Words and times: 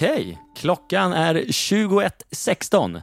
Okej, 0.00 0.12
okay. 0.12 0.36
klockan 0.56 1.12
är 1.12 1.34
21.16. 1.34 2.96
Eh, 2.96 3.02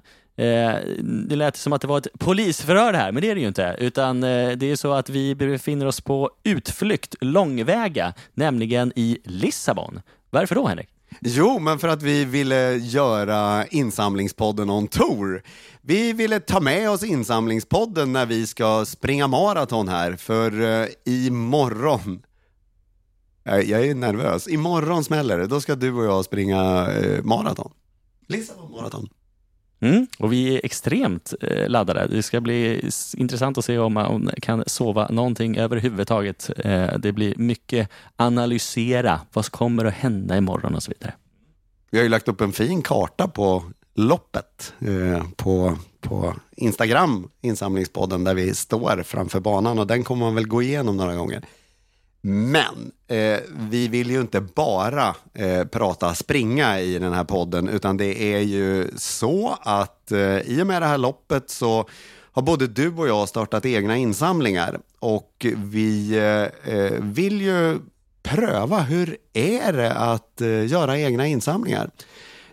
det 1.28 1.36
lät 1.36 1.56
som 1.56 1.74
att 1.74 1.82
det 1.82 1.88
var 1.88 1.98
ett 1.98 2.08
polisförhör 2.20 2.94
här, 2.94 3.12
men 3.12 3.22
det 3.22 3.30
är 3.30 3.36
det 3.36 3.42
ju 3.42 3.48
inte. 3.48 3.76
Utan 3.80 4.24
eh, 4.24 4.52
det 4.52 4.72
är 4.72 4.76
så 4.76 4.94
att 4.94 5.10
vi 5.10 5.36
befinner 5.36 5.86
oss 5.86 6.02
på 6.02 6.32
utflykt 6.44 7.16
långväga, 7.22 8.14
nämligen 8.34 8.94
i 8.96 9.18
Lissabon. 9.24 10.02
Varför 10.30 10.56
då, 10.56 10.68
Henrik? 10.68 10.90
Jo, 11.22 11.60
men 11.60 11.80
för 11.80 11.88
att 11.88 12.04
vi 12.04 12.26
ville 12.26 12.74
göra 12.74 13.66
insamlingspodden 13.66 14.70
on 14.70 14.88
tour. 14.88 15.44
Vi 15.82 16.14
ville 16.14 16.40
ta 16.40 16.60
med 16.60 16.90
oss 16.90 17.04
insamlingspodden 17.04 18.14
när 18.14 18.26
vi 18.26 18.48
ska 18.48 18.86
springa 18.86 19.28
maraton 19.28 19.88
här, 19.88 20.16
för 20.16 20.82
eh, 20.82 20.88
imorgon 21.06 22.22
jag 23.56 23.88
är 23.88 23.96
nervös. 23.96 24.48
Imorgon 24.48 25.04
smäller 25.04 25.38
det. 25.38 25.48
Då 25.48 25.62
ska 25.62 25.76
du 25.76 25.94
och 25.94 26.06
jag 26.06 26.26
springa 26.26 26.88
uh, 26.92 27.24
maraton. 27.24 27.72
Lissabon 28.28 28.72
maraton. 28.72 29.10
Mm, 29.80 30.08
och 30.20 30.34
vi 30.34 30.56
är 30.56 30.62
extremt 30.64 31.34
eh, 31.42 31.70
laddade. 31.70 32.08
Det 32.08 32.24
ska 32.24 32.42
bli 32.42 32.90
intressant 33.18 33.58
att 33.58 33.66
se 33.66 33.78
om 33.78 33.94
man 33.94 34.32
kan 34.42 34.64
sova 34.68 35.08
någonting 35.10 35.58
överhuvudtaget. 35.58 36.50
Eh, 36.58 36.98
det 36.98 37.12
blir 37.12 37.34
mycket 37.38 37.90
analysera. 38.16 39.22
Vad 39.34 39.46
kommer 39.46 39.86
att 39.86 39.94
hända 39.94 40.38
imorgon 40.38 40.76
och 40.76 40.84
så 40.84 40.92
vidare. 40.92 41.14
Vi 41.92 41.98
har 41.98 42.04
ju 42.04 42.10
lagt 42.10 42.28
upp 42.28 42.42
en 42.42 42.52
fin 42.52 42.82
karta 42.82 43.28
på 43.28 43.64
loppet 43.96 44.74
eh, 44.80 45.24
på, 45.36 45.78
på 46.02 46.34
Instagram, 46.52 47.30
insamlingspodden, 47.42 48.24
där 48.24 48.34
vi 48.34 48.54
står 48.54 49.04
framför 49.04 49.40
banan 49.40 49.80
och 49.80 49.88
den 49.88 50.04
kommer 50.04 50.26
man 50.26 50.36
väl 50.36 50.48
gå 50.48 50.62
igenom 50.62 50.98
några 50.98 51.16
gånger. 51.16 51.44
Men 52.22 52.92
eh, 53.08 53.40
vi 53.70 53.88
vill 53.88 54.12
ju 54.12 54.22
inte 54.22 54.42
bara 54.42 55.16
eh, 55.34 55.64
prata 55.64 56.16
springa 56.16 56.80
i 56.80 57.00
den 57.00 57.14
här 57.14 57.24
podden, 57.24 57.70
utan 57.70 57.98
det 57.98 58.34
är 58.34 58.40
ju 58.40 58.88
så 58.98 59.58
att 59.62 60.12
eh, 60.12 60.40
i 60.40 60.60
och 60.62 60.68
med 60.68 60.82
det 60.82 60.86
här 60.86 60.98
loppet 60.98 61.50
så 61.50 61.90
har 62.32 62.42
både 62.42 62.68
du 62.68 62.94
och 62.94 63.08
jag 63.08 63.30
startat 63.30 63.66
egna 63.66 63.98
insamlingar 63.98 64.80
och 65.00 65.46
vi 65.56 66.18
eh, 66.18 66.74
eh 66.74 66.92
vill 67.00 67.42
ju 67.42 67.80
pröva 68.24 68.80
hur 68.80 69.18
är 69.34 69.74
det 69.74 69.94
att 69.94 70.42
eh, 70.42 70.68
göra 70.68 71.00
egna 71.00 71.28
insamlingar. 71.28 71.90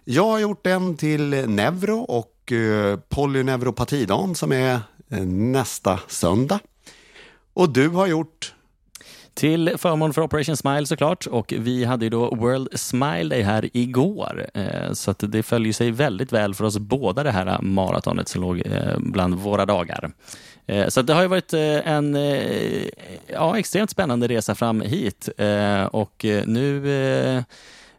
Jag 0.04 0.24
har 0.24 0.38
gjort 0.38 0.66
en 0.66 0.96
till 0.96 1.30
Neuro 1.48 1.98
och 1.98 2.52
eh, 2.52 2.98
polyneuropatidagen 3.08 4.34
som 4.34 4.52
är 4.52 4.80
eh, 5.10 5.26
nästa 5.26 6.00
söndag. 6.08 6.58
Och 7.54 7.72
du 7.72 7.88
har 7.88 8.06
gjort 8.06 8.54
till 9.34 9.72
förmån 9.78 10.12
för 10.12 10.22
Operation 10.22 10.56
Smile 10.56 10.86
såklart 10.86 11.26
och 11.26 11.54
vi 11.58 11.84
hade 11.84 12.04
ju 12.04 12.10
då 12.10 12.34
World 12.34 12.68
Smile 12.80 13.24
Day 13.24 13.42
här 13.42 13.70
igår. 13.72 14.46
Eh, 14.54 14.92
så 14.92 15.10
att 15.10 15.22
det 15.28 15.42
följer 15.42 15.72
sig 15.72 15.90
väldigt 15.90 16.32
väl 16.32 16.54
för 16.54 16.64
oss 16.64 16.78
båda 16.78 17.22
det 17.22 17.30
här 17.30 17.62
maratonet 17.62 18.28
som 18.28 18.42
låg 18.42 18.62
eh, 18.66 18.98
bland 18.98 19.34
våra 19.34 19.66
dagar. 19.66 20.10
Eh, 20.66 20.88
så 20.88 21.02
det 21.02 21.14
har 21.14 21.22
ju 21.22 21.28
varit 21.28 21.52
en 21.52 22.16
ja, 23.26 23.58
extremt 23.58 23.90
spännande 23.90 24.28
resa 24.28 24.54
fram 24.54 24.80
hit 24.80 25.28
och 25.90 26.24
nu 26.46 27.44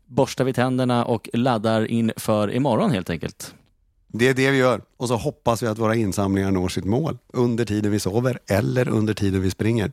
borstar 0.06 0.44
vi 0.44 0.54
tänderna 0.54 1.06
och 1.06 1.30
laddar 1.34 1.86
inför 1.92 2.54
imorgon 2.54 2.92
helt 2.92 3.10
enkelt. 3.10 3.54
Det 4.08 4.28
är 4.28 4.34
det 4.34 4.52
vi 4.52 4.58
gör 4.58 4.82
och 4.98 5.08
så 5.08 5.16
hoppas 5.16 5.64
vi 5.64 5.68
att 5.68 5.78
våra 5.78 5.96
insamlingar 5.96 6.52
når 6.52 6.70
sitt 6.70 6.86
mål 6.86 7.18
under 7.34 7.66
tiden 7.66 7.92
vi 7.92 8.00
sover 8.00 8.40
eller 8.48 8.90
under 8.90 9.14
tiden 9.14 9.42
vi 9.42 9.52
springer. 9.52 9.92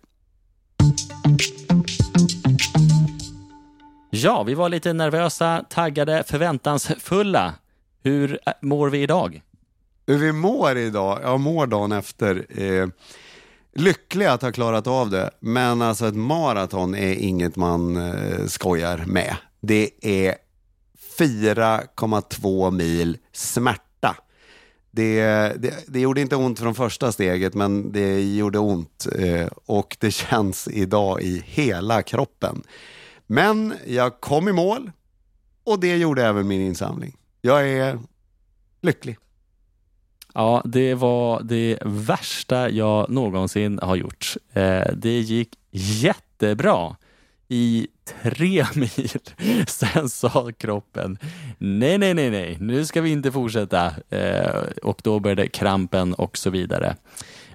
Ja, 4.15 4.43
vi 4.43 4.55
var 4.55 4.69
lite 4.69 4.93
nervösa, 4.93 5.65
taggade, 5.71 6.25
förväntansfulla. 6.27 7.55
Hur 8.03 8.39
eh, 8.47 8.53
mår 8.63 8.91
vi 8.91 9.03
idag? 9.03 9.43
Hur 10.07 10.19
vi 10.19 10.33
mår 10.33 10.79
idag? 10.79 11.19
Jag 11.23 11.41
mår 11.41 11.67
dagen 11.67 11.93
efter. 11.93 12.47
Eh, 12.49 12.89
lycklig 13.75 14.27
att 14.27 14.43
ha 14.43 14.53
klarat 14.53 14.87
av 14.87 15.11
det, 15.11 15.31
men 15.41 15.83
alltså 15.83 16.07
ett 16.07 16.15
maraton 16.15 16.95
är 16.95 17.15
inget 17.15 17.57
man 17.57 17.97
eh, 17.97 18.47
skojar 18.47 19.05
med. 19.07 19.37
Det 19.61 19.91
är 20.03 20.35
4,2 21.19 22.71
mil 22.71 23.19
smärta. 23.33 24.17
Det, 24.91 25.23
det, 25.59 25.85
det, 25.87 26.01
gjorde 26.01 26.21
inte 26.21 26.37
ont 26.37 26.59
från 26.59 26.75
första 26.75 27.13
steget, 27.13 27.55
men 27.55 27.93
det 27.93 28.37
gjorde 28.37 28.59
ont 28.59 29.07
eh, 29.19 29.47
och 29.67 29.97
det 30.01 30.11
känns 30.11 30.69
idag 30.69 31.23
i 31.23 31.43
hela 31.47 32.03
kroppen. 32.03 32.63
Men 33.33 33.75
jag 33.87 34.21
kom 34.21 34.49
i 34.49 34.53
mål 34.53 34.91
och 35.65 35.81
det 35.81 35.97
gjorde 35.97 36.27
även 36.27 36.49
min 36.49 36.61
insamling. 36.61 37.17
Jag 37.41 37.69
är 37.69 37.99
lycklig. 38.83 39.19
Ja, 40.35 40.63
det 40.65 40.95
var 40.95 41.43
det 41.43 41.79
värsta 41.85 42.71
jag 42.71 43.11
någonsin 43.11 43.79
har 43.83 43.97
gjort. 43.97 44.37
Eh, 44.53 44.85
det 44.97 45.21
gick 45.21 45.49
jättebra 45.71 46.97
i 47.49 47.89
tre 48.05 48.67
mil. 48.75 49.19
Sen 49.67 50.09
sa 50.09 50.53
kroppen 50.59 51.19
nej, 51.59 51.99
nej, 51.99 52.15
nej, 52.15 52.31
nej, 52.31 52.57
nu 52.61 52.87
ska 52.87 53.01
vi 53.01 53.11
inte 53.11 53.33
fortsätta. 53.33 53.93
Eh, 54.09 54.63
och 54.83 55.01
då 55.05 55.21
började 55.21 55.49
krampen 55.49 56.15
och 56.15 56.37
så 56.37 56.51
vidare. 56.51 56.97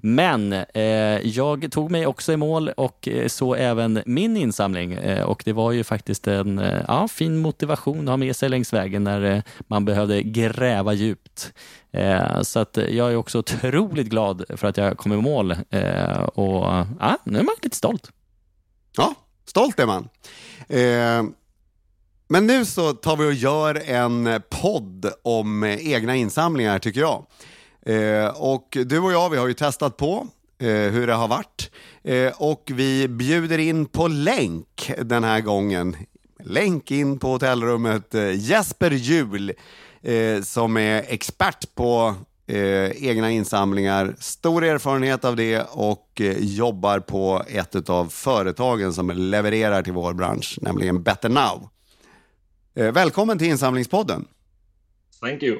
Men 0.01 0.53
eh, 0.53 0.83
jag 1.27 1.71
tog 1.71 1.91
mig 1.91 2.05
också 2.05 2.33
i 2.33 2.37
mål 2.37 2.69
och 2.69 3.07
eh, 3.07 3.27
så 3.27 3.55
även 3.55 4.01
min 4.05 4.37
insamling 4.37 4.93
eh, 4.93 5.23
och 5.23 5.41
det 5.45 5.53
var 5.53 5.71
ju 5.71 5.83
faktiskt 5.83 6.27
en 6.27 6.59
eh, 6.59 6.81
ja, 6.87 7.07
fin 7.07 7.37
motivation 7.37 7.99
att 7.99 8.09
ha 8.09 8.17
med 8.17 8.35
sig 8.35 8.49
längs 8.49 8.73
vägen 8.73 9.03
när 9.03 9.21
eh, 9.21 9.41
man 9.59 9.85
behövde 9.85 10.23
gräva 10.23 10.93
djupt. 10.93 11.53
Eh, 11.91 12.41
så 12.41 12.59
att 12.59 12.77
jag 12.77 13.11
är 13.11 13.15
också 13.15 13.39
otroligt 13.39 14.07
glad 14.07 14.43
för 14.49 14.67
att 14.67 14.77
jag 14.77 14.97
kom 14.97 15.13
i 15.13 15.17
mål 15.17 15.51
eh, 15.69 16.23
och 16.23 16.85
ja, 16.99 17.17
nu 17.23 17.39
är 17.39 17.43
man 17.43 17.55
lite 17.61 17.77
stolt. 17.77 18.11
Ja, 18.97 19.15
stolt 19.45 19.79
är 19.79 19.85
man. 19.85 20.09
Eh, 20.67 21.23
men 22.29 22.47
nu 22.47 22.65
så 22.65 22.93
tar 22.93 23.15
vi 23.17 23.25
och 23.25 23.33
gör 23.33 23.89
en 23.89 24.41
podd 24.49 25.11
om 25.21 25.63
egna 25.63 26.15
insamlingar 26.15 26.79
tycker 26.79 27.01
jag. 27.01 27.25
Eh, 27.87 28.27
och 28.27 28.77
du 28.85 28.99
och 28.99 29.11
jag, 29.11 29.29
vi 29.29 29.37
har 29.37 29.47
ju 29.47 29.53
testat 29.53 29.97
på 29.97 30.27
eh, 30.59 30.67
hur 30.67 31.07
det 31.07 31.13
har 31.13 31.27
varit. 31.27 31.71
Eh, 32.03 32.41
och 32.41 32.71
vi 32.73 33.07
bjuder 33.07 33.57
in 33.57 33.85
på 33.85 34.07
länk 34.07 34.91
den 34.97 35.23
här 35.23 35.41
gången. 35.41 35.95
Länk 36.43 36.91
in 36.91 37.19
på 37.19 37.27
hotellrummet 37.27 38.15
eh, 38.15 38.31
Jesper 38.31 38.91
Jul 38.91 39.53
eh, 40.01 40.41
som 40.41 40.77
är 40.77 41.03
expert 41.07 41.75
på 41.75 42.15
egna 42.95 43.31
insamlingar, 43.31 44.15
stor 44.19 44.63
erfarenhet 44.63 45.25
av 45.25 45.35
det 45.35 45.61
och 45.61 46.21
jobbar 46.37 46.99
på 46.99 47.43
ett 47.47 47.89
av 47.89 48.05
företagen 48.05 48.93
som 48.93 49.09
levererar 49.09 49.83
till 49.83 49.93
vår 49.93 50.13
bransch, 50.13 50.59
nämligen 50.61 51.03
Better 51.03 51.29
Now. 51.29 51.69
välkommen 52.73 53.37
till 53.37 53.47
Insamlingspodden. 53.47 54.27
Thank 55.21 55.43
you. 55.43 55.59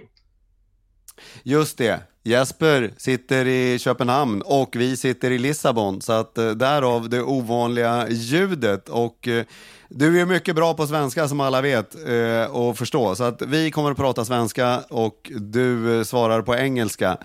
Just 1.44 1.77
det. 1.77 2.01
Jesper 2.27 2.93
sitter 2.97 3.47
i 3.47 3.79
Köpenhamn 3.79 4.41
och 4.41 4.75
vi 4.75 4.97
sitter 4.97 5.31
i 5.31 5.38
Lissabon, 5.38 6.01
så 6.01 6.13
att 6.13 6.38
eh, 6.38 6.49
därav 6.49 7.09
det 7.09 7.21
ovanliga 7.21 8.09
ljudet. 8.09 8.89
Och 8.89 9.27
eh, 9.27 9.45
du 9.89 10.21
är 10.21 10.25
mycket 10.25 10.55
bra 10.55 10.73
på 10.73 10.88
svenska 10.88 11.27
som 11.27 11.39
alla 11.39 11.61
vet 11.61 11.95
eh, 12.07 12.55
och 12.55 12.77
förstå, 12.77 13.15
så 13.15 13.23
att 13.23 13.41
vi 13.41 13.71
kommer 13.71 13.91
att 13.91 13.97
prata 13.97 14.25
svenska 14.25 14.79
och 14.89 15.31
du 15.35 16.03
svarar 16.06 16.41
på 16.41 16.56
engelska. 16.56 17.18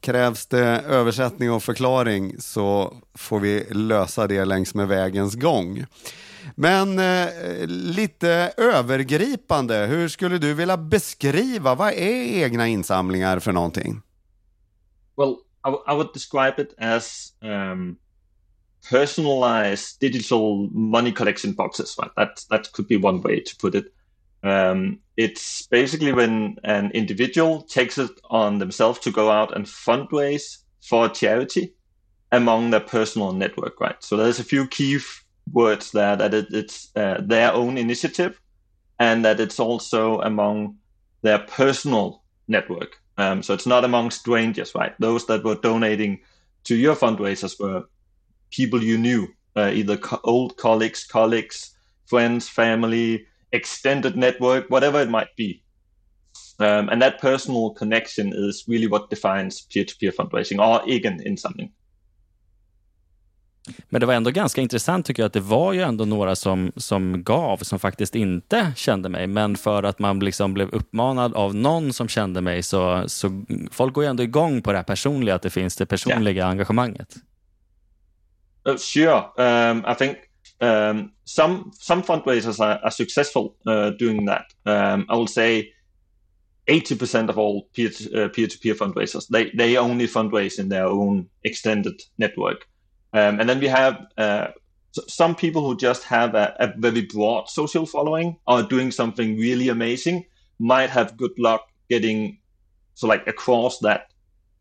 Krävs 0.00 0.46
det 0.46 0.84
översättning 0.88 1.52
och 1.52 1.62
förklaring 1.62 2.34
så 2.38 2.96
får 3.14 3.40
vi 3.40 3.64
lösa 3.70 4.26
det 4.26 4.44
längs 4.44 4.74
med 4.74 4.88
vägens 4.88 5.34
gång. 5.34 5.86
Men 6.54 6.98
eh, 6.98 7.28
lite 7.66 8.52
övergripande, 8.56 9.86
hur 9.86 10.08
skulle 10.08 10.38
du 10.38 10.54
vilja 10.54 10.76
beskriva, 10.76 11.74
vad 11.74 11.92
är 11.92 12.44
egna 12.44 12.68
insamlingar 12.68 13.38
för 13.38 13.52
någonting? 13.52 14.02
Well, 15.16 15.40
I, 15.64 15.70
I 15.88 15.92
would 15.94 16.12
describe 16.12 16.58
it 16.58 16.74
as 16.78 17.32
um, 17.42 17.98
personalized 18.90 20.00
digital 20.00 20.68
money 20.72 21.12
collection 21.12 21.52
boxes. 21.52 21.96
Right, 22.00 22.10
that 22.16 22.44
that 22.50 22.72
could 22.72 22.88
be 22.88 22.96
one 22.96 23.22
way 23.22 23.40
to 23.40 23.56
put 23.58 23.74
it. 23.74 23.86
Um, 24.44 25.00
it's 25.16 25.66
basically 25.68 26.12
when 26.12 26.56
an 26.64 26.90
individual 26.92 27.62
takes 27.62 27.98
it 27.98 28.10
on 28.30 28.58
themselves 28.58 29.00
to 29.00 29.12
go 29.12 29.30
out 29.30 29.56
and 29.56 29.66
fundraise 29.66 30.58
for 30.82 31.08
charity 31.08 31.74
among 32.32 32.70
their 32.70 32.80
personal 32.80 33.32
network, 33.32 33.80
right? 33.80 34.02
So 34.02 34.16
there's 34.16 34.40
a 34.40 34.44
few 34.44 34.68
key 34.68 34.96
f- 34.96 35.24
words 35.52 35.92
there 35.92 36.16
that 36.16 36.34
it, 36.34 36.48
it's 36.50 36.90
uh, 36.96 37.20
their 37.24 37.52
own 37.52 37.78
initiative 37.78 38.40
and 38.98 39.24
that 39.24 39.40
it's 39.40 39.60
also 39.60 40.20
among 40.22 40.78
their 41.22 41.40
personal 41.40 42.24
network. 42.48 43.01
Um, 43.18 43.42
so 43.42 43.54
it's 43.54 43.66
not 43.66 43.84
among 43.84 44.10
strangers, 44.10 44.74
right? 44.74 44.94
Those 44.98 45.26
that 45.26 45.44
were 45.44 45.54
donating 45.56 46.20
to 46.64 46.74
your 46.76 46.96
fundraisers 46.96 47.60
were 47.60 47.84
people 48.50 48.82
you 48.82 48.98
knew, 48.98 49.28
uh, 49.56 49.70
either 49.72 49.96
co- 49.96 50.20
old 50.24 50.56
colleagues, 50.56 51.04
colleagues, 51.04 51.74
friends, 52.06 52.48
family, 52.48 53.26
extended 53.52 54.16
network, 54.16 54.70
whatever 54.70 55.00
it 55.00 55.10
might 55.10 55.34
be. 55.36 55.62
Um, 56.58 56.88
and 56.88 57.02
that 57.02 57.20
personal 57.20 57.70
connection 57.70 58.32
is 58.34 58.64
really 58.68 58.86
what 58.86 59.10
defines 59.10 59.62
peer-to-peer 59.62 60.12
fundraising 60.12 60.58
or 60.58 60.88
egen 60.88 61.20
insamling. 61.24 61.70
Men 63.88 64.00
det 64.00 64.06
var 64.06 64.14
ändå 64.14 64.30
ganska 64.30 64.60
intressant 64.60 65.06
tycker 65.06 65.22
jag 65.22 65.26
att 65.26 65.32
det 65.32 65.40
var 65.40 65.72
ju 65.72 65.80
ändå 65.80 66.04
några 66.04 66.36
som, 66.36 66.72
som 66.76 67.24
gav 67.24 67.56
som 67.56 67.78
faktiskt 67.78 68.14
inte 68.14 68.72
kände 68.76 69.08
mig. 69.08 69.26
Men 69.26 69.56
för 69.56 69.82
att 69.82 69.98
man 69.98 70.18
liksom 70.18 70.54
blev 70.54 70.68
uppmanad 70.68 71.34
av 71.34 71.54
någon 71.54 71.92
som 71.92 72.08
kände 72.08 72.40
mig 72.40 72.62
så, 72.62 73.04
så 73.06 73.44
folk 73.70 73.94
går 73.94 74.04
ju 74.04 74.10
ändå 74.10 74.22
igång 74.22 74.62
på 74.62 74.72
det 74.72 74.78
här 74.78 74.84
personliga, 74.84 75.34
att 75.34 75.42
det 75.42 75.50
finns 75.50 75.76
det 75.76 75.86
personliga 75.86 76.36
yeah. 76.36 76.50
engagemanget. 76.50 77.16
Uh, 78.68 78.76
sure, 78.76 79.22
um, 79.36 79.84
I 79.88 79.94
think 79.94 80.16
um, 80.60 81.10
some 81.24 81.72
some 81.80 82.02
fundraisers 82.02 82.60
are, 82.60 82.78
are 82.82 82.90
successful 82.90 83.54
uh, 83.66 83.90
doing 83.98 84.26
that. 84.26 84.46
Um, 84.64 85.06
I 85.10 85.16
will 85.16 85.28
say 85.28 85.72
80% 86.66 87.28
of 87.28 87.38
all 87.38 87.62
peer 87.74 87.90
to, 87.90 88.24
uh, 88.24 88.28
peer-to-peer 88.28 88.74
fundraisers 88.74 89.26
they 89.28 89.50
they 89.56 89.76
only 89.76 90.06
fundraise 90.06 90.60
in 90.60 90.68
their 90.68 90.86
own 90.86 91.28
extended 91.42 92.00
network. 92.18 92.68
Um, 93.12 93.40
and 93.40 93.48
then 93.48 93.60
we 93.60 93.68
have 93.68 94.06
uh, 94.16 94.48
some 95.08 95.34
people 95.34 95.66
who 95.66 95.76
just 95.76 96.04
have 96.04 96.34
a, 96.34 96.54
a, 96.58 96.72
very 96.78 97.02
broad 97.02 97.48
social 97.48 97.86
following 97.86 98.36
or 98.46 98.62
doing 98.62 98.90
something 98.90 99.38
really 99.38 99.68
amazing 99.68 100.26
might 100.58 100.90
have 100.90 101.16
good 101.16 101.38
luck 101.38 101.66
getting 101.88 102.38
so 102.94 103.06
like 103.06 103.26
across 103.26 103.78
that 103.80 104.12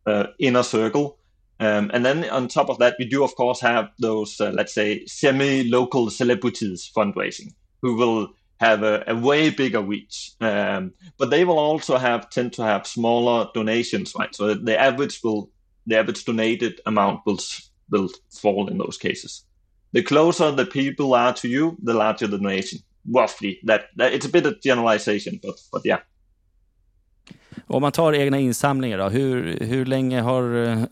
uh, 0.05 0.27
inner 0.39 0.63
circle. 0.63 1.17
Um, 1.59 1.91
and 1.93 2.03
then 2.03 2.27
on 2.29 2.47
top 2.47 2.69
of 2.69 2.79
that, 2.79 2.95
we 2.97 3.05
do 3.05 3.23
of 3.23 3.35
course 3.35 3.59
have 3.61 3.91
those 3.99 4.39
uh, 4.41 4.51
let's 4.51 4.73
say 4.73 5.05
semi-local 5.05 6.09
celebrities 6.09 6.89
fundraising 6.95 7.53
who 7.81 7.95
will 7.95 8.33
have 8.59 8.83
a, 8.83 9.03
a 9.07 9.15
way 9.15 9.49
bigger 9.49 9.81
reach. 9.81 10.33
Um, 10.39 10.93
but 11.17 11.29
they 11.29 11.45
will 11.45 11.59
also 11.59 11.97
have 11.97 12.29
tend 12.29 12.53
to 12.53 12.63
have 12.63 12.87
smaller 12.87 13.49
donations, 13.53 14.13
right? 14.17 14.33
So 14.33 14.53
the 14.53 14.79
average 14.79 15.19
will 15.23 15.49
the 15.87 15.97
average 15.97 16.25
donated 16.25 16.79
amount 16.85 17.21
will 17.25 17.39
will 17.91 18.09
fall 18.41 18.69
in 18.71 18.77
those 18.77 18.97
cases. 18.97 19.45
The 19.93 20.03
closer 20.03 20.51
the 20.51 20.65
people 20.65 21.13
are 21.13 21.33
to 21.33 21.47
you, 21.47 21.75
the 21.85 21.93
larger 21.93 22.27
the 22.27 22.37
donation. 22.37 22.79
Roughly, 23.05 23.59
that, 23.63 23.81
that 23.97 24.13
it's 24.13 24.25
a 24.25 24.29
bit 24.29 24.45
of 24.45 24.61
generalization, 24.61 25.39
but 25.43 25.55
but 25.71 25.85
yeah. 25.85 25.99
Om 27.67 27.81
man 27.81 27.91
tar 27.91 28.13
egna 28.13 28.39
insamlingar, 28.39 28.97
då, 28.97 29.09
hur, 29.09 29.57
hur 29.59 29.85
länge 29.85 30.21
har, 30.21 30.43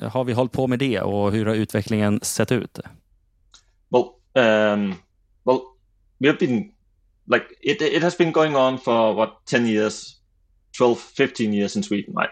har 0.07 0.23
vi 0.23 0.33
hållit 0.33 0.51
på 0.51 0.67
med 0.67 0.79
det 0.79 0.99
och 1.01 1.31
hur 1.31 1.45
har 1.45 1.55
utvecklingen 1.55 2.19
sett 2.21 2.51
ut? 2.51 2.79
Well, 3.89 4.03
um, 4.35 4.95
well, 5.45 5.61
we 6.19 6.27
have 6.27 6.39
been 6.39 6.71
like 7.25 7.45
it. 7.61 7.81
It 7.81 8.03
has 8.03 8.17
been 8.17 8.31
going 8.31 8.55
on 8.55 8.77
for 8.77 9.13
what 9.13 9.29
ten 9.45 9.67
years, 9.67 10.15
12, 10.77 10.95
15 11.17 11.53
years 11.53 11.75
in 11.75 11.83
Sweden, 11.83 12.15
right? 12.15 12.31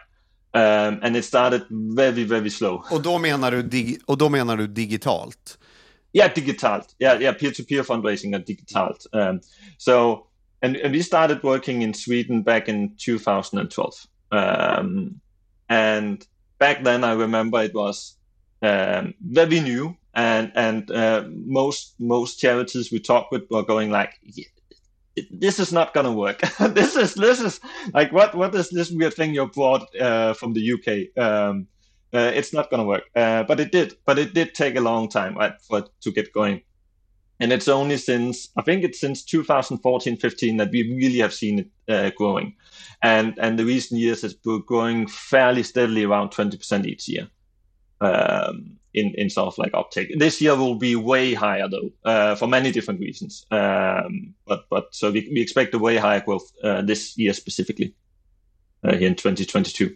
Um, 0.53 0.99
and 1.03 1.15
it 1.15 1.25
started 1.25 1.65
very, 1.69 2.23
very 2.23 2.49
slow. 2.49 2.83
Och 2.91 3.01
då 3.01 3.19
menar 3.19 3.51
du, 3.51 3.97
och 4.05 4.17
då 4.17 4.29
menar 4.29 4.57
du 4.57 4.67
digitalt? 4.67 5.57
Yeah, 6.13 6.33
digitalt. 6.35 6.95
Yeah, 6.99 7.21
yeah, 7.21 7.33
peer-to-peer 7.33 7.83
fundraising 7.83 8.33
and 8.33 8.45
digitalt. 8.45 9.05
Um, 9.13 9.41
so, 9.77 10.27
and, 10.61 10.75
and 10.77 10.93
we 10.93 11.03
started 11.03 11.43
working 11.43 11.81
in 11.81 11.93
Sweden 11.93 12.43
back 12.43 12.67
in 12.67 12.95
2012. 12.97 13.93
Um, 14.31 15.21
and 15.69 16.25
back 16.57 16.83
then, 16.83 17.03
I 17.03 17.13
remember 17.13 17.61
it 17.61 17.73
was 17.73 18.15
um, 18.61 19.13
very 19.19 19.59
new, 19.59 19.95
and 20.13 20.51
and 20.55 20.89
uh, 20.89 21.23
most 21.29 21.93
most 21.99 22.39
charities 22.39 22.91
we 22.91 22.99
talked 22.99 23.31
with 23.31 23.43
were 23.51 23.63
going 23.63 23.91
like, 23.91 24.13
yeah, 24.23 24.45
this 25.31 25.59
is 25.59 25.71
not 25.71 25.93
gonna 25.93 26.11
work. 26.11 26.39
this 26.59 26.95
is 26.95 27.13
this 27.15 27.41
is 27.41 27.59
like 27.93 28.11
what 28.11 28.35
what 28.35 28.53
is 28.55 28.69
this 28.69 28.91
weird 28.91 29.13
thing 29.13 29.33
you 29.33 29.47
brought 29.47 29.95
uh, 29.95 30.33
from 30.33 30.53
the 30.53 30.73
UK? 30.73 31.17
Um, 31.21 31.67
uh, 32.13 32.31
it's 32.33 32.53
not 32.53 32.69
gonna 32.69 32.85
work. 32.85 33.03
Uh, 33.15 33.43
but 33.43 33.59
it 33.59 33.71
did. 33.71 33.95
But 34.05 34.19
it 34.19 34.33
did 34.33 34.53
take 34.53 34.75
a 34.75 34.81
long 34.81 35.09
time 35.09 35.35
right, 35.35 35.53
for 35.61 35.85
to 36.01 36.11
get 36.11 36.33
going. 36.33 36.61
And 37.39 37.53
it's 37.53 37.67
only 37.67 37.97
since 37.97 38.49
I 38.57 38.63
think 38.63 38.83
it's 38.83 38.99
since 38.99 39.23
2014, 39.23 40.17
15 40.17 40.57
that 40.57 40.71
we 40.71 40.83
really 40.83 41.19
have 41.19 41.33
seen 41.33 41.59
it 41.59 41.69
uh, 41.87 42.09
growing, 42.17 42.55
and 43.03 43.35
and 43.39 43.59
the 43.59 43.65
recent 43.65 43.99
years 43.99 44.23
it's 44.23 44.33
been 44.33 44.63
growing 44.65 45.07
fairly 45.07 45.63
steadily 45.63 46.03
around 46.03 46.31
20% 46.31 46.85
each 46.85 47.07
year. 47.07 47.27
Um, 48.01 48.77
in, 48.97 49.13
in 49.17 49.29
sort 49.29 49.47
of 49.47 49.57
like 49.57 49.73
uptake. 49.73 50.19
This 50.19 50.41
year 50.41 50.55
will 50.55 50.75
be 50.75 50.95
way 50.95 51.33
higher 51.33 51.69
though, 51.69 51.91
uh, 52.05 52.35
for 52.35 52.47
many 52.47 52.71
different 52.71 52.99
reasons. 52.99 53.45
Um, 53.51 54.33
but 54.47 54.69
but 54.69 54.85
so 54.91 55.11
we, 55.11 55.29
we 55.33 55.41
expect 55.41 55.73
a 55.73 55.79
way 55.79 55.97
higher 55.97 56.23
growth 56.25 56.51
uh, 56.63 56.81
this 56.87 57.17
year 57.17 57.33
specifically 57.33 57.93
uh, 58.83 58.95
here 58.97 59.07
in 59.07 59.15
2022. 59.15 59.89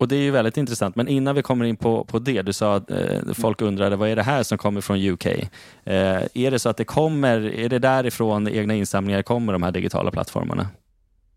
Och 0.00 0.08
det 0.08 0.16
är 0.16 0.20
ju 0.20 0.30
väldigt 0.30 0.56
intressant, 0.56 0.96
men 0.96 1.08
innan 1.08 1.34
vi 1.34 1.42
kommer 1.42 1.64
in 1.64 1.76
på, 1.76 2.04
på 2.04 2.18
det, 2.18 2.42
du 2.42 2.52
sa 2.52 2.76
att 2.76 2.90
eh, 2.90 3.32
folk 3.34 3.62
undrade 3.62 3.96
vad 3.96 4.08
är 4.08 4.16
det 4.16 4.22
här 4.22 4.42
som 4.42 4.58
kommer 4.58 4.80
från 4.80 5.08
UK? 5.08 5.26
Eh, 5.26 5.46
är 6.34 6.50
det 6.50 6.58
så 6.58 6.68
att 6.68 6.76
det 6.76 6.84
kommer, 6.84 7.54
är 7.54 7.68
det 7.68 7.78
därifrån 7.78 8.48
egna 8.48 8.74
insamlingar 8.74 9.22
kommer, 9.22 9.52
de 9.52 9.62
här 9.62 9.72
digitala 9.72 10.10
plattformarna? 10.10 10.68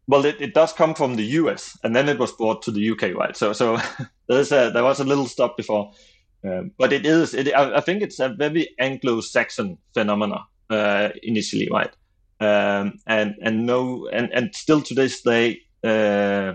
Well, 0.08 0.26
it, 0.26 0.42
it 0.42 0.56
does 0.56 0.74
come 0.74 0.94
from 0.96 1.18
the 1.18 1.24
US, 1.24 1.76
and 1.84 1.96
then 1.96 2.10
it 2.10 2.20
was 2.20 2.38
brought 2.38 2.62
to 2.64 2.72
the 2.72 2.92
UK, 2.92 3.02
right? 3.02 3.38
So, 3.38 3.54
so 3.54 3.78
there's 4.28 4.52
a, 4.52 4.72
there 4.72 4.84
was 4.84 5.00
a 5.00 5.04
little 5.04 5.28
stop 5.28 5.58
before. 5.58 5.94
Um, 6.44 6.72
but 6.78 6.92
it 6.92 7.06
is, 7.06 7.34
it, 7.34 7.54
I, 7.54 7.78
I, 7.78 7.82
think 7.82 8.02
it's 8.02 8.20
a 8.20 8.30
very 8.30 8.74
Anglo-Saxon 8.80 9.78
phenomena 9.94 10.46
uh, 10.72 11.10
initially, 11.22 11.70
right? 11.70 11.94
Um, 12.40 13.00
and 13.06 13.36
and 13.44 13.68
no, 13.68 14.08
and 14.12 14.34
and 14.34 14.56
still 14.56 14.82
to 14.82 14.96
this 14.96 15.22
day, 15.22 15.62
uh, 15.84 16.54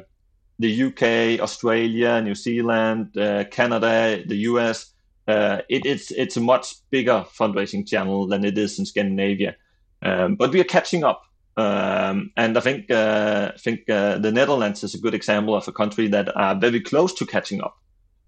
the 0.58 0.82
UK, 0.82 1.40
Australia, 1.40 2.20
New 2.20 2.34
Zealand, 2.34 3.16
uh, 3.16 3.44
Canada, 3.44 4.20
the 4.26 4.36
US, 4.50 4.92
uh, 5.28 5.58
it, 5.68 5.86
it's 5.86 6.10
it's 6.10 6.36
a 6.36 6.40
much 6.40 6.74
bigger 6.90 7.24
fundraising 7.38 7.86
channel 7.86 8.26
than 8.26 8.44
it 8.44 8.58
is 8.58 8.80
in 8.80 8.86
Scandinavia. 8.86 9.54
Um, 10.02 10.34
but 10.34 10.52
we 10.52 10.60
are 10.60 10.64
catching 10.64 11.04
up. 11.04 11.22
Um, 11.56 12.32
and 12.36 12.58
I 12.58 12.60
think 12.60 12.90
uh, 12.90 13.52
I 13.54 13.58
think 13.58 13.88
uh, 13.88 14.18
the 14.18 14.32
Netherlands 14.32 14.82
is 14.82 14.94
a 14.94 14.98
good 14.98 15.14
example 15.14 15.55
of 15.55 15.69
a 15.69 15.72
country 15.72 16.08
that 16.08 16.36
are 16.36 16.55
very 16.55 16.81
close 16.81 17.14
to 17.14 17.26
catching 17.26 17.62
up 17.62 17.76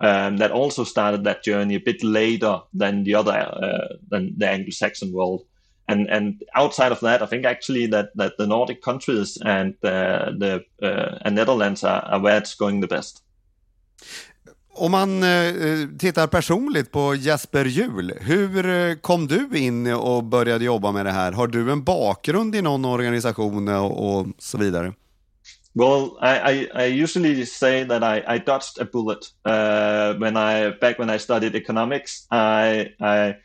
um, 0.00 0.38
that 0.38 0.50
also 0.50 0.84
started 0.84 1.24
that 1.24 1.44
journey 1.44 1.74
a 1.74 1.80
bit 1.80 2.02
later 2.02 2.60
than 2.72 3.04
the 3.04 3.14
other 3.14 3.32
uh, 3.32 3.96
than 4.10 4.38
the 4.38 4.48
Anglo-Saxon 4.48 5.12
world. 5.12 5.40
And 5.88 6.08
and 6.10 6.42
outside 6.54 6.92
of 6.92 7.00
that, 7.00 7.22
I 7.22 7.26
think 7.26 7.46
actually 7.46 7.86
that, 7.88 8.10
that 8.14 8.36
the 8.38 8.46
Nordic 8.46 8.82
countries 8.82 9.38
and 9.44 9.74
uh, 9.84 10.30
the 10.38 10.64
uh, 10.82 11.18
and 11.24 11.34
Netherlands 11.34 11.84
are, 11.84 12.02
are 12.02 12.20
where 12.20 12.38
it's 12.38 12.54
going 12.54 12.80
the 12.80 12.94
best. 12.96 13.22
Om 14.80 14.90
man 14.90 15.22
eh, 15.22 15.88
tittar 15.98 16.26
personligt 16.26 16.92
på 16.92 17.14
Jesper 17.14 17.64
Hjul, 17.64 18.12
hur 18.20 18.66
eh, 18.66 18.94
kom 18.94 19.26
du 19.26 19.48
in 19.52 19.92
och 19.92 20.24
började 20.24 20.64
jobba 20.64 20.92
med 20.92 21.06
det 21.06 21.10
här? 21.12 21.32
Har 21.32 21.46
du 21.46 21.72
en 21.72 21.84
bakgrund 21.84 22.54
i 22.56 22.62
någon 22.62 22.84
organisation 22.84 23.68
och, 23.68 24.18
och 24.18 24.26
så 24.38 24.58
vidare? 24.58 24.92
Well, 25.74 26.16
I, 26.20 26.38
I, 26.38 26.68
I, 26.82 26.84
usually 26.86 27.44
say 27.44 27.84
that 27.84 28.02
I, 28.02 28.24
I 28.26 28.38
dodged 28.38 28.80
a 28.80 28.84
bullet 28.84 29.30
uh, 29.44 30.14
when 30.14 30.36
I 30.36 30.70
back 30.70 30.98
when 30.98 31.10
I 31.10 31.18
studied 31.18 31.54
economics. 31.54 32.26
I 32.30 32.94
I 33.00 33.36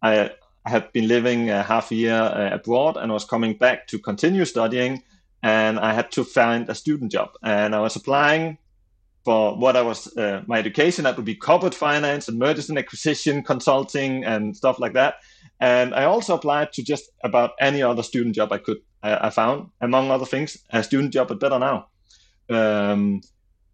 I 0.00 0.30
had 0.64 0.92
been 0.92 1.08
living 1.08 1.50
a 1.50 1.62
half 1.62 1.92
year 1.92 2.14
uh, 2.14 2.50
abroad 2.54 2.96
and 2.96 3.12
was 3.12 3.24
coming 3.24 3.58
back 3.58 3.88
to 3.88 3.98
continue 3.98 4.44
studying, 4.44 5.02
and 5.42 5.78
I 5.78 5.92
had 5.92 6.10
to 6.12 6.24
find 6.24 6.68
a 6.68 6.74
student 6.74 7.12
job. 7.12 7.30
And 7.42 7.74
I 7.74 7.80
was 7.80 7.96
applying 7.96 8.58
for 9.26 9.56
what 9.56 9.74
I 9.74 9.82
was 9.82 10.16
uh, 10.16 10.42
my 10.46 10.60
education 10.60 11.02
that 11.02 11.16
would 11.16 11.24
be 11.24 11.34
corporate 11.34 11.74
finance 11.74 12.28
and 12.28 12.38
mergers 12.38 12.68
and 12.68 12.78
acquisition 12.78 13.42
consulting 13.42 14.24
and 14.24 14.56
stuff 14.56 14.78
like 14.78 14.92
that. 14.92 15.16
And 15.58 15.92
I 15.96 16.04
also 16.04 16.34
applied 16.34 16.72
to 16.74 16.84
just 16.84 17.10
about 17.24 17.50
any 17.58 17.82
other 17.82 18.04
student 18.04 18.36
job 18.36 18.52
I 18.52 18.58
could 18.58 18.78
I, 19.02 19.30
found, 19.30 19.70
among 19.80 20.12
other 20.12 20.26
things, 20.26 20.56
a 20.70 20.82
student 20.84 21.12
job 21.12 21.32
at 21.32 21.40
Better 21.40 21.58
Now. 21.58 21.88
Um, 22.48 23.20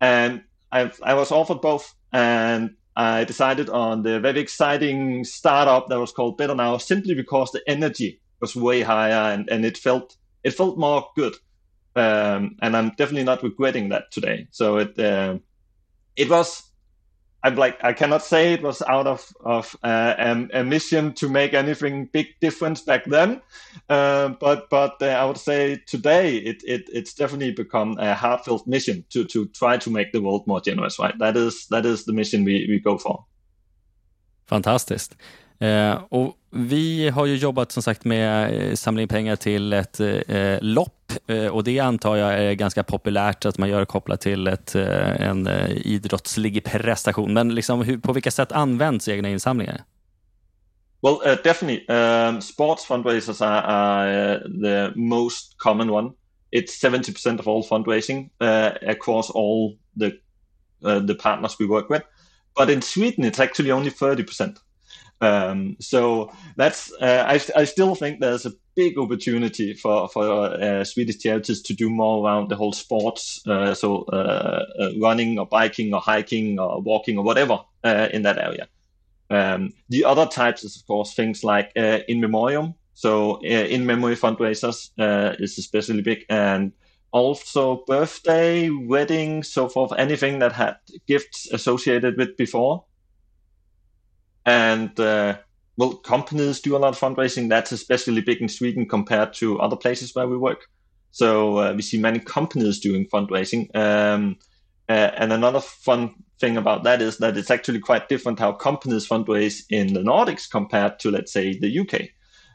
and 0.01 0.43
I, 0.71 0.91
I 1.03 1.15
was 1.15 1.31
offered 1.31 1.61
both, 1.61 1.95
and 2.13 2.77
I 2.97 3.25
decided 3.25 3.69
on 3.69 4.03
the 4.03 4.21
very 4.21 4.41
exciting 4.41 5.25
startup 5.25 5.89
that 5.89 6.01
was 6.01 6.13
called 6.13 6.39
Better 6.39 6.55
Now, 6.55 6.79
simply 6.79 7.15
because 7.15 7.51
the 7.51 7.63
energy 7.67 8.21
was 8.41 8.57
way 8.57 8.81
higher 8.83 9.33
and, 9.35 9.49
and 9.51 9.67
it 9.67 9.77
felt 9.77 10.17
it 10.45 10.55
felt 10.55 10.79
more 10.79 11.09
good. 11.15 11.35
Um, 11.95 12.57
and 12.63 12.77
I'm 12.77 12.91
definitely 12.91 13.25
not 13.25 13.43
regretting 13.43 13.91
that 13.91 14.11
today. 14.11 14.47
So 14.51 14.79
it 14.79 14.99
uh, 14.99 15.39
it 16.17 16.31
was 16.31 16.73
I'm 17.45 17.57
like 17.57 17.83
I 17.83 17.93
cannot 17.93 18.23
say 18.23 18.53
it 18.53 18.63
was 18.63 18.83
out 18.83 19.07
of 19.07 19.33
of 19.45 19.77
uh, 19.83 20.15
a 20.53 20.63
mission 20.63 21.13
to 21.15 21.29
make 21.29 21.55
anything 21.55 22.09
big 22.13 22.29
difference 22.41 22.83
back 22.83 23.05
then, 23.05 23.43
uh, 23.89 24.29
but 24.29 24.71
but 24.71 25.03
uh, 25.03 25.07
I 25.07 25.25
would 25.25 25.39
say 25.39 25.81
today 25.87 26.37
it, 26.37 26.63
it 26.65 26.89
it's 26.93 27.15
definitely 27.15 27.51
become 27.51 27.99
a 27.99 28.15
heartfelt 28.15 28.67
mission 28.67 29.05
to 29.11 29.25
to 29.25 29.47
try 29.47 29.77
to 29.79 29.91
make 29.91 30.13
the 30.13 30.21
world 30.21 30.47
more 30.47 30.61
generous. 30.61 31.01
Right, 31.01 31.19
that 31.19 31.37
is 31.37 31.67
that 31.71 31.85
is 31.85 32.05
the 32.05 32.13
mission 32.13 32.45
we 32.45 32.67
we 32.69 32.79
go 32.79 32.97
for. 32.97 33.25
Fantastiskt. 34.47 35.17
Eh, 35.63 36.03
och 36.09 36.37
vi 36.51 37.09
har 37.09 37.27
ju 37.27 37.37
jobbat 37.37 37.73
som 37.73 37.83
sagt 37.83 38.05
med 38.05 38.55
eh, 38.55 38.75
samling 38.75 39.09
pengar 39.09 39.37
till 39.37 39.73
ett 39.73 40.01
eh, 40.01 40.59
lopp 40.61 41.13
eh, 41.27 41.47
och 41.47 41.65
det 41.65 41.79
antar 41.79 42.17
jag 42.17 42.35
är 42.35 42.53
ganska 42.53 42.83
populärt 42.83 43.45
att 43.45 43.59
man 43.59 43.69
gör 43.69 43.85
kopplat 43.85 44.21
till 44.21 44.47
ett, 44.47 44.75
eh, 44.75 45.29
en 45.29 45.47
eh, 45.47 45.71
idrottslig 45.71 46.65
prestation. 46.65 47.33
Men 47.33 47.55
liksom, 47.55 47.83
hur, 47.83 47.99
på 47.99 48.13
vilka 48.13 48.31
sätt 48.31 48.53
används 48.53 49.09
egna 49.09 49.29
insamlingar? 49.29 49.85
Well, 51.03 51.15
uh, 51.15 51.43
definitely. 51.45 51.87
Um, 51.89 52.41
sports 52.41 52.87
fundraisers 52.87 53.43
are, 53.43 53.61
are 53.63 54.35
uh, 54.35 54.41
the 54.63 54.93
most 54.97 55.55
common 55.59 55.91
one. 55.91 56.11
It's 56.51 56.81
70% 56.81 57.41
of 57.41 57.49
all 57.49 57.63
fundraising 57.63 58.31
uh, 58.41 58.91
across 58.91 59.31
all 59.31 59.79
the 59.99 60.13
uh, 60.85 61.07
the 61.07 61.15
partners 61.15 61.57
we 61.59 61.67
work 61.67 61.91
with. 61.91 62.03
But 62.57 62.71
in 62.71 62.83
Sweden, 62.83 63.25
it's 63.25 63.41
actually 63.41 63.73
only 63.73 63.91
30%. 63.91 64.59
Um, 65.23 65.77
so 65.79 66.33
that's 66.57 66.93
uh, 67.01 67.25
I, 67.29 67.35
I 67.61 67.65
still 67.65 67.95
think 67.95 68.19
there's 68.19 68.45
a 68.45 68.53
big 68.75 68.99
opportunity 68.99 69.73
for 69.73 70.09
for 70.09 70.25
uh, 70.25 70.83
Swedish 70.83 71.19
charities 71.19 71.63
to 71.63 71.75
do 71.75 71.89
more 71.89 72.27
around 72.27 72.49
the 72.49 72.57
whole 72.57 72.73
sports, 72.73 73.41
uh, 73.47 73.73
so 73.73 74.03
uh, 74.13 74.65
uh, 74.81 74.91
running 75.01 75.39
or 75.39 75.47
biking 75.47 75.95
or 75.95 76.01
hiking 76.01 76.59
or 76.59 76.81
walking 76.81 77.19
or 77.19 77.25
whatever 77.25 77.61
uh, 77.85 78.09
in 78.13 78.23
that 78.23 78.37
area. 78.37 78.67
Um, 79.31 79.73
the 79.89 80.05
other 80.05 80.27
types 80.27 80.65
is, 80.65 80.77
of 80.77 80.87
course, 80.89 81.15
things 81.15 81.45
like 81.45 81.71
in 81.77 82.21
memoriam. 82.21 82.75
So 82.95 83.41
in 83.43 83.87
memory 83.87 84.17
fundraisers 84.17 84.91
is 85.41 85.57
especially 85.57 86.03
big, 86.03 86.27
and 86.29 86.73
also 87.13 87.85
birthday, 87.87 88.71
wedding, 88.71 89.45
so 89.45 89.69
forth, 89.69 89.93
anything 89.97 90.41
that 90.41 90.53
had 90.53 90.77
gifts 91.07 91.51
associated 91.53 92.17
with 92.17 92.37
before. 92.37 92.85
And 94.45 94.99
uh, 94.99 95.39
well, 95.77 95.95
companies 95.95 96.61
do 96.61 96.77
a 96.77 96.79
lot 96.79 96.89
of 96.89 96.99
fundraising. 97.01 97.49
That's 97.49 97.73
especially 97.73 98.21
big 98.21 98.41
in 98.41 98.49
Sweden 98.49 98.87
compared 98.89 99.33
to 99.35 99.61
other 99.61 99.77
places 99.77 100.15
where 100.15 100.29
we 100.29 100.37
work. 100.37 100.67
So 101.11 101.59
uh, 101.59 101.73
we 101.75 101.83
see 101.83 101.99
many 101.99 102.19
companies 102.19 102.81
doing 102.81 103.07
fundraising. 103.07 103.75
Um, 103.77 104.37
uh, 104.89 105.11
and 105.17 105.33
another 105.33 105.61
fun 105.61 106.15
thing 106.41 106.57
about 106.57 106.85
that 106.85 107.01
is 107.01 107.19
that 107.19 107.37
it's 107.37 107.51
actually 107.51 107.79
quite 107.79 108.09
different 108.09 108.39
how 108.39 108.53
companies 108.53 109.09
fundraise 109.09 109.63
in 109.71 109.95
the 109.95 110.01
Nordics 110.01 110.51
compared 110.51 110.99
to, 111.01 111.11
let's 111.11 111.33
say, 111.33 111.59
the 111.59 111.79
UK. 111.79 112.09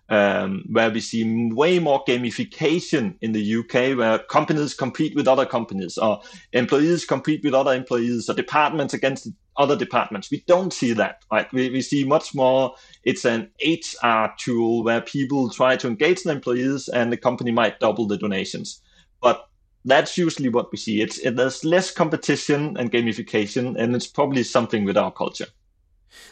Um, 0.09 0.63
where 0.71 0.89
we 0.89 1.01
see 1.01 1.51
way 1.51 1.79
more 1.79 2.01
gamification 2.05 3.15
in 3.19 3.33
the 3.33 3.55
UK, 3.57 3.97
where 3.97 4.19
companies 4.19 4.73
compete 4.73 5.13
with 5.17 5.27
other 5.27 5.45
companies, 5.45 5.97
or 5.97 6.21
employees 6.53 7.03
compete 7.03 7.43
with 7.43 7.53
other 7.53 7.73
employees, 7.73 8.29
or 8.29 8.33
departments 8.33 8.93
against 8.93 9.27
other 9.57 9.75
departments. 9.75 10.31
We 10.31 10.45
don't 10.47 10.71
see 10.71 10.93
that. 10.93 11.23
Right? 11.29 11.51
We, 11.51 11.69
we 11.71 11.81
see 11.81 12.05
much 12.05 12.33
more. 12.33 12.75
It's 13.03 13.25
an 13.25 13.51
HR 13.61 14.27
tool 14.37 14.83
where 14.83 15.01
people 15.01 15.49
try 15.49 15.75
to 15.75 15.87
engage 15.87 16.23
the 16.23 16.31
employees, 16.31 16.87
and 16.87 17.11
the 17.11 17.17
company 17.17 17.51
might 17.51 17.81
double 17.81 18.07
the 18.07 18.17
donations. 18.17 18.81
But 19.21 19.49
that's 19.83 20.17
usually 20.17 20.49
what 20.49 20.71
we 20.71 20.77
see. 20.77 21.01
It's 21.01 21.17
it, 21.17 21.35
there's 21.35 21.65
less 21.65 21.91
competition 21.91 22.77
and 22.77 22.91
gamification, 22.91 23.75
and 23.77 23.95
it's 23.95 24.07
probably 24.07 24.43
something 24.43 24.85
with 24.85 24.97
our 24.97 25.11
culture. 25.11 25.47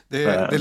Det, 0.07 0.25
uh, 0.25 0.49
det, 0.49 0.59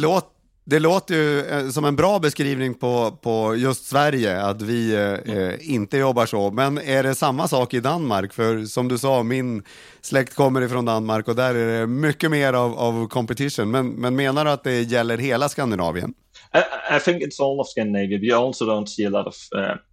det 0.66 0.78
låter 0.78 1.14
ju 1.14 1.40
eh, 1.40 1.68
som 1.68 1.84
en 1.84 1.96
bra 1.96 2.18
beskrivning 2.18 2.74
på, 2.74 3.18
på 3.22 3.56
just 3.56 3.86
Sverige, 3.86 4.42
att 4.42 4.62
vi 4.62 4.94
eh, 4.94 5.36
eh, 5.36 5.74
inte 5.74 5.98
jobbar 5.98 6.26
så. 6.26 6.50
Men 6.50 6.78
är 6.78 7.02
det 7.02 7.14
samma 7.14 7.48
sak 7.48 7.74
i 7.74 7.80
Danmark? 7.80 8.32
För 8.32 8.64
som 8.64 8.88
du 8.88 8.98
sa, 8.98 9.22
min 9.22 9.62
släkt 10.00 10.34
kommer 10.34 10.62
ifrån 10.62 10.84
Danmark 10.84 11.28
och 11.28 11.36
där 11.36 11.54
är 11.54 11.80
det 11.80 11.86
mycket 11.86 12.30
mer 12.30 12.52
av, 12.52 12.78
av 12.78 13.08
competition. 13.08 13.70
Men, 13.70 13.88
men 13.88 14.16
menar 14.16 14.44
du 14.44 14.50
att 14.50 14.64
det 14.64 14.82
gäller 14.82 15.18
hela 15.18 15.48
Skandinavien? 15.48 16.14
I, 16.54 16.96
I, 16.96 17.00
think 17.00 17.22
it's 17.22 17.40
all 17.40 17.60
of 17.60 17.68
Scandinavia. 17.68 18.18
We 18.18 18.46
also 18.46 18.64
don't 18.64 18.86
see 18.86 19.06
a 19.06 19.10
lot 19.10 19.26
of. 19.26 19.34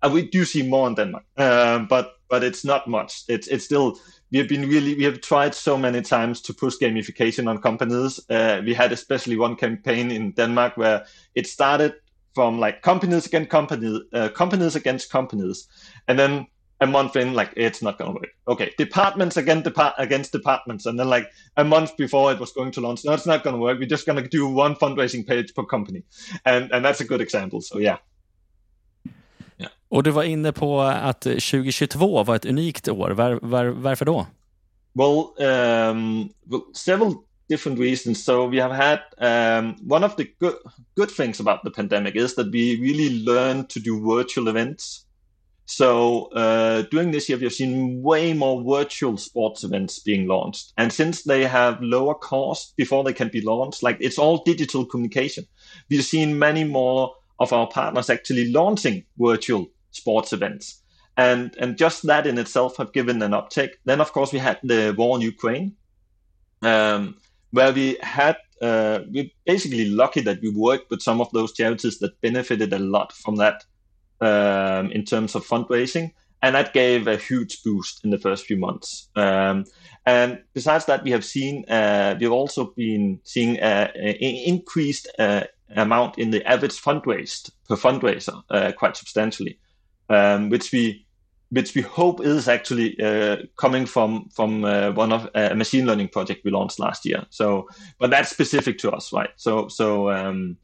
Uh, 0.04 0.14
we 0.14 0.22
do 0.32 0.46
see 0.46 0.70
more 0.70 0.88
in 0.88 0.96
Denmark, 0.96 1.24
uh, 1.40 1.80
but 1.90 2.06
but 2.30 2.44
it's 2.44 2.64
not 2.64 2.88
much. 2.88 3.26
It's 3.28 3.48
it's 3.48 3.66
still 3.66 3.94
we 4.32 4.38
have 4.38 4.48
been 4.48 4.68
really 4.68 4.96
we 4.96 5.04
have 5.04 5.22
tried 5.22 5.54
so 5.54 5.78
many 5.78 6.02
times 6.02 6.42
to 6.42 6.54
push 6.54 6.76
gamification 6.82 7.48
on 7.50 7.58
companies. 7.58 8.20
Uh, 8.30 8.62
we 8.66 8.74
had 8.74 8.92
especially 8.92 9.38
one 9.38 9.56
campaign 9.56 10.12
in 10.12 10.32
Denmark 10.32 10.78
where 10.78 11.06
it 11.36 11.48
started 11.48 11.96
from 12.34 12.60
like 12.60 12.82
companies 12.82 13.26
against 13.26 13.50
companies, 13.50 14.00
uh, 14.14 14.30
companies 14.30 14.76
against 14.76 15.12
companies, 15.12 15.68
and 16.08 16.18
then 16.18 16.48
a 16.80 16.88
month 16.88 17.16
in, 17.16 17.34
like 17.34 17.54
it's 17.56 17.82
not 17.82 17.98
going 17.98 18.14
to 18.14 18.16
work. 18.16 18.30
Okay, 18.48 18.74
departments 18.78 19.38
against 19.38 19.66
depart 19.66 19.94
against 19.98 20.32
departments, 20.32 20.86
and 20.86 20.98
then 20.98 21.10
like 21.10 21.30
a 21.58 21.64
month 21.64 21.96
before 21.98 22.32
it 22.32 22.40
was 22.40 22.54
going 22.54 22.72
to 22.72 22.82
launch, 22.82 23.04
no, 23.06 23.12
it's 23.12 23.28
not 23.28 23.44
going 23.44 23.56
to 23.56 23.62
work. 23.62 23.80
We're 23.80 23.86
just 23.86 24.06
going 24.06 24.22
to 24.22 24.28
do 24.28 24.48
one 24.48 24.76
fundraising 24.76 25.28
page 25.28 25.54
per 25.54 25.64
company, 25.66 26.04
and 26.46 26.72
and 26.72 26.84
that's 26.84 27.02
a 27.02 27.06
good 27.06 27.22
example. 27.22 27.62
So 27.62 27.80
yeah. 27.80 27.98
Och 29.92 30.04
du 30.04 30.12
var 30.12 30.24
inne 30.24 30.52
på 30.52 30.82
att 30.82 31.22
2022 31.22 32.24
var 32.24 32.36
ett 32.36 32.46
unikt 32.46 32.88
år. 32.88 33.10
Var, 33.10 33.40
var, 33.42 33.66
varför 33.66 34.06
då? 34.06 34.28
Well, 34.94 35.48
um, 35.48 36.30
well, 36.46 36.62
several 36.74 37.14
different 37.50 37.80
reasons. 37.80 38.24
So 38.24 38.48
we 38.48 38.62
have 38.62 38.74
had 38.74 39.00
um, 39.18 39.76
one 39.90 40.06
of 40.06 40.16
the 40.16 40.24
good 40.40 40.54
good 40.96 41.16
things 41.16 41.40
about 41.40 41.60
the 41.64 41.72
pandemic 41.72 42.16
is 42.16 42.36
that 42.36 42.48
we 42.54 42.78
really 42.82 43.10
learned 43.10 43.70
to 43.70 43.80
do 43.80 44.16
virtual 44.16 44.48
events. 44.48 45.06
So 45.66 46.28
uh, 46.36 46.84
during 46.92 47.12
this 47.12 47.30
year, 47.30 47.40
we've 47.40 47.54
seen 47.54 48.02
way 48.02 48.34
more 48.34 48.64
virtual 48.64 49.18
sports 49.18 49.64
events 49.64 50.00
being 50.00 50.28
launched. 50.28 50.74
And 50.78 50.92
since 50.94 51.24
they 51.24 51.46
have 51.46 51.82
lower 51.82 52.14
cost 52.14 52.76
before 52.78 53.04
they 53.04 53.14
can 53.14 53.30
be 53.30 53.42
launched, 53.42 53.84
like 53.84 53.98
it's 54.00 54.18
all 54.18 54.44
digital 54.46 54.86
communication, 54.86 55.46
we've 55.90 56.06
seen 56.06 56.40
many 56.40 56.64
more 56.64 57.14
of 57.40 57.54
our 57.54 57.68
partners 57.68 58.10
actually 58.10 58.52
launching 58.52 59.04
virtual 59.18 59.68
sports 59.92 60.34
events. 60.34 60.82
And, 61.18 61.56
and 61.60 61.78
just 61.78 62.04
that 62.04 62.26
in 62.26 62.38
itself 62.38 62.78
have 62.78 62.94
given 62.94 63.22
an 63.22 63.32
uptick. 63.32 63.72
Then, 63.86 64.02
of 64.02 64.12
course, 64.14 64.32
we 64.32 64.40
had 64.40 64.60
the 64.64 64.96
war 64.98 65.18
in 65.18 65.22
Ukraine, 65.22 65.76
um, 66.62 67.16
where 67.52 67.74
we 67.74 67.98
had 68.02 68.38
uh, 68.62 69.00
we're 69.10 69.30
basically 69.46 69.86
lucky 69.86 70.22
that 70.22 70.40
we 70.42 70.50
worked 70.50 70.90
with 70.92 71.02
some 71.02 71.20
of 71.20 71.32
those 71.32 71.52
charities 71.52 71.98
that 72.00 72.20
benefited 72.22 72.72
a 72.72 72.80
lot 72.80 73.12
from 73.12 73.38
that 73.38 73.66
um, 74.22 74.92
in 74.92 75.04
terms 75.04 75.34
of 75.34 75.46
fundraising, 75.46 76.12
and 76.44 76.56
that 76.56 76.74
gave 76.74 77.08
a 77.08 77.18
huge 77.18 77.64
boost 77.64 78.04
in 78.04 78.12
the 78.12 78.20
first 78.20 78.46
few 78.46 78.58
months. 78.58 79.10
Um, 79.16 79.66
and 80.06 80.44
besides 80.54 80.86
that, 80.86 81.04
we 81.04 81.12
have 81.12 81.26
seen 81.26 81.66
uh, 81.70 82.16
we've 82.20 82.32
also 82.32 82.66
been 82.66 83.20
seeing 83.24 83.60
an 83.60 83.90
increased 83.96 85.08
uh, 85.18 85.44
amount 85.76 86.20
in 86.20 86.32
the 86.32 86.46
average 86.46 86.80
fundraised 86.80 87.52
per 87.68 87.76
fundraiser 87.76 88.44
uh, 88.50 88.72
quite 88.78 88.96
substantially, 88.96 89.60
um, 90.10 90.50
which 90.50 90.72
we 90.72 91.06
which 91.52 91.76
we 91.76 91.82
hope 91.82 92.22
is 92.22 92.48
actually 92.48 92.96
uh, 93.02 93.36
coming 93.58 93.86
from 93.86 94.30
from 94.36 94.64
uh, 94.64 94.92
one 94.92 95.12
of 95.12 95.26
uh, 95.36 95.50
a 95.52 95.56
machine 95.56 95.86
learning 95.86 96.08
project 96.08 96.42
we 96.46 96.52
launched 96.52 96.80
last 96.80 97.06
year. 97.06 97.26
So, 97.30 97.68
but 98.00 98.10
that's 98.10 98.30
specific 98.30 98.78
to 98.80 98.92
us, 98.92 99.12
right? 99.14 99.30
So, 99.36 99.68
so 99.68 100.10
um, 100.10 100.58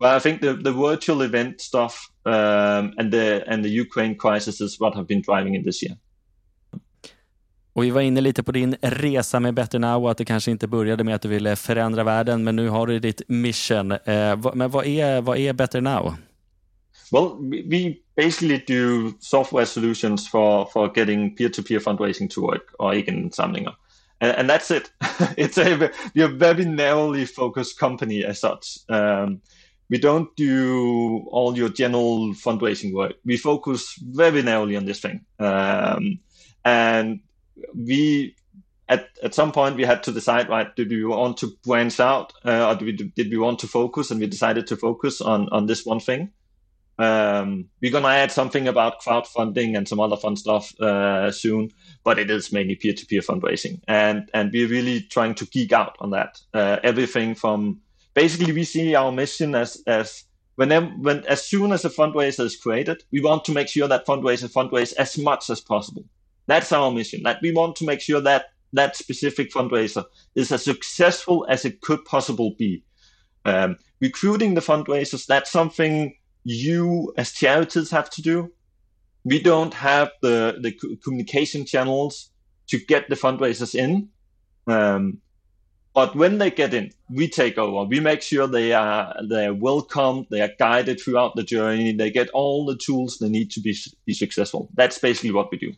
I 0.00 0.20
think 0.20 0.40
the, 0.40 0.54
the 0.54 0.72
virtual 0.72 1.22
event 1.22 1.60
stuff 1.60 2.10
um, 2.24 2.94
and 2.98 3.12
the 3.12 3.42
and 3.48 3.64
the 3.64 3.70
Ukraine 3.70 4.14
crisis 4.14 4.60
is 4.60 4.78
what 4.78 4.94
have 4.94 5.06
been 5.06 5.22
driving 5.22 5.54
it 5.54 5.64
this 5.64 5.82
year. 5.82 5.96
Och 7.72 7.84
vi 7.84 7.90
var 7.90 8.00
inne 8.00 8.20
lite 8.20 8.42
på 8.42 8.52
din 8.52 8.76
resa 8.82 9.40
med 9.40 9.54
Better 9.54 9.78
Now 9.78 10.04
och 10.04 10.10
att 10.10 10.18
det 10.18 10.24
kanske 10.24 10.50
inte 10.50 10.66
började 10.66 11.04
med 11.04 11.14
att 11.14 11.22
du 11.22 11.28
ville 11.28 11.56
förändra 11.56 12.04
världen, 12.04 12.44
men 12.44 12.56
nu 12.56 12.68
har 12.68 12.86
du 12.86 12.98
ditt 12.98 13.22
mission. 13.28 13.92
Eh, 13.92 14.54
men 14.54 14.70
vad 14.70 14.86
är, 14.86 15.20
vad 15.20 15.38
är 15.38 15.52
Better 15.52 15.80
Now? 15.80 16.14
Well, 17.10 17.36
we 17.36 18.02
basically 18.16 18.58
do 18.58 19.16
software 19.20 19.66
solutions 19.66 20.26
for, 20.26 20.66
for 20.66 20.88
getting 20.88 21.34
peer-to-peer 21.34 21.80
fundraising 21.80 22.28
to 22.30 22.42
work 22.42 22.74
or 22.78 22.92
egeninsamlinger. 22.92 23.74
And, 24.20 24.36
and 24.36 24.50
that's 24.50 24.70
it. 24.70 24.90
it's 25.36 25.58
a, 25.58 25.90
we're 26.14 26.26
a 26.26 26.28
very 26.28 26.64
narrowly 26.64 27.24
focused 27.24 27.78
company 27.78 28.24
as 28.24 28.40
such. 28.40 28.78
Um, 28.88 29.40
we 29.90 29.98
don't 29.98 30.34
do 30.36 31.24
all 31.28 31.56
your 31.56 31.70
general 31.70 32.34
fundraising 32.34 32.92
work. 32.92 33.14
We 33.24 33.36
focus 33.36 33.94
very 34.02 34.42
narrowly 34.42 34.76
on 34.76 34.84
this 34.84 35.00
thing. 35.00 35.24
Um, 35.38 36.20
and 36.64 37.20
we, 37.74 38.36
at, 38.88 39.08
at 39.22 39.34
some 39.34 39.52
point, 39.52 39.76
we 39.76 39.84
had 39.84 40.02
to 40.02 40.12
decide, 40.12 40.48
right, 40.48 40.74
did 40.76 40.90
we 40.90 41.04
want 41.04 41.38
to 41.38 41.52
branch 41.64 42.00
out 42.00 42.34
uh, 42.44 42.68
or 42.68 42.74
did 42.74 42.84
we, 42.84 43.12
did 43.16 43.30
we 43.30 43.38
want 43.38 43.60
to 43.60 43.66
focus? 43.66 44.10
And 44.10 44.20
we 44.20 44.26
decided 44.26 44.66
to 44.66 44.76
focus 44.76 45.20
on, 45.20 45.48
on 45.50 45.66
this 45.66 45.86
one 45.86 46.00
thing. 46.00 46.32
Um, 46.98 47.66
we're 47.80 47.92
going 47.92 48.04
to 48.04 48.10
add 48.10 48.32
something 48.32 48.66
about 48.66 49.00
crowdfunding 49.00 49.76
and 49.76 49.86
some 49.86 50.00
other 50.00 50.16
fun 50.16 50.36
stuff 50.36 50.78
uh, 50.80 51.30
soon, 51.30 51.70
but 52.02 52.18
it 52.18 52.30
is 52.30 52.52
mainly 52.52 52.74
peer-to-peer 52.74 53.20
fundraising. 53.20 53.80
And, 53.86 54.28
and 54.34 54.50
we're 54.52 54.68
really 54.68 55.02
trying 55.02 55.34
to 55.36 55.46
geek 55.46 55.72
out 55.72 55.96
on 56.00 56.10
that. 56.10 56.40
Uh, 56.52 56.78
everything 56.82 57.34
from 57.34 57.80
basically 58.18 58.52
we 58.52 58.64
see 58.64 58.96
our 58.96 59.12
mission 59.12 59.54
as 59.54 59.80
as 59.86 60.24
whenever 60.56 60.86
when 60.86 61.24
as 61.26 61.40
soon 61.42 61.70
as 61.70 61.84
a 61.84 61.90
fundraiser 61.90 62.44
is 62.44 62.56
created, 62.56 63.04
we 63.12 63.20
want 63.20 63.44
to 63.44 63.52
make 63.52 63.68
sure 63.68 63.86
that 63.86 64.06
fundraiser 64.06 64.52
fundraise 64.52 64.92
as 64.94 65.16
much 65.16 65.48
as 65.50 65.60
possible. 65.60 66.04
That's 66.46 66.72
our 66.72 66.90
mission. 66.90 67.22
That 67.22 67.38
we 67.42 67.52
want 67.52 67.76
to 67.76 67.84
make 67.84 68.00
sure 68.00 68.20
that 68.22 68.46
that 68.72 68.96
specific 68.96 69.52
fundraiser 69.52 70.04
is 70.34 70.50
as 70.50 70.64
successful 70.64 71.46
as 71.48 71.64
it 71.64 71.80
could 71.80 72.04
possibly 72.04 72.56
be. 72.58 72.82
Um, 73.44 73.78
recruiting 74.00 74.54
the 74.54 74.60
fundraisers, 74.60 75.24
that's 75.26 75.50
something 75.50 76.14
you 76.50 77.12
as 77.16 77.32
charities 77.32 77.90
have 77.90 78.10
to 78.10 78.22
do. 78.22 78.52
We 79.24 79.42
don't 79.42 79.74
have 79.74 80.10
the, 80.22 80.58
the 80.60 80.72
communication 81.02 81.64
channels 81.64 82.30
to 82.68 82.78
get 82.78 83.08
the 83.08 83.16
fundraisers 83.16 83.74
in. 83.74 84.08
Um, 84.66 85.20
but 85.94 86.14
when 86.14 86.38
they 86.38 86.50
get 86.50 86.74
in, 86.74 86.92
we 87.10 87.28
take 87.28 87.58
over. 87.58 87.88
We 87.88 87.98
make 87.98 88.22
sure 88.22 88.46
they 88.46 88.72
are 88.72 89.16
they 89.28 89.46
are 89.46 89.54
welcomed, 89.54 90.26
they 90.30 90.40
are 90.40 90.50
guided 90.58 91.00
throughout 91.00 91.34
the 91.34 91.42
journey, 91.42 91.92
they 91.92 92.10
get 92.10 92.28
all 92.30 92.66
the 92.66 92.76
tools 92.76 93.18
they 93.18 93.28
need 93.28 93.50
to 93.52 93.60
be 93.60 93.76
be 94.06 94.14
successful. 94.14 94.68
That's 94.74 94.98
basically 94.98 95.32
what 95.32 95.50
we 95.50 95.58
do. 95.58 95.72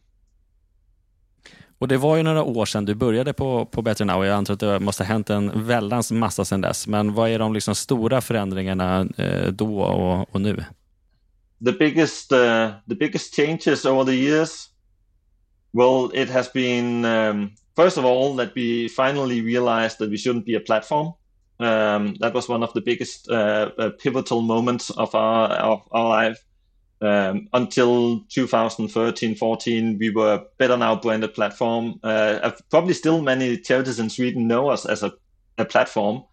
Och 1.80 1.88
det 1.88 1.96
var 1.96 2.16
ju 2.16 2.22
några 2.22 2.42
år 2.42 2.66
sedan 2.66 2.84
du 2.84 2.94
började 2.94 3.32
på, 3.32 3.66
på 3.66 3.82
Better 3.82 4.04
Now. 4.04 4.24
Jag 4.24 4.36
antar 4.36 4.54
att 4.54 4.60
det 4.60 4.80
måste 4.80 5.04
ha 5.04 5.08
hänt 5.08 5.30
en 5.30 5.66
väldans 5.66 6.12
massa 6.12 6.44
sedan 6.44 6.60
dess. 6.60 6.86
Men 6.86 7.14
vad 7.14 7.30
är 7.30 7.38
de 7.38 7.54
liksom 7.54 7.74
stora 7.74 8.20
förändringarna 8.20 9.08
eh, 9.16 9.46
då 9.46 9.80
och, 9.80 10.34
och, 10.34 10.40
nu? 10.40 10.64
The 11.64 11.72
biggest, 11.72 12.32
uh, 12.32 12.68
the 12.88 12.94
biggest 12.94 13.36
changes 13.36 13.84
over 13.84 14.04
the 14.04 14.14
years, 14.14 14.68
well, 15.72 16.10
it 16.14 16.30
has 16.30 16.52
been 16.52 17.04
um, 17.04 17.50
first 17.76 17.98
of 17.98 18.04
all 18.04 18.36
that 18.36 18.50
we 18.56 18.88
finally 18.88 19.42
realized 19.42 19.98
that 19.98 20.08
we 20.08 20.16
shouldn't 20.16 20.44
be 20.44 20.56
a 20.56 20.62
platform. 20.66 21.06
Um, 21.58 22.16
that 22.20 22.34
was 22.34 22.48
one 22.48 22.62
of 22.62 22.72
the 22.72 22.80
biggest 22.80 23.30
uh, 23.30 23.70
uh 23.78 23.90
pivotal 24.02 24.40
moments 24.42 24.90
of 24.90 25.14
our 25.14 25.48
of 25.48 25.80
our 25.90 26.08
life. 26.08 26.38
Um, 27.02 27.48
until 27.54 28.20
2013, 28.28 29.34
14, 29.34 29.98
we 29.98 30.10
were 30.10 30.44
better 30.58 30.76
now 30.76 30.96
branded 30.96 31.32
platform. 31.32 31.98
Uh, 32.02 32.52
probably 32.70 32.92
still 32.92 33.22
many 33.22 33.56
charities 33.56 33.98
in 33.98 34.10
Sweden 34.10 34.46
know 34.46 34.68
us 34.68 34.84
as 34.84 35.02
a, 35.02 35.12
a 35.56 35.64
platform. 35.64 36.24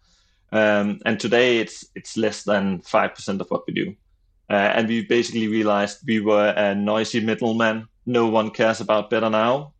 Um, 0.52 1.00
and 1.06 1.18
today 1.18 1.58
it's, 1.58 1.86
it's 1.94 2.16
less 2.16 2.42
than 2.42 2.80
5% 2.80 3.40
of 3.40 3.48
what 3.48 3.62
we 3.66 3.74
do. 3.74 3.94
Uh, 4.50 4.54
and 4.74 4.88
we 4.88 5.04
basically 5.04 5.48
realized 5.48 6.00
we 6.06 6.20
were 6.20 6.48
a 6.56 6.74
noisy 6.74 7.20
middleman. 7.20 7.88
No 8.06 8.26
one 8.26 8.50
cares 8.50 8.80
about 8.80 9.10
better 9.10 9.30
now. 9.30 9.72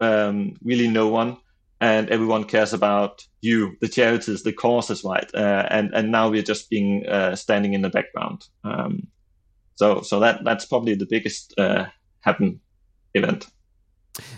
Um, 0.00 0.56
really 0.62 0.88
no 0.88 1.08
one. 1.08 1.38
And 1.80 2.08
everyone 2.08 2.44
cares 2.44 2.72
about 2.72 3.26
you, 3.40 3.76
the 3.80 3.88
charities, 3.88 4.42
the 4.42 4.52
causes, 4.52 5.04
right? 5.04 5.28
Uh, 5.34 5.66
and, 5.70 5.92
and 5.92 6.10
now 6.10 6.30
we're 6.30 6.42
just 6.42 6.70
being, 6.70 7.06
uh, 7.06 7.36
standing 7.36 7.74
in 7.74 7.82
the 7.82 7.90
background. 7.90 8.46
Um, 8.64 9.08
So, 9.76 10.02
so 10.02 10.20
that, 10.20 10.44
that's 10.44 10.68
probably 10.68 10.98
the 10.98 11.06
biggest 11.06 11.54
uh, 11.58 11.84
happen 12.20 12.60
event. 13.12 13.48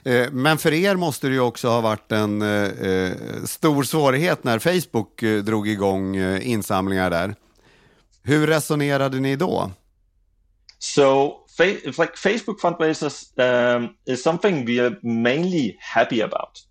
Eh, 0.04 0.30
men 0.30 0.59
för 0.59 0.73
er 0.73 0.97
måste 0.97 1.28
det 1.28 1.35
ju 1.35 1.40
också 1.40 1.68
ha 1.68 1.80
varit 1.80 2.12
en 2.12 2.42
eh, 2.42 2.64
eh 2.64 3.45
stor 3.45 3.83
svårighet 3.83 4.45
när 4.45 4.59
Facebook 4.59 5.23
eh, 5.23 5.42
drog 5.42 5.68
igång 5.68 6.16
insamlingar 6.42 7.11
där. 7.11 7.35
Hur 8.23 8.47
resonerade 8.47 9.21
ni 9.21 9.37
då? 9.37 9.71
So, 10.78 11.33
like 11.85 12.16
Facebook 12.16 12.61
fundraisers 12.61 13.23
um, 13.37 13.88
is 14.07 14.23
something 14.23 14.64
we 14.66 14.87
are 14.87 14.97
mainly 15.02 15.76
happy 15.80 16.23
about. 16.23 16.64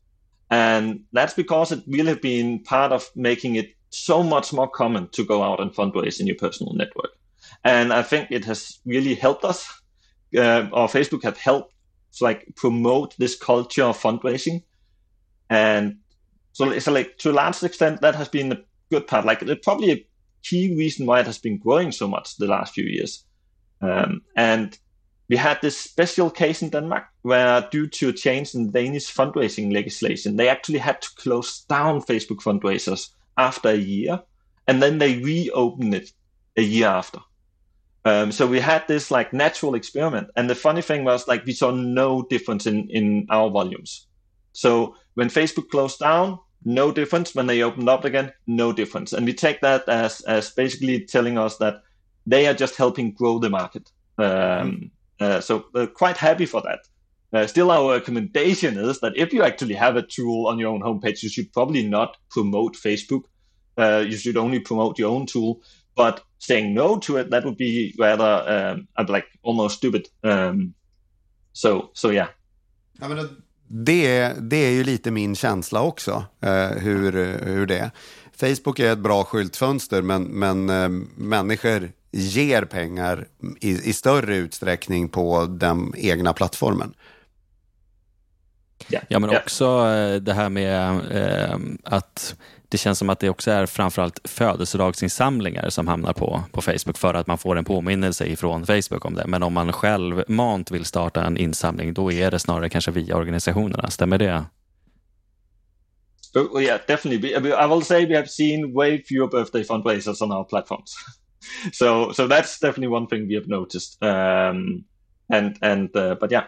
And 0.50 1.08
that's 1.16 1.36
because 1.36 1.76
it 1.76 1.84
really 1.88 2.16
been 2.16 2.64
part 2.64 2.92
of 2.92 3.12
making 3.16 3.58
it 3.58 3.66
so 3.90 4.24
much 4.24 4.54
more 4.54 4.70
common 4.74 5.08
to 5.08 5.24
go 5.24 5.44
out 5.44 5.60
and 5.60 5.76
fundraise 5.76 6.22
in 6.22 6.28
your 6.28 6.38
personal 6.38 6.74
network. 6.74 7.17
And 7.64 7.94
I 7.94 8.04
think 8.04 8.32
it 8.32 8.46
has 8.46 8.80
really 8.86 9.16
helped 9.16 9.46
us. 9.46 9.68
Uh, 10.36 10.68
or 10.74 10.88
Facebook 10.88 11.24
have 11.24 11.38
helped 11.38 11.74
like 12.20 12.54
promote 12.56 13.16
this 13.18 13.36
culture 13.36 13.84
of 13.84 13.98
fundraising, 13.98 14.64
and 15.50 15.98
so 16.52 16.70
it's 16.72 16.88
like 16.88 17.18
to 17.20 17.32
a 17.32 17.34
large 17.34 17.64
extent 17.64 18.02
that 18.02 18.16
has 18.16 18.28
been 18.28 18.52
a 18.52 18.62
good 18.92 19.08
part. 19.08 19.26
Like 19.26 19.42
it's 19.42 19.64
probably 19.64 19.92
a 19.92 20.06
key 20.44 20.76
reason 20.76 21.06
why 21.06 21.20
it 21.20 21.26
has 21.26 21.38
been 21.38 21.58
growing 21.58 21.92
so 21.92 22.08
much 22.08 22.38
the 22.38 22.48
last 22.48 22.74
few 22.74 22.86
years. 22.86 23.24
Um, 23.82 24.22
and 24.36 24.78
we 25.30 25.36
had 25.36 25.62
this 25.62 25.78
special 25.78 26.30
case 26.30 26.62
in 26.62 26.70
Denmark 26.70 27.04
where, 27.22 27.68
due 27.70 27.88
to 27.88 28.10
a 28.10 28.14
change 28.14 28.56
in 28.56 28.72
Danish 28.72 29.14
fundraising 29.14 29.74
legislation, 29.74 30.38
they 30.38 30.50
actually 30.50 30.80
had 30.80 31.02
to 31.02 31.10
close 31.18 31.62
down 31.62 32.02
Facebook 32.02 32.42
fundraisers 32.42 33.10
after 33.38 33.70
a 33.70 33.76
year, 33.76 34.22
and 34.68 34.82
then 34.82 34.98
they 34.98 35.18
reopened 35.18 35.94
it 35.94 36.12
a 36.56 36.62
year 36.62 36.88
after. 36.88 37.20
Um, 38.08 38.32
so 38.32 38.48
we 38.48 38.62
had 38.62 38.88
this 38.88 39.12
like 39.12 39.34
natural 39.34 39.76
experiment, 39.76 40.30
and 40.38 40.50
the 40.50 40.56
funny 40.56 40.82
thing 40.82 41.04
was 41.04 41.28
like 41.28 41.46
we 41.46 41.52
saw 41.52 41.72
no 41.72 42.22
difference 42.22 42.66
in 42.66 42.90
in 42.90 43.28
our 43.30 43.50
volumes. 43.50 44.08
So 44.54 44.96
when 45.16 45.28
Facebook 45.28 45.70
closed 45.70 46.00
down, 46.00 46.40
no 46.64 46.94
difference. 46.94 47.36
When 47.36 47.48
they 47.48 47.62
opened 47.62 47.90
up 47.90 48.06
again, 48.06 48.32
no 48.46 48.72
difference. 48.72 49.12
And 49.12 49.26
we 49.26 49.34
take 49.34 49.60
that 49.60 49.90
as 49.90 50.22
as 50.22 50.52
basically 50.52 51.04
telling 51.04 51.38
us 51.38 51.58
that 51.58 51.84
they 52.26 52.48
are 52.48 52.54
just 52.54 52.78
helping 52.78 53.12
grow 53.12 53.40
the 53.40 53.50
market. 53.50 53.92
Um, 54.18 54.92
uh, 55.20 55.42
so 55.42 55.66
uh, 55.76 55.88
quite 55.88 56.16
happy 56.16 56.46
for 56.46 56.62
that. 56.62 56.80
Uh, 57.34 57.46
still, 57.46 57.72
our 57.72 57.92
recommendation 57.92 58.78
is 58.78 59.02
that 59.02 59.18
if 59.18 59.34
you 59.34 59.44
actually 59.44 59.76
have 59.76 59.98
a 59.98 60.08
tool 60.16 60.48
on 60.48 60.60
your 60.60 60.70
own 60.74 60.82
homepage, 60.82 61.24
you 61.24 61.30
should 61.30 61.52
probably 61.52 61.86
not 61.86 62.16
promote 62.30 62.78
Facebook. 62.78 63.24
Uh, 63.78 64.06
you 64.08 64.16
should 64.16 64.38
only 64.38 64.60
promote 64.60 64.98
your 64.98 65.12
own 65.12 65.26
tool 65.26 65.62
but 65.98 66.22
saying 66.40 66.74
no 66.74 67.00
to 67.00 67.20
it, 67.20 67.32
that 67.32 67.44
would 67.44 67.58
be 67.58 67.94
rather 68.00 68.44
um, 68.48 68.88
like 69.08 69.28
almost 69.44 69.78
stupid. 69.78 70.08
Um, 70.24 70.74
so, 71.54 71.90
so 71.94 72.12
yeah. 72.12 72.28
Ja, 73.00 73.08
men 73.08 73.44
det, 73.68 74.34
det 74.42 74.58
är 74.58 74.72
ju 74.72 74.84
lite 74.84 75.12
min 75.12 75.36
känsla 75.36 75.82
också, 75.82 76.26
eh, 76.42 76.70
hur, 76.70 77.12
hur 77.46 77.66
det 77.66 77.78
är. 77.78 77.92
Facebook 78.34 78.80
är 78.80 78.92
ett 78.92 79.00
bra 79.00 79.24
skyltfönster, 79.24 80.02
men, 80.02 80.24
men 80.24 80.70
eh, 80.70 80.90
människor 81.16 81.92
ger 82.12 82.62
pengar 82.62 83.28
i, 83.62 83.90
i, 83.90 83.94
större 83.94 84.36
utsträckning 84.36 85.10
på 85.10 85.46
den 85.46 85.94
egna 85.98 86.34
plattformen. 86.34 86.94
Ja, 88.88 89.20
men 89.20 89.30
också 89.30 89.66
eh, 89.66 90.16
det 90.16 90.34
här 90.34 90.50
med 90.50 91.00
eh, 91.12 91.60
att 91.84 92.36
det 92.70 92.78
känns 92.78 93.00
som 93.00 93.10
att 93.10 93.20
det 93.20 93.30
också 93.30 93.52
är 93.52 93.66
framförallt 93.66 94.20
födelsedagsinsamlingar 94.24 95.70
som 95.70 95.88
hamnar 95.88 96.14
på, 96.14 96.44
på 96.52 96.62
Facebook 96.62 96.98
för 96.98 97.14
att 97.14 97.28
man 97.28 97.38
får 97.38 97.56
en 97.56 97.66
påminnelse 97.66 98.26
ifrån 98.26 98.66
Facebook 98.66 99.06
om 99.06 99.14
det. 99.14 99.28
Men 99.28 99.44
om 99.44 99.54
man 99.54 99.74
själv 99.74 100.24
mant 100.28 100.72
vill 100.72 100.86
starta 100.86 101.24
en 101.24 101.38
insamling, 101.38 101.94
då 101.94 102.12
är 102.12 102.32
det 102.32 102.40
snarare 102.40 102.70
kanske 102.70 102.92
via 102.92 103.16
organisationerna. 103.16 103.90
Stämmer 103.90 104.18
det? 104.18 104.46
Oh, 106.36 106.62
yeah, 106.62 106.80
definitely. 106.88 107.34
I 107.34 107.68
will 107.68 107.82
say 107.82 108.06
we 108.06 108.16
have 108.16 108.28
seen 108.28 108.74
way 108.74 109.04
fewer 109.04 109.28
birthday 109.28 109.64
fundraisers 109.64 110.22
on 110.22 110.32
our 110.32 110.44
platforms. 110.44 110.96
so, 111.74 112.12
so 112.14 112.28
that's 112.28 112.60
definitely 112.60 112.96
one 112.96 113.08
thing 113.08 113.28
we 113.28 113.36
have 113.36 113.48
noticed. 113.48 114.04
Um, 114.04 114.86
and 115.30 115.58
and 115.62 115.96
uh, 115.96 116.16
but 116.20 116.32
yeah, 116.32 116.44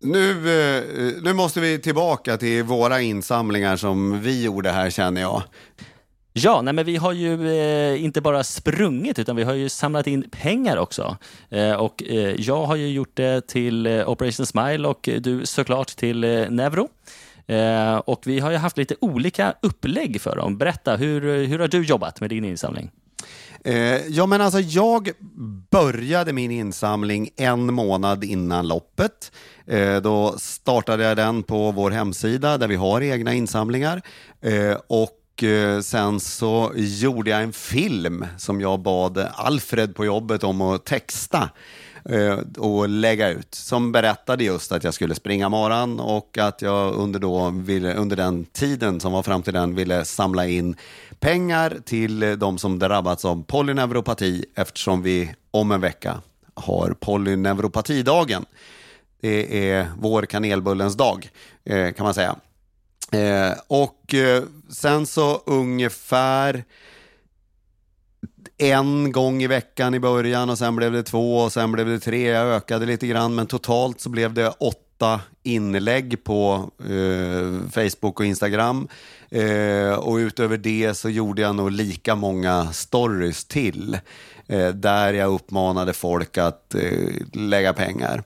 nu, 0.00 0.30
eh, 0.30 1.22
nu 1.22 1.32
måste 1.32 1.60
vi 1.60 1.78
tillbaka 1.78 2.36
till 2.36 2.64
våra 2.64 3.00
insamlingar 3.00 3.76
som 3.76 4.20
vi 4.20 4.44
gjorde 4.44 4.70
här 4.70 4.90
känner 4.90 5.20
jag. 5.20 5.42
Ja, 6.32 6.62
nej 6.62 6.74
men 6.74 6.84
vi 6.84 6.96
har 6.96 7.12
ju 7.12 7.48
eh, 7.48 8.04
inte 8.04 8.20
bara 8.20 8.44
sprungit 8.44 9.18
utan 9.18 9.36
vi 9.36 9.42
har 9.42 9.54
ju 9.54 9.68
samlat 9.68 10.06
in 10.06 10.30
pengar 10.30 10.76
också. 10.76 11.16
Eh, 11.48 11.72
och 11.72 12.02
eh, 12.02 12.34
jag 12.40 12.66
har 12.66 12.76
ju 12.76 12.88
gjort 12.88 13.16
det 13.16 13.46
till 13.46 13.86
eh, 13.86 14.08
Operation 14.08 14.46
Smile 14.46 14.88
och 14.88 15.08
du 15.20 15.46
såklart 15.46 15.88
till 15.88 16.24
eh, 16.24 16.30
eh 17.46 17.96
och 17.96 18.22
vi 18.26 18.40
har 18.40 18.50
ju 18.50 18.56
haft 18.56 18.76
lite 18.76 18.94
olika 19.00 19.54
upplägg 19.62 20.20
för 20.20 20.36
dem. 20.36 20.58
Berätta, 20.58 20.96
hur, 20.96 21.46
hur 21.46 21.58
har 21.58 21.68
du 21.68 21.84
jobbat 21.84 22.20
med 22.20 22.30
din 22.30 22.44
insamling? 22.44 22.90
Eh, 23.64 24.06
ja, 24.08 24.26
men 24.26 24.40
alltså 24.40 24.60
jag 24.60 25.10
började 25.70 26.32
min 26.32 26.50
insamling 26.50 27.30
en 27.36 27.74
månad 27.74 28.24
innan 28.24 28.68
loppet. 28.68 29.32
Eh, 29.66 29.96
då 29.96 30.34
startade 30.38 31.04
jag 31.04 31.16
den 31.16 31.42
på 31.42 31.72
vår 31.72 31.90
hemsida 31.90 32.58
där 32.58 32.68
vi 32.68 32.76
har 32.76 33.00
egna 33.00 33.34
insamlingar. 33.34 34.02
Eh, 34.40 34.76
och 34.86 35.42
eh, 35.42 35.80
sen 35.80 36.20
så 36.20 36.72
gjorde 36.74 37.30
jag 37.30 37.42
en 37.42 37.52
film 37.52 38.26
som 38.38 38.60
jag 38.60 38.80
bad 38.80 39.26
Alfred 39.34 39.94
på 39.94 40.04
jobbet 40.04 40.44
om 40.44 40.60
att 40.60 40.84
texta 40.84 41.50
Eh, 42.04 42.38
och 42.58 42.88
lägga 42.88 43.28
ut 43.28 43.54
som 43.54 43.92
berättade 43.92 44.44
just 44.44 44.72
att 44.72 44.84
jag 44.84 44.94
skulle 44.94 45.14
springa 45.14 45.48
maran 45.48 46.00
och 46.00 46.38
att 46.38 46.62
jag 46.62 46.94
under, 46.94 47.20
då 47.20 47.50
ville, 47.50 47.94
under 47.94 48.16
den 48.16 48.44
tiden 48.44 49.00
som 49.00 49.12
var 49.12 49.22
fram 49.22 49.42
till 49.42 49.54
den 49.54 49.74
ville 49.74 50.04
samla 50.04 50.46
in 50.46 50.76
pengar 51.20 51.76
till 51.84 52.38
de 52.38 52.58
som 52.58 52.78
drabbats 52.78 53.24
av 53.24 53.44
polyneuropati 53.44 54.44
eftersom 54.54 55.02
vi 55.02 55.34
om 55.50 55.72
en 55.72 55.80
vecka 55.80 56.20
har 56.54 56.94
polyneuropatidagen. 57.00 58.44
Det 59.20 59.70
är 59.70 59.86
vår 59.98 60.22
kanelbullens 60.22 60.96
dag 60.96 61.30
eh, 61.64 61.92
kan 61.92 62.04
man 62.04 62.14
säga. 62.14 62.36
Eh, 63.12 63.52
och 63.66 64.14
eh, 64.14 64.42
sen 64.68 65.06
så 65.06 65.42
ungefär 65.46 66.64
en 68.60 69.12
gång 69.12 69.42
i 69.42 69.46
veckan 69.46 69.94
i 69.94 70.00
början 70.00 70.50
och 70.50 70.58
sen 70.58 70.76
blev 70.76 70.92
det 70.92 71.02
två 71.02 71.38
och 71.38 71.52
sen 71.52 71.72
blev 71.72 71.86
det 71.86 72.00
tre. 72.00 72.28
Jag 72.28 72.46
ökade 72.46 72.86
lite 72.86 73.06
grann 73.06 73.34
men 73.34 73.46
totalt 73.46 74.00
så 74.00 74.08
blev 74.08 74.34
det 74.34 74.48
åtta 74.48 75.20
inlägg 75.42 76.24
på 76.24 76.70
eh, 76.78 77.70
Facebook 77.70 78.20
och 78.20 78.26
Instagram. 78.26 78.88
Eh, 79.30 79.92
och 79.92 80.16
utöver 80.16 80.56
det 80.56 80.94
så 80.94 81.08
gjorde 81.10 81.42
jag 81.42 81.56
nog 81.56 81.70
lika 81.70 82.14
många 82.14 82.72
stories 82.72 83.44
till. 83.44 83.98
Eh, 84.46 84.68
där 84.68 85.12
jag 85.12 85.34
uppmanade 85.34 85.92
folk 85.92 86.38
att 86.38 86.74
eh, 86.74 87.08
lägga 87.32 87.72
pengar. 87.72 88.22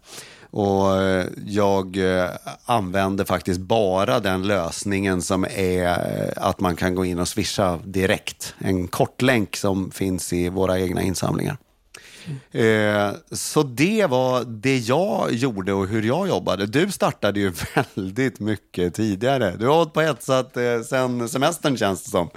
Och 0.56 1.02
eh, 1.02 1.26
jag 1.46 1.96
eh, 1.96 2.30
använder 2.64 3.24
faktiskt 3.24 3.60
bara 3.60 4.20
den 4.20 4.46
lösningen 4.46 5.22
som 5.22 5.44
är 5.44 5.86
eh, 5.86 6.32
att 6.36 6.60
man 6.60 6.76
kan 6.76 6.94
gå 6.94 7.04
in 7.04 7.18
och 7.18 7.28
swisha 7.28 7.78
direkt. 7.84 8.54
En 8.58 8.88
kortlänk 8.88 9.56
som 9.56 9.90
finns 9.90 10.32
i 10.32 10.48
våra 10.48 10.80
egna 10.80 11.02
insamlingar. 11.02 11.56
så 13.32 13.62
det 13.62 14.06
var 14.06 14.44
det 14.44 14.78
jag 14.78 15.32
gjorde 15.32 15.72
och 15.72 15.86
hur 15.88 16.02
jag 16.02 16.28
jobbade. 16.28 16.66
Du 16.66 16.90
startade 16.90 17.40
ju 17.40 17.52
väldigt 17.94 18.40
mycket 18.40 18.94
tidigare. 18.94 19.56
Du 19.56 19.66
har 19.66 19.74
hållit 19.74 19.92
på 19.92 20.00
och 20.00 20.06
hetsat 20.06 20.56
sen 20.88 21.28
semestern 21.28 21.76
känns 21.76 22.04
det 22.04 22.10
som. 22.10 22.30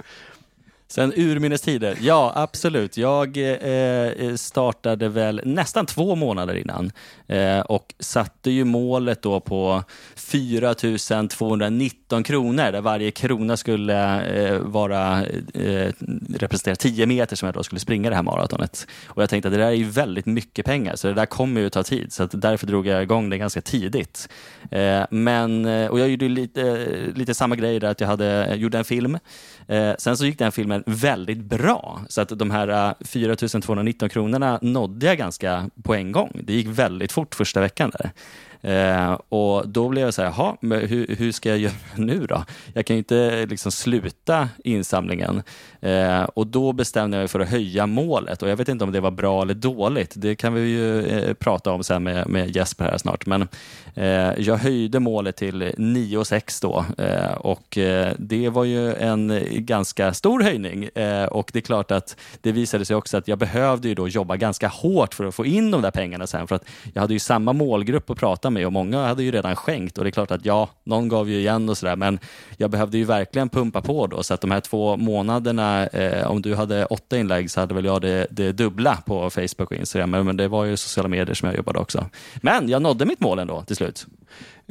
Sen 0.90 1.12
urminnes 1.16 1.60
tider. 1.60 1.96
Ja, 2.00 2.32
absolut. 2.34 2.96
Jag 2.96 3.36
eh, 3.36 3.44
eh, 3.44 4.34
startade 4.34 5.08
väl 5.08 5.40
nästan 5.44 5.86
två 5.86 6.14
månader 6.14 6.54
innan 6.54 6.92
eh, 7.26 7.60
och 7.60 7.94
satte 7.98 8.50
ju 8.50 8.64
målet 8.64 9.22
då 9.22 9.40
på 9.40 9.84
4 10.16 10.74
219 11.28 12.22
kronor 12.22 12.72
där 12.72 12.80
varje 12.80 13.10
krona 13.10 13.56
skulle 13.56 14.26
eh, 14.26 14.58
vara 14.58 15.26
eh, 15.54 15.92
representera 16.34 16.76
10 16.76 17.06
meter 17.06 17.36
som 17.36 17.46
jag 17.46 17.54
då 17.54 17.62
skulle 17.62 17.80
springa 17.80 18.10
det 18.10 18.16
här 18.16 18.22
maratonet. 18.22 18.86
Och 19.06 19.22
jag 19.22 19.30
tänkte 19.30 19.48
att 19.48 19.54
det 19.54 19.60
där 19.60 19.66
är 19.66 19.72
ju 19.72 19.84
väldigt 19.84 20.26
mycket 20.26 20.66
pengar 20.66 20.96
så 20.96 21.08
det 21.08 21.14
där 21.14 21.26
kommer 21.26 21.60
ju 21.60 21.70
ta 21.70 21.82
tid 21.82 22.12
så 22.12 22.26
därför 22.26 22.66
drog 22.66 22.86
jag 22.86 23.02
igång 23.02 23.30
det 23.30 23.38
ganska 23.38 23.60
tidigt. 23.60 24.28
Eh, 24.70 25.04
men, 25.10 25.64
eh, 25.64 25.90
och 25.90 26.00
jag 26.00 26.08
gjorde 26.08 26.28
lite, 26.28 26.62
eh, 26.62 27.14
lite 27.14 27.34
samma 27.34 27.56
grej 27.56 27.80
där 27.80 27.88
att 27.88 28.00
jag 28.00 28.08
hade, 28.08 28.54
gjorde 28.54 28.78
en 28.78 28.84
film. 28.84 29.18
Eh, 29.68 29.94
sen 29.98 30.16
så 30.16 30.26
gick 30.26 30.38
den 30.38 30.52
filmen 30.52 30.84
väldigt 30.86 31.38
bra. 31.38 32.00
Så 32.08 32.20
att 32.20 32.28
de 32.28 32.50
här 32.50 32.68
eh, 32.68 32.94
4 33.00 33.36
219 33.36 34.08
kronorna 34.08 34.58
nådde 34.62 35.06
jag 35.06 35.18
ganska 35.18 35.70
på 35.82 35.94
en 35.94 36.12
gång. 36.12 36.40
Det 36.44 36.52
gick 36.52 36.66
väldigt 36.66 37.12
fort 37.12 37.34
första 37.34 37.60
veckan 37.60 37.90
där. 37.90 38.10
Eh, 38.62 39.12
och 39.28 39.68
då 39.68 39.88
blev 39.88 40.04
jag 40.04 40.14
så 40.14 40.22
här, 40.22 40.34
jaha, 40.38 40.56
hur, 40.60 41.16
hur, 41.18 41.32
ska 41.32 41.48
jag 41.48 41.58
göra 41.58 41.72
nu 41.96 42.26
då? 42.26 42.44
Jag 42.74 42.86
kan 42.86 42.96
ju 42.96 42.98
inte 42.98 43.46
liksom 43.46 43.72
sluta 43.72 44.48
insamlingen. 44.64 45.42
Eh, 45.80 46.22
och 46.22 46.46
då 46.46 46.72
bestämde 46.72 47.16
jag 47.16 47.20
mig 47.20 47.28
för 47.28 47.40
att 47.40 47.48
höja 47.48 47.86
målet 47.86 48.42
och 48.42 48.48
jag 48.48 48.56
vet 48.56 48.68
inte 48.68 48.84
om 48.84 48.92
det 48.92 49.00
var 49.00 49.10
bra 49.10 49.42
eller 49.42 49.54
dåligt. 49.54 50.12
Det 50.16 50.34
kan 50.34 50.54
vi 50.54 50.60
ju 50.60 51.06
eh, 51.06 51.34
prata 51.34 51.70
om 51.72 51.84
sen 51.84 52.02
med, 52.02 52.28
med 52.28 52.56
Jesper 52.56 52.84
här 52.84 52.98
snart. 52.98 53.26
Men 53.26 53.48
eh, 53.94 54.32
jag 54.38 54.56
höjde 54.56 55.00
målet 55.00 55.36
till 55.36 55.62
9,6 55.62 56.62
då 56.62 57.04
eh, 57.04 57.32
och 57.32 57.78
eh, 57.78 58.12
det 58.18 58.48
var 58.48 58.64
ju 58.64 58.94
en 58.94 59.42
ganska 59.52 60.14
stor 60.14 60.40
höjning 60.42 60.84
eh, 60.84 61.24
och 61.24 61.50
det 61.52 61.58
är 61.58 61.60
klart 61.60 61.90
att 61.90 62.16
det 62.40 62.52
visade 62.52 62.84
sig 62.84 62.96
också 62.96 63.16
att 63.16 63.28
jag 63.28 63.38
behövde 63.38 63.88
ju 63.88 63.94
då 63.94 64.08
jobba 64.08 64.36
ganska 64.36 64.68
hårt 64.68 65.14
för 65.14 65.24
att 65.24 65.34
få 65.34 65.46
in 65.46 65.70
de 65.70 65.82
där 65.82 65.90
pengarna 65.90 66.26
sen 66.26 66.46
för 66.46 66.56
att 66.56 66.64
jag 66.94 67.00
hade 67.00 67.12
ju 67.12 67.18
samma 67.18 67.52
målgrupp 67.52 68.10
att 68.10 68.18
prata 68.18 68.47
med 68.50 68.66
och 68.66 68.72
många 68.72 69.06
hade 69.06 69.22
ju 69.22 69.30
redan 69.30 69.56
skänkt 69.56 69.98
och 69.98 70.04
det 70.04 70.08
är 70.08 70.12
klart 70.12 70.30
att 70.30 70.44
ja, 70.44 70.68
någon 70.84 71.08
gav 71.08 71.30
ju 71.30 71.38
igen 71.38 71.68
och 71.68 71.78
sådär 71.78 71.96
men 71.96 72.18
jag 72.56 72.70
behövde 72.70 72.98
ju 72.98 73.04
verkligen 73.04 73.48
pumpa 73.48 73.82
på 73.82 74.06
då 74.06 74.22
så 74.22 74.34
att 74.34 74.40
de 74.40 74.50
här 74.50 74.60
två 74.60 74.96
månaderna, 74.96 75.86
eh, 75.86 76.30
om 76.30 76.42
du 76.42 76.54
hade 76.54 76.84
åtta 76.84 77.18
inlägg 77.18 77.50
så 77.50 77.60
hade 77.60 77.74
väl 77.74 77.84
jag 77.84 78.02
det, 78.02 78.26
det 78.30 78.52
dubbla 78.52 79.02
på 79.06 79.30
Facebook 79.30 79.70
och 79.70 79.76
Instagram 79.76 80.10
men 80.10 80.36
det 80.36 80.48
var 80.48 80.64
ju 80.64 80.76
sociala 80.76 81.08
medier 81.08 81.34
som 81.34 81.48
jag 81.48 81.56
jobbade 81.56 81.78
också. 81.78 82.06
Men 82.36 82.68
jag 82.68 82.82
nådde 82.82 83.06
mitt 83.06 83.20
mål 83.20 83.38
ändå 83.38 83.62
till 83.62 83.76
slut. 83.76 84.06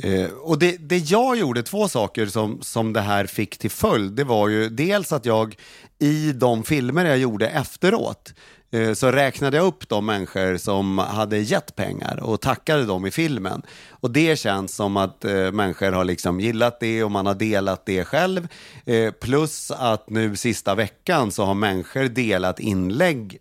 Eh, 0.04 0.30
och 0.32 0.60
det, 0.60 0.78
det 0.80 0.98
jag 0.98 1.38
gjorde, 1.38 1.64
två 1.64 1.88
saker 1.88 2.26
som, 2.26 2.62
som 2.62 2.94
det 2.94 3.02
här 3.02 3.26
fick 3.26 3.58
till 3.58 3.72
följd, 3.72 4.14
det 4.14 4.24
var 4.24 4.48
ju 4.48 4.70
dels 4.70 5.14
att 5.14 5.26
jag 5.26 5.56
i 6.00 6.32
de 6.34 6.64
filmer 6.64 7.06
jag 7.06 7.18
gjorde 7.18 7.48
efteråt 7.48 8.34
Eh, 8.72 8.94
så 8.94 9.12
räknade 9.12 9.58
jag 9.58 9.66
upp 9.66 9.90
de 9.90 10.06
människor 10.06 10.58
som 10.58 10.98
hade 10.98 11.38
gett 11.38 11.76
pengar 11.76 12.20
och 12.24 12.42
tackade 12.42 12.86
dem 12.86 13.06
i 13.06 13.12
filmen. 13.12 13.62
Och 13.90 14.12
det 14.12 14.40
känns 14.40 14.76
som 14.76 14.98
att 14.98 15.26
eh, 15.26 15.52
människor 15.52 15.92
har 15.92 16.06
liksom 16.06 16.40
gillat 16.40 16.80
det 16.80 17.04
och 17.04 17.12
man 17.12 17.26
har 17.26 17.36
delat 17.36 17.86
det 17.86 18.04
själv. 18.04 18.48
Eh, 18.86 19.12
plus 19.12 19.72
att 19.72 20.10
nu 20.10 20.36
sista 20.36 20.76
veckan 20.76 21.32
så 21.32 21.46
har 21.46 21.54
människor 21.54 22.04
delat 22.04 22.60
inlägg 22.60 23.40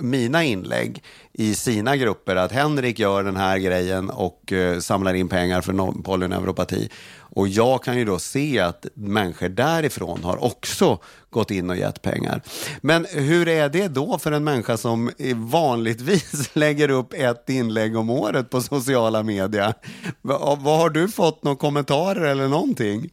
mina 0.00 0.44
inlägg 0.44 1.02
i 1.32 1.54
sina 1.54 1.96
grupper 1.96 2.36
att 2.36 2.52
Henrik 2.52 2.98
gör 2.98 3.24
den 3.24 3.36
här 3.36 3.58
grejen 3.58 4.10
och 4.10 4.52
eh, 4.52 4.78
samlar 4.78 5.14
in 5.14 5.28
pengar 5.28 5.60
för 5.60 6.02
polyneuropati. 6.02 6.88
Och 7.36 7.48
jag 7.48 7.82
kan 7.82 7.98
ju 7.98 8.04
då 8.04 8.18
se 8.18 8.60
att 8.60 8.86
människor 8.94 9.48
därifrån 9.48 10.24
har 10.24 10.44
också 10.44 10.98
gått 11.30 11.50
in 11.50 11.70
och 11.70 11.76
gett 11.76 12.02
pengar. 12.02 12.42
Men 12.80 13.06
hur 13.10 13.48
är 13.48 13.68
det 13.68 13.88
då 13.88 14.18
för 14.18 14.32
en 14.32 14.44
människa 14.44 14.76
som 14.76 15.10
vanligtvis 15.34 16.50
lägger 16.56 16.88
upp 16.88 17.12
ett 17.12 17.50
inlägg 17.50 17.96
om 17.96 18.10
året 18.10 18.50
på 18.50 18.60
sociala 18.60 19.22
medier? 19.22 19.74
Vad 20.22 20.78
har 20.78 20.90
du 20.90 21.08
fått 21.08 21.44
några 21.44 21.56
kommentarer 21.56 22.24
eller 22.24 22.48
någonting? 22.48 23.10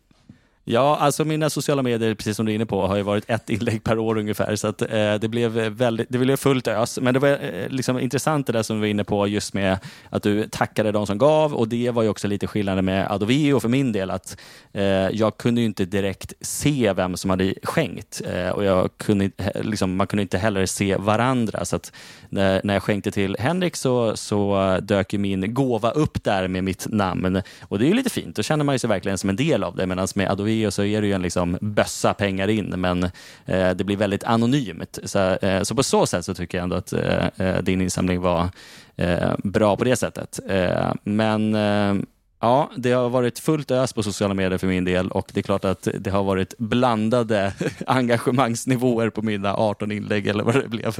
Ja, 0.72 0.98
alltså 0.98 1.26
mina 1.26 1.50
sociala 1.50 1.82
medier, 1.84 2.16
precis 2.16 2.38
som 2.38 2.46
du 2.46 2.52
är 2.52 2.56
inne 2.56 2.66
på, 2.66 2.88
har 2.88 2.96
ju 2.96 3.02
varit 3.02 3.30
ett 3.30 3.50
inlägg 3.50 3.84
per 3.84 4.00
år 4.00 4.18
ungefär. 4.18 4.56
Så 4.56 4.68
att, 4.68 4.82
eh, 4.82 5.14
det, 5.14 5.28
blev 5.30 5.52
väldigt, 5.52 6.08
det 6.10 6.18
blev 6.18 6.36
fullt 6.36 6.68
ös. 6.68 7.00
Men 7.02 7.14
det 7.14 7.20
var 7.20 7.30
eh, 7.30 7.70
liksom 7.70 8.00
intressant 8.00 8.48
det 8.48 8.54
där 8.54 8.64
som 8.64 8.76
vi 8.76 8.82
var 8.82 8.88
inne 8.88 9.04
på, 9.04 9.28
just 9.28 9.54
med 9.54 9.78
att 10.10 10.24
du 10.24 10.48
tackade 10.48 10.92
de 10.92 11.08
som 11.08 11.18
gav. 11.18 11.54
Och 11.54 11.68
det 11.68 11.90
var 11.90 12.04
ju 12.04 12.10
också 12.10 12.28
lite 12.28 12.48
skillnaden 12.48 12.86
med 12.86 13.12
Adovio 13.12 13.60
för 13.60 13.70
min 13.70 13.92
del. 13.92 14.12
att 14.12 14.38
eh, 14.74 14.84
Jag 14.84 15.38
kunde 15.38 15.62
ju 15.62 15.68
inte 15.68 15.86
direkt 15.86 16.34
se 16.42 16.94
vem 16.94 17.18
som 17.18 17.30
hade 17.30 17.54
skänkt. 17.64 18.22
Eh, 18.34 18.50
och 18.50 18.64
jag 18.64 18.90
kunde, 18.98 19.32
liksom, 19.56 19.96
man 19.96 20.08
kunde 20.08 20.22
inte 20.22 20.38
heller 20.38 20.66
se 20.66 20.96
varandra. 20.96 21.66
Så 21.66 21.76
att 21.76 21.92
när, 22.30 22.62
när 22.64 22.74
jag 22.74 22.84
skänkte 22.84 23.12
till 23.12 23.36
Henrik 23.40 23.76
så, 23.76 24.18
så 24.18 24.78
dök 24.82 25.14
ju 25.14 25.20
min 25.20 25.54
gåva 25.54 25.92
upp 25.92 26.24
där 26.24 26.48
med 26.48 26.64
mitt 26.64 26.88
namn. 26.90 27.42
Och 27.62 27.80
det 27.80 27.86
är 27.86 27.88
ju 27.88 27.94
lite 27.94 28.10
fint. 28.10 28.36
Då 28.36 28.44
känner 28.44 28.66
man 28.66 28.80
sig 28.80 28.88
verkligen 28.88 29.18
som 29.18 29.30
en 29.30 29.36
del 29.36 29.64
av 29.64 29.76
det. 29.76 29.88
Medan 29.88 30.08
med 30.16 30.32
Adovio 30.32 30.61
och 30.68 30.74
så 30.74 30.84
är 30.84 31.02
det 31.02 31.08
ju 31.08 31.14
en 31.14 31.22
liksom 31.22 31.58
bössa 31.62 32.14
pengar 32.14 32.48
in, 32.48 32.66
men 32.78 33.04
eh, 33.46 33.72
det 33.76 33.84
blir 33.84 33.98
väldigt 33.98 34.24
anonymt. 34.24 35.00
Så, 35.04 35.20
eh, 35.20 35.64
så, 35.64 35.76
på 35.76 35.84
så 35.84 36.06
sätt 36.06 36.26
så 36.26 36.34
tycker 36.34 36.58
jag 36.58 36.64
ändå 36.64 36.76
att 36.76 36.94
eh, 36.94 37.28
eh 37.38 37.62
din 37.62 37.82
insamling 37.82 38.22
var 38.22 38.50
eh, 38.96 39.34
bra 39.44 39.78
på 39.78 39.84
det 39.84 39.96
sättet. 39.96 40.40
Eh, 40.50 40.94
men 41.04 41.56
eh, 41.56 42.04
Ja, 42.44 42.72
det 42.78 42.92
har 42.92 43.10
varit 43.10 43.40
fullt 43.40 43.72
ös 43.72 43.94
på 43.94 44.04
sociala 44.04 44.34
medier 44.34 44.58
för 44.58 44.68
min 44.68 44.86
del 44.86 45.12
och 45.12 45.32
det 45.34 45.40
är 45.40 45.44
klart 45.44 45.66
att 45.66 45.88
det 46.00 46.10
har 46.10 46.24
varit 46.24 46.58
blandade 46.58 47.54
engagemangsnivåer 47.88 49.10
på 49.10 49.22
mina 49.22 49.56
18 49.56 49.92
inlägg 49.92 50.28
eller 50.28 50.44
vad 50.44 50.56
det 50.56 50.68
blev. 50.68 50.96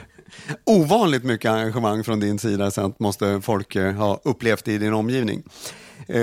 Ovanligt 0.64 1.24
mycket 1.24 1.50
engagemang 1.50 2.04
från 2.04 2.20
din 2.20 2.38
sida, 2.38 2.70
sen 2.70 2.94
måste 2.98 3.40
folk 3.40 3.76
eh, 3.76 3.92
ha 3.92 4.20
upplevt 4.24 4.68
i 4.68 4.78
din 4.78 4.94
omgivning. 4.94 5.42
Eh, 6.08 6.20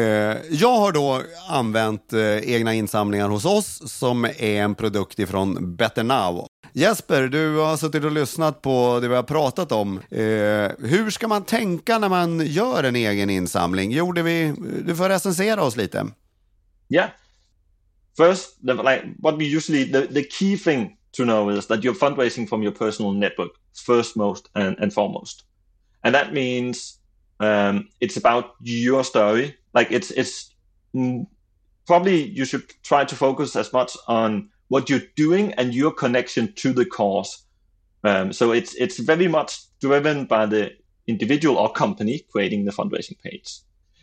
jag 0.50 0.78
har 0.78 0.92
då 0.92 1.22
använt 1.50 2.14
eh, 2.14 2.38
egna 2.38 2.74
insamlingar 2.74 3.30
hos 3.30 3.46
oss 3.46 3.92
som 3.92 4.26
är 4.26 4.42
en 4.42 4.76
produkt 4.76 5.20
ifrån 5.20 5.76
Better 5.76 6.04
Now. 6.04 6.48
Jesper, 6.74 7.22
du 7.28 7.58
har 7.58 7.78
suttit 7.78 8.04
och 8.04 8.12
lyssnat 8.12 8.62
på 8.62 9.00
det 9.02 9.08
vi 9.08 9.16
har 9.16 9.24
pratat 9.24 9.72
om. 9.72 9.98
Eh, 9.98 10.72
hur 10.80 11.10
ska 11.10 11.28
man 11.28 11.44
tänka 11.44 12.00
när 12.00 12.10
man 12.10 12.46
gör 12.46 12.84
en 12.84 12.96
egen 12.96 13.30
insamling? 13.30 13.92
Gjorde 13.92 14.22
vi, 14.22 14.54
du 14.86 14.96
får 14.96 15.10
recensera 15.10 15.64
oss 15.64 15.76
lite. 15.76 16.06
Yeah. 16.90 17.10
First, 18.18 18.62
the, 18.66 18.74
like 18.74 19.04
what 19.20 19.38
we 19.38 19.46
usually 19.46 19.92
the, 19.92 20.08
the 20.08 20.24
key 20.24 20.58
thing 20.58 20.98
to 21.12 21.24
know 21.24 21.50
is 21.50 21.68
that 21.68 21.84
you're 21.84 21.94
fundraising 21.94 22.48
from 22.48 22.64
your 22.64 22.72
personal 22.72 23.12
network 23.12 23.52
first, 23.86 24.16
most, 24.16 24.50
and, 24.54 24.78
and 24.80 24.94
foremost, 24.94 25.46
and 26.04 26.16
that 26.16 26.34
means 26.34 26.97
um, 27.40 27.88
it's 28.02 28.18
about 28.18 28.56
your 28.62 29.04
story 29.04 29.56
like 29.74 29.92
it's 29.92 30.12
it's 30.12 30.54
probably 31.86 32.24
you 32.30 32.46
should 32.46 32.66
try 32.84 33.06
to 33.06 33.16
focus 33.16 33.56
as 33.56 33.72
much 33.72 33.96
on 34.08 34.50
what 34.68 34.90
you're 34.90 35.08
doing 35.16 35.54
and 35.54 35.74
your 35.74 35.92
connection 35.92 36.52
to 36.54 36.74
the 36.74 36.86
cause. 36.86 37.44
Um, 38.04 38.34
so 38.34 38.52
it's 38.52 38.74
it's 38.76 39.00
very 39.00 39.28
much 39.28 39.60
driven 39.80 40.26
by 40.26 40.46
the 40.46 40.72
individual 41.08 41.58
or 41.58 41.72
company 41.72 42.26
creating 42.32 42.66
the 42.66 42.72
fundraising 42.72 43.18
page. 43.20 43.60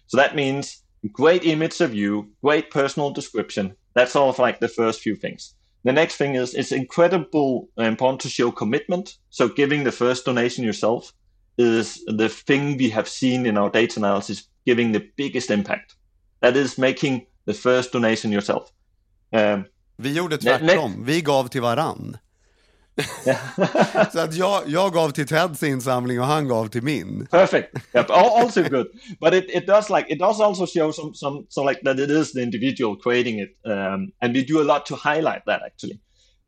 So 0.06 0.16
that 0.16 0.34
means 0.34 0.82
great 1.12 1.44
image 1.44 1.80
of 1.80 1.94
you, 1.94 2.30
great 2.42 2.70
personal 2.70 3.10
description. 3.10 3.76
That's 3.94 4.12
sort 4.12 4.34
of 4.34 4.38
like 4.38 4.60
the 4.60 4.68
first 4.68 5.00
few 5.00 5.16
things. 5.16 5.54
The 5.84 5.92
next 5.92 6.16
thing 6.16 6.34
is 6.34 6.54
it's 6.54 6.72
incredible 6.72 7.68
important 7.76 8.20
to 8.22 8.28
show 8.30 8.50
commitment. 8.50 9.18
So 9.30 9.48
giving 9.48 9.84
the 9.84 9.92
first 9.92 10.24
donation 10.24 10.64
yourself 10.64 11.12
is 11.56 12.04
the 12.18 12.28
thing 12.28 12.78
we 12.78 12.90
have 12.90 13.08
seen 13.08 13.46
in 13.46 13.56
our 13.56 13.70
data 13.70 14.00
analysis 14.00 14.48
giving 14.66 14.92
the 14.92 15.10
biggest 15.16 15.50
impact. 15.50 15.94
That 16.40 16.56
is 16.56 16.78
making 16.78 17.26
the 17.46 17.54
first 17.54 17.92
donation 17.92 18.32
yourself. 18.32 18.72
Um, 19.32 19.64
vi 19.96 20.12
gjorde 20.12 20.38
tvärtom, 20.38 21.04
vi 21.04 21.20
gav 21.20 21.48
till 21.48 21.62
varann. 21.62 22.16
så 24.12 24.20
att 24.20 24.34
jag, 24.34 24.62
jag 24.66 24.92
gav 24.92 25.10
till 25.10 25.26
Teds 25.26 25.62
insamling 25.62 26.20
och 26.20 26.26
han 26.26 26.48
gav 26.48 26.68
till 26.68 26.82
min. 26.82 27.26
Perfect. 27.30 27.68
Yep. 27.94 28.06
Also 28.10 28.62
good. 28.62 28.86
But 29.20 29.34
it, 29.34 29.44
it 29.48 29.66
does 29.66 29.90
like 29.90 30.12
it 30.12 30.18
does 30.18 30.40
also 30.40 30.66
show 30.66 30.92
some 30.92 31.14
some 31.14 31.46
so 31.48 31.68
like 31.68 31.80
that 31.84 31.98
it 31.98 32.10
is 32.10 32.32
the 32.32 32.42
individual 32.42 32.96
creating 32.96 33.40
it, 33.40 33.56
um, 33.64 34.12
and 34.20 34.34
we 34.34 34.44
do 34.44 34.60
a 34.60 34.64
lot 34.64 34.86
to 34.86 34.94
highlight 34.94 35.42
that 35.46 35.62
actually, 35.66 36.00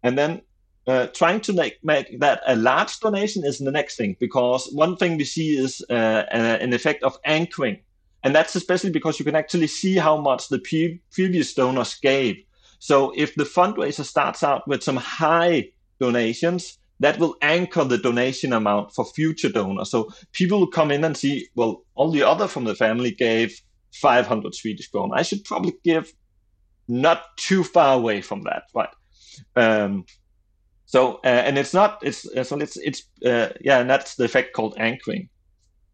and 0.03 0.19
then. 0.19 0.41
Uh, 0.87 1.09
trying 1.09 1.41
to 1.41 1.53
make, 1.53 1.83
make 1.83 2.21
that 2.21 2.41
a 2.47 2.55
large 2.55 3.01
donation 3.01 3.45
is 3.45 3.59
the 3.59 3.73
next 3.73 3.97
thing 3.97 4.17
because 4.21 4.71
one 4.73 4.97
thing 4.97 5.17
we 5.17 5.25
see 5.25 5.57
is 5.57 5.85
uh, 5.91 6.23
an 6.31 6.73
effect 6.73 7.03
of 7.03 7.19
anchoring 7.25 7.77
and 8.23 8.33
that's 8.33 8.55
especially 8.55 8.91
because 8.91 9.19
you 9.19 9.25
can 9.25 9.35
actually 9.35 9.67
see 9.67 9.97
how 9.97 10.17
much 10.17 10.49
the 10.49 10.61
pre- 10.61 11.01
previous 11.11 11.55
donors 11.55 11.97
gave 11.97 12.37
so 12.79 13.13
if 13.17 13.35
the 13.35 13.45
fundraiser 13.45 14.05
starts 14.05 14.43
out 14.43 14.67
with 14.69 14.83
some 14.83 14.97
high 14.97 15.71
donations, 15.99 16.79
that 17.01 17.19
will 17.19 17.37
anchor 17.43 17.85
the 17.85 17.99
donation 17.99 18.53
amount 18.53 18.93
for 18.95 19.05
future 19.05 19.51
donors. 19.51 19.91
So 19.91 20.11
people 20.33 20.61
will 20.61 20.71
come 20.71 20.91
in 20.91 21.05
and 21.05 21.17
see, 21.17 21.49
well, 21.55 21.85
all 21.95 22.11
the 22.11 22.23
other 22.23 22.49
from 22.49 22.65
the 22.65 22.75
family 22.75 23.11
gave 23.11 23.61
500 23.95 24.55
Swedish 24.55 24.91
krona. 24.91 25.15
I 25.15 25.23
should 25.23 25.45
probably 25.45 25.75
give 25.85 26.13
not 26.89 27.37
too 27.37 27.65
far 27.65 27.97
away 27.97 28.23
from 28.23 28.43
that, 28.43 28.65
right? 28.75 28.89
Um, 29.57 30.07
so 30.87 31.21
uh, 31.25 31.49
and 31.49 31.59
it's 31.59 31.75
not 31.75 32.03
it's 32.03 32.49
so 32.49 32.57
it's 32.57 32.77
it's 32.77 33.01
uh, 33.27 33.49
yeah, 33.61 33.81
and 33.81 33.91
that's 33.91 34.17
the 34.17 34.25
effect 34.25 34.55
called 34.55 34.75
anchoring. 34.79 35.29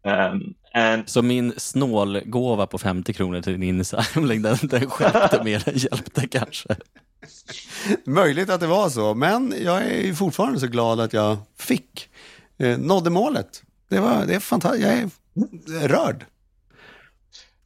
Um, 0.05 0.55
and 0.73 1.09
så 1.09 1.21
min 1.21 1.53
snålgåva 1.57 2.67
på 2.67 2.77
50 2.77 3.13
kronor 3.13 3.41
till 3.41 3.53
din 3.53 3.63
insamling, 3.63 4.41
den, 4.41 4.57
den 4.61 4.89
skärpte 4.89 5.43
mer 5.43 5.69
än 5.69 5.77
hjälpte 5.77 6.27
kanske? 6.27 6.75
Möjligt 8.05 8.49
att 8.49 8.59
det 8.59 8.67
var 8.67 8.89
så, 8.89 9.13
men 9.13 9.53
jag 9.61 9.83
är 9.83 10.13
fortfarande 10.13 10.59
så 10.59 10.67
glad 10.67 10.99
att 10.99 11.13
jag 11.13 11.37
fick. 11.57 12.09
Eh, 12.57 12.77
nådde 12.77 13.09
målet. 13.09 13.63
Det, 13.89 13.99
var, 13.99 14.25
det 14.25 14.35
är 14.35 14.39
fantastiskt. 14.39 14.85
Jag 14.85 14.97
är 15.83 15.87
rörd. 15.87 16.25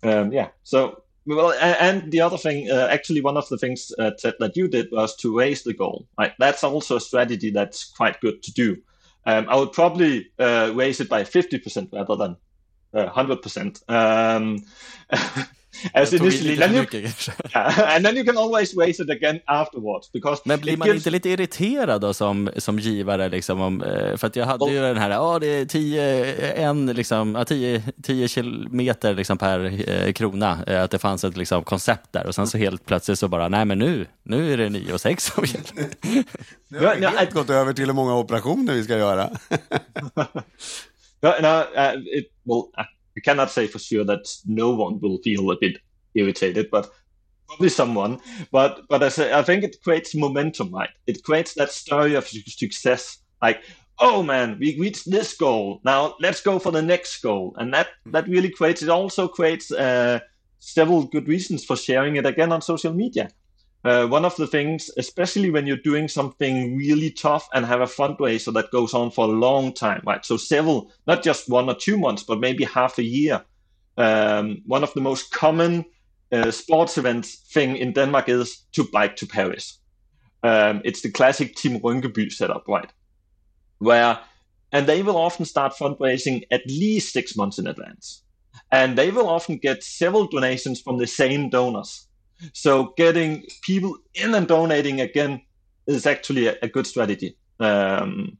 Um, 0.02 0.34
yeah, 0.34 0.48
so 0.64 0.92
well, 1.28 1.52
and 1.52 2.12
the 2.12 2.22
other 2.22 2.38
thing, 2.38 2.72
uh, 2.72 2.88
actually, 2.90 3.22
one 3.22 3.38
of 3.38 3.50
the 3.50 3.58
things 3.58 3.92
uh, 4.00 4.12
that 4.24 4.54
you 4.56 4.68
did 4.68 4.88
was 4.92 5.16
to 5.18 5.38
raise 5.38 5.64
the 5.64 5.74
goal. 5.74 6.08
Right, 6.18 6.34
that's 6.40 6.64
also 6.64 6.96
a 6.96 7.02
strategy 7.02 7.52
that's 7.52 7.84
quite 7.84 8.20
good 8.22 8.42
to 8.44 8.54
do. 8.54 8.78
Um, 9.26 9.48
I 9.50 9.58
would 9.58 9.74
probably 9.74 10.32
uh, 10.40 10.72
raise 10.74 11.02
it 11.02 11.10
by 11.10 11.26
fifty 11.26 11.60
percent 11.60 11.90
rather 11.92 12.16
than 12.16 12.38
uh, 12.94 13.08
hundred 13.10 13.42
percent. 13.42 13.82
Um, 13.90 14.64
as 15.94 16.14
initially. 16.14 16.56
Then 16.56 16.76
you, 16.76 16.86
yeah, 16.92 17.96
and 17.96 18.06
then 18.06 18.18
you 18.18 18.26
can 18.26 18.38
always 18.38 18.78
raise 18.78 19.04
it 19.04 19.10
again 19.10 19.40
afterwards. 19.46 20.12
Because 20.12 20.42
Men 20.46 20.60
blir 20.60 20.78
man 20.78 20.88
gives... 20.88 21.00
inte 21.00 21.10
lite 21.10 21.30
irriterad 21.30 22.02
då 22.02 22.14
som, 22.14 22.50
som 22.58 22.80
givare? 22.80 23.30
Liksom, 23.30 23.62
om, 23.62 23.82
eh, 23.82 24.18
för 24.18 24.28
att 24.28 24.36
jag 24.36 24.46
hade 24.46 24.66
well, 24.66 24.76
ju 24.76 24.82
den 24.82 24.98
här, 24.98 25.10
ja 25.10 25.40
det 25.40 25.48
är 25.48 25.66
10 25.66 26.36
en, 26.54 26.86
liksom, 26.86 27.46
10, 27.48 27.84
10 28.04 28.28
kilometer 28.28 29.14
liksom, 29.14 29.38
per 29.38 29.90
eh, 29.90 30.14
krona, 30.14 30.60
eh, 30.68 30.84
att 30.84 30.92
det 30.92 31.00
fanns 31.00 31.24
ett 31.24 31.38
liksom, 31.38 31.64
koncept 31.64 32.12
där 32.12 32.28
och 32.28 32.36
sen 32.36 32.48
så 32.48 32.58
helt 32.58 32.86
plötsligt 32.86 33.20
så 33.20 33.28
bara, 33.28 33.48
nej 33.48 33.66
men 33.66 33.80
nu, 33.80 34.06
nu 34.24 34.54
är 34.54 34.58
det 34.58 34.70
9 34.70 34.94
och 34.94 35.02
6 35.02 35.24
som 35.26 35.44
gäller. 35.46 35.88
Nu 36.70 36.80
har 36.86 36.96
vi 36.96 37.06
helt 37.06 37.34
gått 37.34 37.50
över 37.50 37.74
till 37.74 37.86
hur 37.86 37.94
många 37.94 38.16
operationer 38.16 38.74
vi 38.74 38.84
ska 38.84 38.98
göra. 38.98 39.30
no, 41.22 41.30
no, 41.42 41.48
uh, 41.48 42.18
it, 42.18 42.32
well, 42.44 42.64
I 43.18 43.20
cannot 43.20 43.50
say 43.50 43.68
for 43.68 43.80
sure 43.80 44.06
that 44.06 44.28
no 44.46 44.70
one 44.70 45.00
will 45.00 45.18
feel 45.18 45.50
a 45.52 45.58
bit 45.60 45.80
irritated, 46.14 46.70
but 46.72 46.90
probably 47.48 47.70
someone. 47.70 48.20
But 48.52 48.82
but 48.88 49.02
I 49.04 49.10
say 49.10 49.34
I 49.34 49.42
think 49.42 49.64
it 49.64 49.82
creates 49.84 50.16
momentum, 50.16 50.74
right? 50.74 50.92
It 51.08 51.24
creates 51.24 51.56
that 51.56 51.72
story 51.72 52.16
of 52.16 52.28
success, 52.28 53.18
like 53.42 53.64
oh 54.00 54.22
man, 54.22 54.58
we 54.60 54.80
reached 54.80 55.10
this 55.10 55.36
goal. 55.36 55.82
Now 55.84 56.16
let's 56.20 56.42
go 56.42 56.60
for 56.60 56.72
the 56.72 56.82
next 56.82 57.22
goal, 57.22 57.56
and 57.58 57.74
that 57.74 57.88
that 58.06 58.28
really 58.28 58.50
creates. 58.52 58.84
It 58.84 58.90
also 58.90 59.28
creates 59.28 59.72
uh, 59.72 60.20
several 60.60 61.04
good 61.04 61.28
reasons 61.28 61.66
for 61.66 61.76
sharing 61.76 62.16
it 62.18 62.26
again 62.26 62.52
on 62.52 62.62
social 62.62 62.94
media. 62.94 63.30
Uh, 63.88 64.06
one 64.06 64.26
of 64.26 64.36
the 64.36 64.48
things, 64.48 64.92
especially 64.98 65.50
when 65.50 65.66
you're 65.66 65.78
doing 65.78 66.10
something 66.10 66.76
really 66.76 67.10
tough 67.10 67.48
and 67.54 67.66
have 67.66 67.80
a 67.80 67.86
fundraiser 67.86 68.52
that 68.52 68.70
goes 68.70 68.94
on 68.94 69.10
for 69.10 69.24
a 69.24 69.32
long 69.32 69.72
time, 69.72 70.02
right? 70.06 70.26
So 70.26 70.36
several, 70.36 70.92
not 71.08 71.24
just 71.24 71.48
one 71.48 71.70
or 71.70 71.74
two 71.74 71.98
months, 71.98 72.22
but 72.22 72.42
maybe 72.42 72.66
half 72.66 72.98
a 72.98 73.04
year. 73.04 73.46
Um, 73.96 74.62
one 74.66 74.84
of 74.84 74.94
the 74.94 75.00
most 75.00 75.32
common 75.32 75.86
uh, 76.34 76.52
sports 76.52 76.98
events 76.98 77.36
thing 77.54 77.78
in 77.78 77.94
Denmark 77.94 78.28
is 78.28 78.66
to 78.74 78.84
bike 78.92 79.16
to 79.18 79.26
Paris. 79.26 79.80
Um, 80.44 80.82
it's 80.84 81.02
the 81.02 81.10
classic 81.10 81.56
Team 81.56 81.80
Rynkeby 81.80 82.34
setup, 82.34 82.68
right? 82.68 82.92
Where, 83.78 84.20
and 84.74 84.86
they 84.86 85.02
will 85.02 85.16
often 85.16 85.46
start 85.46 85.72
fundraising 85.72 86.44
at 86.52 86.66
least 86.68 87.14
six 87.14 87.38
months 87.38 87.58
in 87.58 87.68
advance. 87.68 88.22
And 88.70 88.98
they 88.98 89.12
will 89.12 89.30
often 89.30 89.60
get 89.60 89.82
several 89.82 90.28
donations 90.28 90.82
from 90.82 90.98
the 90.98 91.08
same 91.08 91.50
donors. 91.50 92.07
So 92.54 92.94
getting 92.98 93.46
people 93.62 93.98
in 94.14 94.36
and 94.36 94.48
donating 94.48 95.02
again 95.02 95.42
is 95.86 96.06
actually 96.06 96.48
a, 96.48 96.56
a 96.62 96.68
good 96.68 96.88
strategy. 96.88 97.38
Um, 97.60 98.38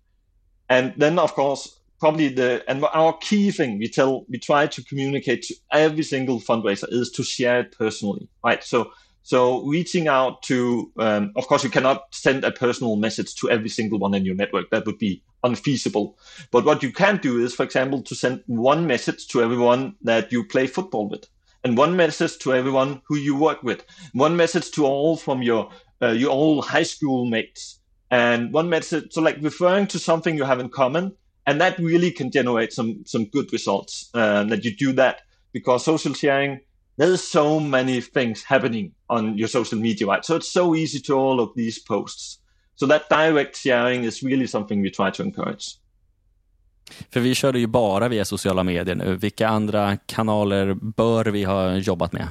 and 0.70 0.94
then, 0.98 1.18
of 1.18 1.34
course, 1.34 1.80
probably 2.00 2.30
the 2.30 2.64
and 2.68 2.84
our 2.94 3.18
key 3.18 3.50
thing 3.52 3.80
we 3.80 3.88
tell 3.88 4.24
we 4.30 4.38
try 4.38 4.68
to 4.68 4.84
communicate 4.84 5.42
to 5.42 5.56
every 5.72 6.04
single 6.04 6.40
fundraiser 6.40 6.86
is 6.92 7.10
to 7.12 7.24
share 7.24 7.62
it 7.62 7.76
personally, 7.78 8.30
right? 8.44 8.64
So 8.64 8.92
so 9.28 9.62
reaching 9.64 10.08
out 10.08 10.42
to, 10.44 10.90
um, 11.00 11.34
of 11.36 11.48
course, 11.48 11.62
you 11.62 11.70
cannot 11.70 12.04
send 12.12 12.46
a 12.46 12.52
personal 12.52 12.96
message 12.96 13.36
to 13.36 13.50
every 13.50 13.68
single 13.68 14.00
one 14.00 14.14
in 14.14 14.24
your 14.24 14.36
network. 14.36 14.70
That 14.70 14.86
would 14.86 15.00
be 15.00 15.22
unfeasible. 15.44 16.18
But 16.50 16.64
what 16.64 16.82
you 16.82 16.94
can 16.94 17.18
do 17.18 17.38
is, 17.38 17.54
for 17.54 17.64
example, 17.64 18.02
to 18.04 18.16
send 18.16 18.42
one 18.46 18.88
message 18.88 19.28
to 19.28 19.44
everyone 19.44 19.98
that 20.02 20.32
you 20.32 20.46
play 20.46 20.66
football 20.66 21.10
with 21.10 21.26
and 21.68 21.78
one 21.78 21.98
message 21.98 22.38
to 22.38 22.54
everyone 22.54 23.02
who 23.08 23.18
you 23.18 23.36
work 23.36 23.62
with, 23.62 23.84
one 24.14 24.38
message 24.38 24.72
to 24.72 24.86
all 24.86 25.18
from 25.18 25.42
your 25.42 25.70
uh, 26.02 26.12
your 26.12 26.32
all 26.32 26.62
high 26.62 26.84
school 26.84 27.26
mates, 27.26 27.82
and 28.10 28.54
one 28.54 28.70
message 28.70 29.12
so 29.12 29.22
like 29.22 29.38
referring 29.42 29.86
to 29.88 30.00
something 30.00 30.38
you 30.38 30.46
have 30.46 30.62
in 30.62 30.70
common, 30.70 31.12
and 31.46 31.60
that 31.60 31.78
really 31.78 32.12
can 32.12 32.32
generate 32.32 32.72
some 32.72 33.04
some 33.06 33.26
good 33.26 33.52
results. 33.52 34.10
Uh, 34.14 34.46
that 34.46 34.64
you 34.64 34.74
do 34.76 34.94
that 34.94 35.22
because 35.52 35.84
social 35.84 36.14
sharing. 36.14 36.62
There's 36.96 37.24
so 37.24 37.60
many 37.60 38.02
things 38.02 38.42
happening 38.42 38.94
on 39.08 39.38
your 39.38 39.48
social 39.48 39.78
media, 39.78 40.08
right? 40.08 40.26
So 40.26 40.38
it's 40.38 40.52
so 40.52 40.74
easy 40.74 41.00
to 41.02 41.14
all 41.14 41.40
of 41.40 41.52
these 41.56 41.78
posts. 41.78 42.40
So 42.76 42.88
that 42.88 43.08
direct 43.08 43.56
sharing 43.56 44.04
is 44.04 44.24
really 44.24 44.48
something 44.48 44.82
we 44.82 44.90
try 44.90 45.12
to 45.12 45.22
encourage. 45.22 45.76
För 47.10 47.20
vi 47.20 47.36
körde 47.36 47.60
ju 47.60 47.68
bara 47.68 48.08
via 48.08 48.26
sociala 48.26 48.64
medier 48.64 48.96
nu. 48.96 49.16
Vilka 49.16 49.48
andra 49.48 49.98
kanaler 49.98 50.74
bör 50.74 51.26
vi 51.26 51.44
ha 51.44 51.76
jobbat 51.76 52.14
med? 52.14 52.28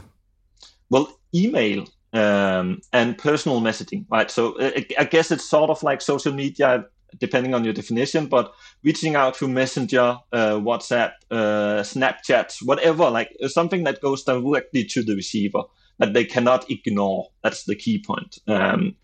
Well, 0.89 1.07
email 1.35 1.87
um, 2.13 2.81
and 2.93 3.19
personal 3.19 3.61
messaging, 3.61 4.07
right? 4.11 4.31
So 4.31 4.57
I, 4.61 4.87
I 4.99 5.05
guess 5.05 5.31
it's 5.31 5.49
sort 5.49 5.71
of 5.71 5.83
like 5.83 6.01
social 6.01 6.33
media, 6.35 6.85
depending 7.19 7.55
on 7.55 7.65
your 7.65 7.75
definition, 7.75 8.27
but 8.27 8.53
reaching 8.85 9.17
out 9.17 9.37
through 9.37 9.49
Messenger, 9.49 10.19
uh, 10.33 10.57
WhatsApp, 10.57 11.13
uh, 11.31 11.83
Snapchat, 11.83 12.63
whatever, 12.63 13.11
like 13.11 13.37
uh, 13.43 13.49
something 13.49 13.85
that 13.85 14.01
goes 14.01 14.25
directly 14.25 14.85
to 14.85 15.03
the 15.03 15.15
receiver 15.15 15.63
that 15.99 16.13
they 16.13 16.25
cannot 16.25 16.71
ignore. 16.71 17.29
That's 17.43 17.65
the 17.65 17.77
key 17.77 18.03
point. 18.07 18.39
Um, 18.47 18.97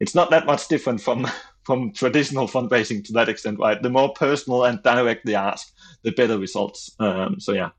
it's 0.00 0.14
not 0.14 0.30
that 0.30 0.46
much 0.46 0.68
different 0.68 1.00
from 1.00 1.26
from 1.66 1.92
traditional 1.92 2.48
fundraising 2.48 3.04
to 3.04 3.12
that 3.12 3.28
extent, 3.28 3.58
right? 3.58 3.82
The 3.82 3.88
more 3.88 4.08
personal 4.18 4.64
and 4.64 4.82
direct 4.82 5.26
they 5.26 5.34
ask, 5.34 5.68
the 6.04 6.10
better 6.10 6.38
results. 6.38 6.90
Um, 6.98 7.40
so 7.40 7.54
yeah. 7.54 7.70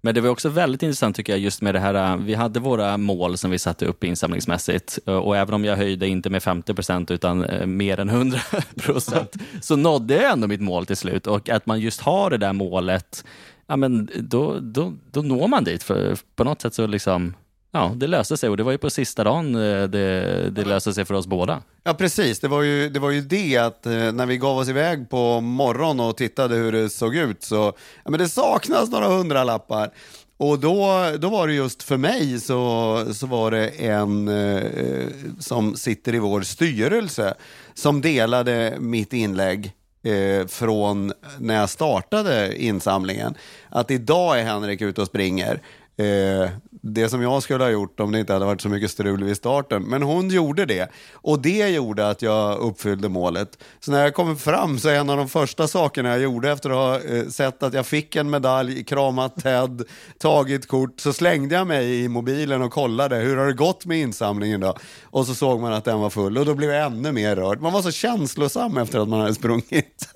Men 0.00 0.14
det 0.14 0.20
var 0.20 0.30
också 0.30 0.48
väldigt 0.48 0.82
intressant 0.82 1.16
tycker 1.16 1.32
jag 1.32 1.40
just 1.40 1.62
med 1.62 1.74
det 1.74 1.80
här, 1.80 2.16
vi 2.16 2.34
hade 2.34 2.60
våra 2.60 2.96
mål 2.96 3.38
som 3.38 3.50
vi 3.50 3.58
satte 3.58 3.86
upp 3.86 4.04
insamlingsmässigt 4.04 4.98
och 5.04 5.36
även 5.36 5.54
om 5.54 5.64
jag 5.64 5.76
höjde 5.76 6.08
inte 6.08 6.30
med 6.30 6.42
50 6.42 6.74
procent 6.74 7.10
utan 7.10 7.44
eh, 7.44 7.66
mer 7.66 8.00
än 8.00 8.08
100 8.08 8.38
procent 8.76 9.36
så 9.60 9.76
nådde 9.76 10.14
jag 10.14 10.32
ändå 10.32 10.46
mitt 10.46 10.60
mål 10.60 10.86
till 10.86 10.96
slut 10.96 11.26
och 11.26 11.48
att 11.48 11.66
man 11.66 11.80
just 11.80 12.00
har 12.00 12.30
det 12.30 12.38
där 12.38 12.52
målet, 12.52 13.24
ja 13.66 13.76
men 13.76 14.10
då, 14.14 14.58
då, 14.60 14.94
då 15.10 15.22
når 15.22 15.48
man 15.48 15.64
dit 15.64 15.82
för 15.82 16.16
på 16.36 16.44
något 16.44 16.62
sätt 16.62 16.74
så 16.74 16.86
liksom 16.86 17.34
Ja, 17.78 17.92
det 17.96 18.06
löste 18.06 18.36
sig 18.36 18.48
och 18.48 18.56
det 18.56 18.62
var 18.62 18.72
ju 18.72 18.78
på 18.78 18.90
sista 18.90 19.24
dagen 19.24 19.54
eh, 19.54 19.82
det, 19.82 20.50
det 20.50 20.64
löste 20.64 20.94
sig 20.94 21.04
för 21.04 21.14
oss 21.14 21.26
båda. 21.26 21.62
Ja, 21.84 21.94
precis. 21.94 22.40
Det 22.40 22.48
var 22.48 22.62
ju 22.62 22.88
det, 22.88 23.00
var 23.00 23.10
ju 23.10 23.20
det 23.20 23.56
att 23.56 23.86
eh, 23.86 23.92
när 23.92 24.26
vi 24.26 24.38
gav 24.38 24.58
oss 24.58 24.68
iväg 24.68 25.10
på 25.10 25.40
morgonen 25.40 26.06
och 26.06 26.16
tittade 26.16 26.54
hur 26.54 26.72
det 26.72 26.88
såg 26.88 27.16
ut 27.16 27.42
så 27.42 27.72
ja, 28.04 28.10
men 28.10 28.20
det 28.20 28.28
saknas 28.28 28.90
några 28.90 29.06
hundralappar. 29.06 29.90
Och 30.36 30.58
då, 30.58 31.04
då 31.18 31.28
var 31.28 31.46
det 31.46 31.54
just 31.54 31.82
för 31.82 31.96
mig 31.96 32.40
så, 32.40 33.04
så 33.12 33.26
var 33.26 33.50
det 33.50 33.68
en 33.68 34.28
eh, 34.28 35.08
som 35.38 35.76
sitter 35.76 36.14
i 36.14 36.18
vår 36.18 36.42
styrelse 36.42 37.34
som 37.74 38.00
delade 38.00 38.76
mitt 38.78 39.12
inlägg 39.12 39.72
eh, 40.02 40.46
från 40.46 41.12
när 41.38 41.54
jag 41.54 41.70
startade 41.70 42.62
insamlingen. 42.62 43.34
Att 43.68 43.90
idag 43.90 44.40
är 44.40 44.44
Henrik 44.44 44.80
ute 44.80 45.00
och 45.00 45.06
springer 45.06 45.60
eh, 45.98 46.50
det 46.82 47.08
som 47.08 47.22
jag 47.22 47.42
skulle 47.42 47.64
ha 47.64 47.70
gjort 47.70 48.00
om 48.00 48.12
det 48.12 48.20
inte 48.20 48.32
hade 48.32 48.44
varit 48.44 48.60
så 48.60 48.68
mycket 48.68 48.90
strul 48.90 49.24
vid 49.24 49.36
starten. 49.36 49.82
Men 49.82 50.02
hon 50.02 50.30
gjorde 50.30 50.66
det 50.66 50.90
och 51.12 51.42
det 51.42 51.68
gjorde 51.68 52.08
att 52.08 52.22
jag 52.22 52.58
uppfyllde 52.58 53.08
målet. 53.08 53.58
Så 53.80 53.90
när 53.90 54.02
jag 54.02 54.14
kom 54.14 54.36
fram 54.36 54.78
så 54.78 54.88
är 54.88 54.94
en 54.94 55.10
av 55.10 55.16
de 55.16 55.28
första 55.28 55.68
sakerna 55.68 56.08
jag 56.08 56.20
gjorde 56.20 56.50
efter 56.50 56.70
att 56.70 56.76
ha 56.76 57.14
eh, 57.14 57.26
sett 57.28 57.62
att 57.62 57.74
jag 57.74 57.86
fick 57.86 58.16
en 58.16 58.30
medalj, 58.30 58.84
kramat 58.84 59.36
Ted, 59.42 59.82
tagit 60.18 60.68
kort, 60.68 61.00
så 61.00 61.12
slängde 61.12 61.54
jag 61.54 61.66
mig 61.66 62.04
i 62.04 62.08
mobilen 62.08 62.62
och 62.62 62.72
kollade 62.72 63.16
hur 63.16 63.36
har 63.36 63.46
det 63.46 63.52
gått 63.52 63.86
med 63.86 64.00
insamlingen 64.00 64.60
då? 64.60 64.76
Och 65.02 65.26
så 65.26 65.34
såg 65.34 65.60
man 65.60 65.72
att 65.72 65.84
den 65.84 66.00
var 66.00 66.10
full 66.10 66.38
och 66.38 66.46
då 66.46 66.54
blev 66.54 66.70
jag 66.70 66.86
ännu 66.86 67.12
mer 67.12 67.36
rörd. 67.36 67.60
Man 67.60 67.72
var 67.72 67.82
så 67.82 67.90
känslosam 67.90 68.76
efter 68.76 68.98
att 68.98 69.08
man 69.08 69.20
hade 69.20 69.34
sprungit. 69.34 70.08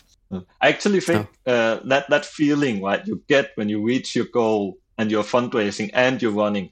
I 0.30 0.68
actually 0.68 1.00
think 1.00 1.28
uh, 1.46 1.80
that 1.84 2.08
that 2.08 2.24
feeling 2.24 2.82
right 2.82 3.04
you 3.06 3.22
get 3.28 3.50
when 3.56 3.68
you 3.68 3.82
reach 3.82 4.14
your 4.14 4.26
goal 4.26 4.78
and 4.96 5.10
you're 5.10 5.24
fundraising 5.24 5.90
and 5.92 6.20
you're 6.22 6.30
running, 6.30 6.70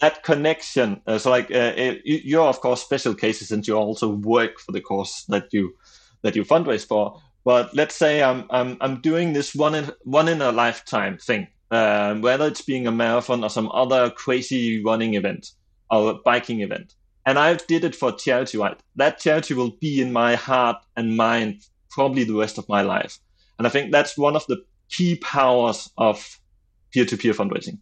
that 0.00 0.24
connection. 0.24 1.00
Uh, 1.06 1.18
so 1.18 1.30
like 1.30 1.50
uh, 1.54 1.72
you're 2.04 2.48
of 2.48 2.60
course 2.60 2.82
special 2.82 3.14
cases 3.14 3.48
since 3.48 3.68
you 3.68 3.74
also 3.74 4.08
work 4.08 4.58
for 4.58 4.72
the 4.72 4.80
cause 4.80 5.24
that 5.28 5.52
you 5.52 5.76
that 6.22 6.34
you 6.34 6.44
fundraise 6.44 6.86
for. 6.86 7.20
But 7.44 7.74
let's 7.74 7.94
say 7.94 8.22
I'm 8.22 8.46
I'm 8.50 8.76
I'm 8.80 9.00
doing 9.00 9.32
this 9.32 9.54
one 9.54 9.74
in 9.74 9.90
one 10.02 10.28
in 10.28 10.42
a 10.42 10.50
lifetime 10.50 11.18
thing, 11.18 11.48
um, 11.70 12.20
whether 12.20 12.46
it's 12.46 12.62
being 12.62 12.86
a 12.86 12.92
marathon 12.92 13.44
or 13.44 13.50
some 13.50 13.70
other 13.72 14.10
crazy 14.10 14.82
running 14.82 15.14
event 15.14 15.52
or 15.90 16.10
a 16.10 16.14
biking 16.14 16.60
event, 16.60 16.94
and 17.26 17.38
I 17.38 17.54
did 17.54 17.84
it 17.84 17.94
for 17.94 18.12
charity. 18.12 18.58
Right, 18.58 18.80
that 18.96 19.18
charity 19.18 19.54
will 19.54 19.70
be 19.80 20.00
in 20.00 20.12
my 20.12 20.34
heart 20.34 20.78
and 20.96 21.16
mind 21.16 21.66
probably 21.92 22.24
the 22.24 22.34
rest 22.34 22.58
of 22.58 22.68
my 22.68 22.82
life. 22.82 23.18
And 23.58 23.66
I 23.66 23.70
think 23.70 23.92
that's 23.92 24.18
one 24.18 24.34
of 24.34 24.46
the 24.46 24.64
key 24.88 25.16
powers 25.16 25.90
of 25.96 26.40
peer-to-peer 26.92 27.32
fundraising. 27.32 27.78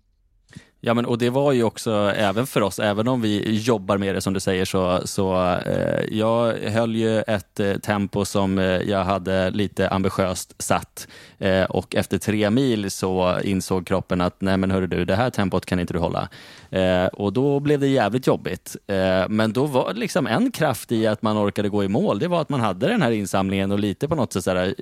Ja, 0.82 0.94
men 0.94 1.06
och 1.06 1.18
det 1.18 1.30
var 1.30 1.52
ju 1.52 1.62
också 1.62 2.12
även 2.16 2.46
för 2.46 2.60
oss, 2.60 2.78
även 2.78 3.08
om 3.08 3.20
vi 3.20 3.60
jobbar 3.60 3.98
med 3.98 4.14
det 4.14 4.20
som 4.20 4.32
du 4.32 4.40
säger, 4.40 4.64
så, 4.64 5.00
så 5.04 5.54
eh, 5.66 6.04
jag 6.10 6.52
höll 6.52 6.96
ju 6.96 7.20
ett 7.20 7.60
eh, 7.60 7.74
tempo 7.74 8.24
som 8.24 8.58
eh, 8.58 8.64
jag 8.64 9.04
hade 9.04 9.50
lite 9.50 9.88
ambitiöst 9.88 10.62
satt 10.62 11.08
eh, 11.38 11.64
och 11.64 11.94
efter 11.94 12.18
tre 12.18 12.50
mil 12.50 12.90
så 12.90 13.40
insåg 13.44 13.86
kroppen 13.86 14.20
att 14.20 14.40
nej 14.40 14.56
men 14.56 14.70
hörru 14.70 14.86
du, 14.86 15.04
det 15.04 15.16
här 15.16 15.30
tempot 15.30 15.66
kan 15.66 15.80
inte 15.80 15.92
du 15.92 15.98
hålla. 15.98 16.28
Eh, 16.70 17.06
och 17.06 17.32
då 17.32 17.60
blev 17.60 17.80
det 17.80 17.88
jävligt 17.88 18.26
jobbigt. 18.26 18.76
Eh, 18.86 19.28
men 19.28 19.52
då 19.52 19.66
var 19.66 19.92
det 19.94 20.00
liksom 20.00 20.26
en 20.26 20.52
kraft 20.52 20.92
i 20.92 21.06
att 21.06 21.22
man 21.22 21.38
orkade 21.38 21.68
gå 21.68 21.84
i 21.84 21.88
mål, 21.88 22.18
det 22.18 22.28
var 22.28 22.40
att 22.40 22.48
man 22.48 22.60
hade 22.60 22.86
den 22.86 23.02
här 23.02 23.10
insamlingen 23.10 23.72
och 23.72 23.78
lite 23.78 24.08
på 24.08 24.14
något 24.14 24.32
sätt 24.32 24.44
sådär, 24.44 24.74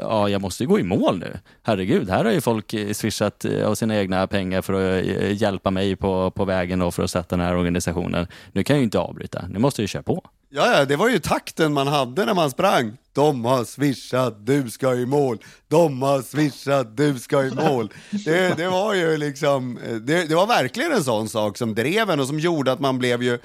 ja, 0.00 0.28
jag 0.28 0.40
måste 0.40 0.62
ju 0.62 0.68
gå 0.68 0.78
i 0.80 0.82
mål 0.82 1.18
nu. 1.18 1.38
Herregud, 1.62 2.10
här 2.10 2.24
har 2.24 2.32
ju 2.32 2.40
folk 2.40 2.74
eh, 2.74 2.92
swishat 2.92 3.44
eh, 3.44 3.68
av 3.68 3.74
sina 3.74 3.96
egna 3.96 4.26
pengar 4.26 4.62
för 4.62 4.72
att 4.72 5.06
eh, 5.06 5.35
hjälpa 5.40 5.70
mig 5.70 5.96
på, 5.96 6.30
på 6.30 6.44
vägen 6.44 6.78
då 6.78 6.90
för 6.90 7.02
att 7.02 7.10
sätta 7.10 7.36
den 7.36 7.46
här 7.46 7.56
organisationen. 7.56 8.26
Nu 8.52 8.64
kan 8.64 8.76
jag 8.76 8.80
ju 8.80 8.84
inte 8.84 8.98
avbryta, 8.98 9.44
nu 9.48 9.58
måste 9.58 9.80
jag 9.80 9.84
ju 9.84 9.88
köra 9.88 10.02
på. 10.02 10.24
Ja, 10.48 10.78
ja, 10.78 10.84
det 10.84 10.96
var 10.96 11.08
ju 11.08 11.18
takten 11.18 11.72
man 11.72 11.86
hade 11.86 12.24
när 12.24 12.34
man 12.34 12.50
sprang. 12.50 12.96
De 13.12 13.44
har 13.44 13.64
swishat, 13.64 14.46
du 14.46 14.70
ska 14.70 14.94
i 14.94 15.06
mål. 15.06 15.38
De 15.68 16.02
har 16.02 16.22
swishat, 16.22 16.96
du 16.96 17.18
ska 17.18 17.44
i 17.44 17.50
mål. 17.50 17.92
Det, 18.24 18.56
det 18.56 18.68
var 18.68 18.94
ju 18.94 19.16
liksom, 19.16 19.78
eh, 19.78 19.94
det, 19.94 20.28
det 20.28 20.34
var 20.34 20.46
verkligen 20.46 20.92
en 20.92 21.04
sån 21.04 21.28
sak 21.28 21.58
som 21.58 21.74
drev 21.74 22.10
en 22.10 22.20
och 22.20 22.26
som 22.26 22.40
gjorde 22.40 22.72
att 22.72 22.80
man 22.80 22.98
blev 22.98 23.22
ju 23.22 23.38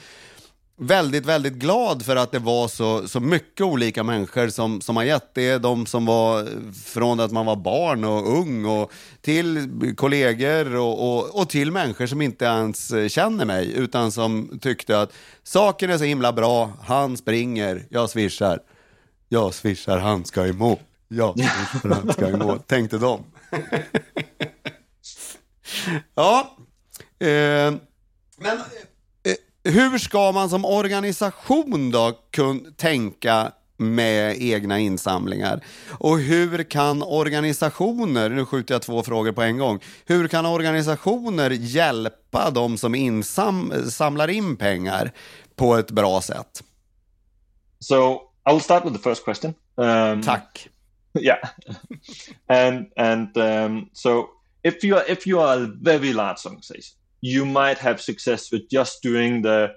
väldigt, 0.83 1.25
väldigt 1.25 1.53
glad 1.53 2.05
för 2.05 2.15
att 2.15 2.31
det 2.31 2.39
var 2.39 2.67
så, 2.67 3.07
så 3.07 3.19
mycket 3.19 3.61
olika 3.61 4.03
människor 4.03 4.47
som, 4.47 4.81
som 4.81 4.95
har 4.95 5.03
gett 5.03 5.33
det. 5.33 5.57
De 5.57 5.85
som 5.85 6.05
var 6.05 6.47
från 6.85 7.19
att 7.19 7.31
man 7.31 7.45
var 7.45 7.55
barn 7.55 8.03
och 8.03 8.39
ung 8.39 8.65
och 8.65 8.91
till 9.21 9.69
kollegor 9.97 10.75
och, 10.75 11.17
och, 11.17 11.41
och 11.41 11.49
till 11.49 11.71
människor 11.71 12.05
som 12.05 12.21
inte 12.21 12.45
ens 12.45 12.91
känner 13.07 13.45
mig 13.45 13.73
utan 13.73 14.11
som 14.11 14.59
tyckte 14.61 15.01
att 15.01 15.13
saken 15.43 15.89
är 15.89 15.97
så 15.97 16.03
himla 16.03 16.33
bra, 16.33 16.71
han 16.83 17.17
springer, 17.17 17.85
jag 17.89 18.09
swishar. 18.09 18.59
Jag 19.29 19.53
swishar, 19.53 19.97
han 19.97 20.25
ska 20.25 20.47
i 20.47 20.53
mål. 20.53 20.79
Jag 21.07 21.39
swishar, 21.39 21.89
han 21.89 22.13
ska 22.13 22.29
i 22.29 22.37
mål. 22.37 22.59
Tänkte 22.67 22.97
de. 22.97 23.23
ja, 26.15 26.57
eh, 27.19 27.73
men 28.37 28.57
hur 29.63 29.97
ska 29.97 30.31
man 30.31 30.49
som 30.49 30.65
organisation 30.65 31.91
då 31.91 32.19
kun 32.31 32.73
tänka 32.77 33.51
med 33.77 34.35
egna 34.41 34.79
insamlingar? 34.79 35.63
Och 35.89 36.19
hur 36.19 36.63
kan 36.63 37.03
organisationer, 37.03 38.29
nu 38.29 38.45
skjuter 38.45 38.75
jag 38.75 38.81
två 38.81 39.03
frågor 39.03 39.31
på 39.31 39.41
en 39.41 39.57
gång, 39.57 39.79
hur 40.05 40.27
kan 40.27 40.45
organisationer 40.45 41.49
hjälpa 41.49 42.49
de 42.49 42.77
som 42.77 42.95
insam, 42.95 43.73
samlar 43.89 44.27
in 44.27 44.57
pengar 44.57 45.11
på 45.55 45.75
ett 45.75 45.91
bra 45.91 46.21
sätt? 46.21 46.63
So 47.79 48.21
I'll 48.45 48.59
start 48.59 48.85
with 48.85 48.95
the 48.95 49.09
first 49.09 49.25
question. 49.25 49.53
Um, 49.75 50.21
Tack. 50.21 50.67
Yeah, 51.13 51.39
and 52.47 52.87
and 52.95 53.37
um, 53.37 53.89
so 53.93 54.29
if 54.63 54.81
you 54.81 54.95
are 54.95 55.03
if 55.07 55.27
you 55.27 55.41
are 55.41 55.63
a 55.63 55.67
very 55.81 56.13
large 56.13 56.45
organization, 56.45 56.95
you 57.21 57.45
might 57.45 57.77
have 57.77 58.01
success 58.01 58.51
with 58.51 58.69
just 58.69 59.01
doing 59.01 59.41
the 59.41 59.73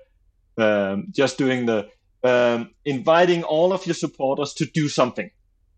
um, 0.57 1.09
just 1.11 1.39
doing 1.39 1.67
the 1.67 1.89
um, 2.23 2.71
inviting 2.85 3.43
all 3.43 3.73
of 3.73 3.87
your 3.87 3.95
supporters 3.95 4.55
to 4.55 4.67
do 4.67 4.89
something 4.89 5.31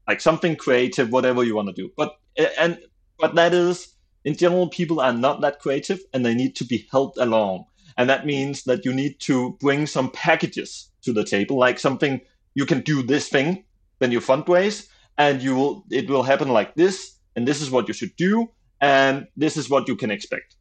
like 0.07 0.21
something 0.21 0.57
creative 0.57 1.11
whatever 1.11 1.43
you 1.43 1.55
want 1.55 1.69
to 1.69 1.75
do. 1.75 1.91
But 1.97 2.17
and 2.59 2.79
but 3.19 3.35
that 3.35 3.53
is 3.55 3.95
in 4.25 4.37
general 4.37 4.69
people 4.69 5.01
are 5.01 5.13
not 5.13 5.41
that 5.41 5.61
creative 5.61 6.01
and 6.13 6.25
they 6.25 6.35
need 6.35 6.57
to 6.57 6.65
be 6.65 6.87
helped 6.91 7.19
along. 7.19 7.65
And 7.99 8.11
that 8.11 8.27
means 8.27 8.65
that 8.65 8.85
you 8.85 8.93
need 8.93 9.21
to 9.21 9.57
bring 9.61 9.87
some 9.87 10.11
packages 10.11 10.91
to 11.03 11.13
the 11.13 11.25
table 11.25 11.57
like 11.59 11.79
something 11.79 12.21
you 12.55 12.67
can 12.67 12.81
do 12.81 13.03
this 13.03 13.29
thing 13.29 13.65
when 13.99 14.13
you 14.13 14.21
fundraise 14.21 14.89
and 15.19 15.43
you 15.43 15.55
will 15.55 15.85
it 15.91 16.11
will 16.11 16.25
happen 16.25 16.49
like 16.49 16.75
this 16.75 17.17
and 17.37 17.47
this 17.47 17.63
is 17.63 17.71
what 17.71 17.89
you 17.89 17.95
should 17.95 18.15
do 18.17 18.51
and 18.81 19.27
this 19.37 19.57
is 19.57 19.71
what 19.71 19.89
you 19.89 19.97
can 19.97 20.11
expect 20.11 20.56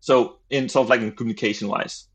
So 0.00 0.30
in 0.48 0.68
sort 0.68 0.84
of 0.84 0.90
like 0.90 1.04
in 1.04 1.12
communication 1.12 1.78
wise. 1.78 2.08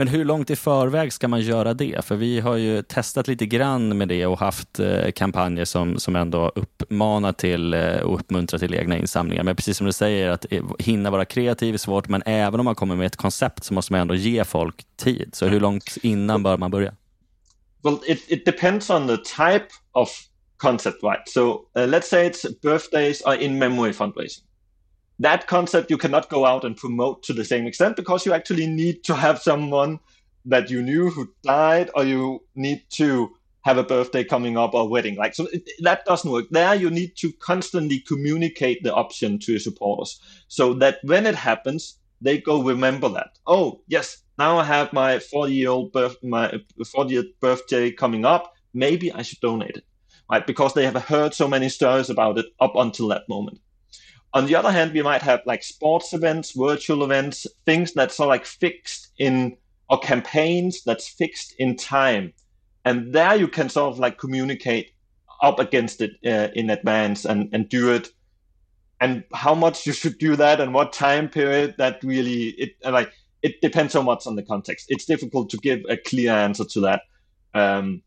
Men 0.00 0.08
hur 0.08 0.24
långt 0.24 0.50
i 0.50 0.56
förväg 0.56 1.12
ska 1.12 1.28
man 1.28 1.40
göra 1.40 1.74
det? 1.74 2.04
För 2.04 2.16
vi 2.16 2.40
har 2.40 2.56
ju 2.56 2.82
testat 2.82 3.28
lite 3.28 3.46
grann 3.46 3.98
med 3.98 4.08
det 4.08 4.26
och 4.26 4.38
haft 4.38 4.80
eh, 4.80 5.10
kampanjer 5.10 5.64
som, 5.64 5.98
som 5.98 6.16
ändå 6.16 6.52
uppmanar 6.54 7.32
till 7.32 7.74
eh, 7.74 7.96
och 7.96 8.14
uppmuntrar 8.14 8.58
till 8.58 8.74
egna 8.74 8.98
insamlingar. 8.98 9.42
Men 9.42 9.56
precis 9.56 9.76
som 9.76 9.86
du 9.86 9.92
säger, 9.92 10.28
att 10.28 10.46
eh, 10.50 10.64
hinna 10.78 11.10
vara 11.10 11.24
kreativ 11.24 11.74
är 11.74 11.78
svårt, 11.78 12.08
men 12.08 12.22
även 12.26 12.60
om 12.60 12.64
man 12.64 12.74
kommer 12.74 12.96
med 12.96 13.06
ett 13.06 13.16
koncept 13.16 13.64
så 13.64 13.74
måste 13.74 13.92
man 13.92 14.00
ändå 14.00 14.14
ge 14.14 14.44
folk 14.44 14.84
tid. 14.96 15.30
Så 15.32 15.46
hur 15.46 15.60
långt 15.60 15.96
innan 16.02 16.42
bör 16.42 16.56
man 16.56 16.70
börja? 16.70 16.94
Well, 17.82 17.98
it, 18.06 18.24
it 18.28 18.44
depends 18.44 18.90
on 18.90 19.06
the 19.06 19.16
type 19.16 19.68
of 19.92 20.08
concept, 20.56 21.02
right? 21.02 21.28
So 21.28 21.68
uh, 21.76 21.86
let's 21.86 22.08
say 22.08 22.26
it's 22.26 22.60
birthdays 22.62 23.22
or 23.22 23.34
in 23.34 23.58
memory 23.58 23.92
fundraising. 23.92 24.42
That 25.18 25.46
concept 25.46 25.90
you 25.90 25.98
cannot 25.98 26.28
go 26.28 26.46
out 26.46 26.64
and 26.64 26.76
promote 26.76 27.22
to 27.24 27.32
the 27.32 27.44
same 27.44 27.66
extent 27.66 27.96
because 27.96 28.24
you 28.24 28.32
actually 28.32 28.66
need 28.66 29.02
to 29.04 29.14
have 29.14 29.40
someone 29.40 29.98
that 30.44 30.70
you 30.70 30.82
knew 30.82 31.10
who 31.10 31.28
died 31.42 31.90
or 31.94 32.04
you 32.04 32.40
need 32.54 32.82
to 32.90 33.30
have 33.64 33.76
a 33.76 33.82
birthday 33.82 34.24
coming 34.24 34.56
up 34.56 34.72
or 34.72 34.88
wedding 34.88 35.16
like 35.16 35.34
so 35.34 35.46
it, 35.52 35.68
that 35.80 36.04
doesn't 36.06 36.30
work. 36.30 36.46
There 36.50 36.74
you 36.74 36.90
need 36.90 37.16
to 37.16 37.32
constantly 37.34 38.00
communicate 38.00 38.82
the 38.82 38.94
option 38.94 39.38
to 39.40 39.52
your 39.52 39.60
supporters 39.60 40.20
so 40.46 40.74
that 40.74 40.98
when 41.02 41.26
it 41.26 41.34
happens 41.34 41.98
they 42.20 42.38
go 42.38 42.62
remember 42.62 43.08
that. 43.10 43.38
Oh 43.46 43.80
yes 43.86 44.22
now 44.38 44.58
i 44.58 44.64
have 44.64 44.92
my 44.92 45.18
40 45.18 45.52
year 45.52 45.70
old 45.70 45.92
birth 45.92 46.16
my 46.22 46.60
40th 46.80 47.28
birthday 47.40 47.90
coming 47.90 48.24
up. 48.24 48.54
Maybe 48.72 49.12
i 49.12 49.22
should 49.22 49.40
donate 49.40 49.76
it 49.76 49.84
right? 50.30 50.46
Because 50.46 50.74
they 50.74 50.84
have 50.84 50.94
heard 51.04 51.34
so 51.34 51.48
many 51.48 51.68
stories 51.68 52.10
about 52.10 52.38
it 52.38 52.46
up 52.60 52.72
until 52.76 53.08
that 53.08 53.28
moment 53.28 53.60
on 54.34 54.46
the 54.46 54.54
other 54.56 54.70
hand, 54.70 54.92
we 54.92 55.02
might 55.02 55.22
have 55.22 55.40
like 55.46 55.62
sports 55.62 56.12
events, 56.12 56.52
virtual 56.52 57.02
events, 57.02 57.46
things 57.64 57.92
that's 57.92 58.16
sort 58.16 58.26
of 58.26 58.30
like 58.30 58.44
fixed 58.44 59.12
in 59.18 59.56
or 59.88 59.98
campaigns 59.98 60.84
that's 60.84 61.08
fixed 61.08 61.54
in 61.58 61.76
time. 61.76 62.32
And 62.84 63.12
there 63.12 63.36
you 63.36 63.48
can 63.48 63.68
sort 63.68 63.92
of 63.92 63.98
like 63.98 64.18
communicate 64.18 64.92
up 65.42 65.58
against 65.58 66.00
it 66.00 66.12
uh, 66.26 66.52
in 66.54 66.70
advance 66.70 67.24
and, 67.24 67.48
and 67.52 67.68
do 67.68 67.92
it. 67.92 68.08
And 69.00 69.24
how 69.32 69.54
much 69.54 69.86
you 69.86 69.92
should 69.92 70.18
do 70.18 70.36
that 70.36 70.60
and 70.60 70.74
what 70.74 70.92
time 70.92 71.28
period 71.28 71.76
that 71.78 72.02
really 72.02 72.48
it 72.58 72.72
like 72.84 73.12
it 73.42 73.60
depends 73.60 73.92
so 73.92 74.02
much 74.02 74.26
on 74.26 74.34
the 74.34 74.42
context. 74.42 74.86
It's 74.88 75.04
difficult 75.04 75.50
to 75.50 75.56
give 75.58 75.80
a 75.88 75.96
clear 75.96 76.32
answer 76.32 76.64
to 76.64 76.80
that. 76.80 77.02
Um, 77.54 78.02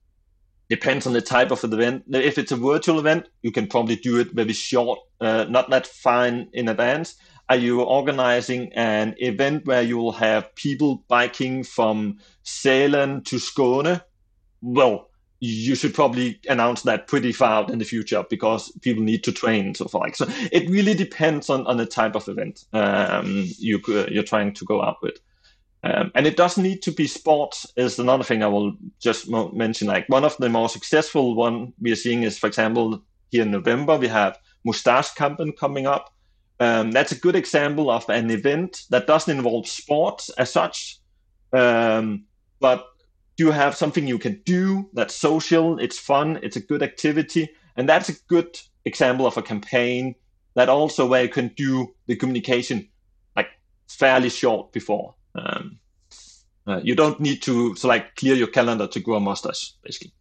depends 0.72 1.06
on 1.06 1.12
the 1.12 1.22
type 1.22 1.52
of 1.52 1.60
the 1.62 1.68
event. 1.68 2.06
If 2.10 2.38
it's 2.38 2.54
a 2.54 2.56
virtual 2.56 2.98
event, 2.98 3.28
you 3.42 3.52
can 3.52 3.68
probably 3.68 3.98
do 3.98 4.20
it 4.20 4.32
very 4.32 4.54
short, 4.54 5.00
uh, 5.20 5.46
not 5.50 5.70
that 5.70 5.86
fine 5.86 6.48
in 6.54 6.70
advance. 6.70 7.16
Are 7.50 7.58
you 7.58 7.82
organizing 7.82 8.72
an 8.74 9.16
event 9.18 9.66
where 9.66 9.82
you 9.82 9.98
will 9.98 10.14
have 10.14 10.56
people 10.56 11.04
biking 11.10 11.66
from 11.66 12.20
Salem 12.44 13.22
to 13.24 13.36
Skåne? 13.36 14.02
Well, 14.62 15.10
you 15.42 15.76
should 15.76 15.94
probably 15.94 16.40
announce 16.48 16.84
that 16.84 17.08
pretty 17.08 17.34
far 17.34 17.64
out 17.64 17.70
in 17.70 17.80
the 17.80 17.86
future 17.86 18.24
because 18.30 18.72
people 18.82 19.04
need 19.04 19.26
to 19.26 19.34
train 19.34 19.66
and 19.66 19.78
so 19.78 19.90
forth. 19.90 20.16
So 20.16 20.28
it 20.52 20.70
really 20.70 20.94
depends 20.94 21.50
on, 21.50 21.68
on 21.68 21.76
the 21.76 21.86
type 21.86 22.16
of 22.16 22.30
event 22.30 22.64
um, 22.72 23.44
you, 23.58 23.82
you're 24.10 24.24
trying 24.24 24.54
to 24.54 24.64
go 24.64 24.82
out 24.82 25.02
with. 25.02 25.20
Um, 25.84 26.12
and 26.14 26.28
it 26.28 26.38
doesn't 26.38 26.62
need 26.62 26.84
to 26.84 26.92
be 26.92 27.08
sports 27.08 27.66
is 27.76 27.98
another 27.98 28.24
thing 28.24 28.44
I 28.44 28.48
will 28.48 28.74
just 29.00 29.30
mo- 29.30 29.52
mention. 29.52 29.88
Like 29.88 30.08
one 30.10 30.24
of 30.24 30.38
the 30.38 30.50
more 30.50 30.70
successful 30.70 31.36
one 31.36 31.74
we 31.82 31.92
are 31.92 31.96
seeing 31.96 32.24
is, 32.24 32.38
for 32.38 32.48
example, 32.48 33.02
here 33.32 33.44
in 33.44 33.52
November, 33.52 33.98
we 33.98 34.08
have 34.08 34.38
Mustache 34.64 35.14
Kampen 35.16 35.58
coming 35.58 35.88
up. 35.88 36.14
Um, 36.60 36.92
that's 36.92 37.12
a 37.12 37.16
good 37.16 37.36
example 37.36 37.90
of 37.90 38.08
an 38.10 38.30
event 38.30 38.84
that 38.92 39.08
doesn't 39.08 39.36
involve 39.36 39.68
sports 39.68 40.30
as 40.38 40.54
such, 40.54 41.00
um, 41.54 42.26
but 42.60 42.86
you 43.38 43.50
have 43.50 43.76
something 43.76 44.06
you 44.06 44.20
can 44.20 44.40
do 44.46 44.88
that's 44.94 45.16
social, 45.16 45.80
it's 45.80 45.98
fun, 45.98 46.40
it's 46.44 46.58
a 46.58 46.60
good 46.60 46.84
activity, 46.84 47.50
and 47.76 47.90
that's 47.90 48.10
a 48.10 48.14
good 48.28 48.60
example 48.86 49.26
of 49.26 49.38
a 49.38 49.42
campaign 49.42 50.14
that 50.54 50.70
also 50.70 51.08
where 51.08 51.24
you 51.24 51.30
can 51.30 51.48
do 51.58 51.92
the 52.06 52.16
communication 52.16 52.88
like 53.36 53.48
fairly 53.88 54.30
short 54.30 54.72
before. 54.72 55.16
Um, 55.36 55.80
uh, 56.68 56.80
you 56.84 56.96
don't 56.96 57.20
need 57.20 57.42
to 57.44 57.76
so 57.76 57.88
like 57.88 58.16
clear 58.16 58.36
your 58.36 58.48
calendar 58.48 58.88
to 58.88 59.00
grow 59.00 59.16
a 59.16 59.20
mustache, 59.20 59.74
basically. 59.84 60.14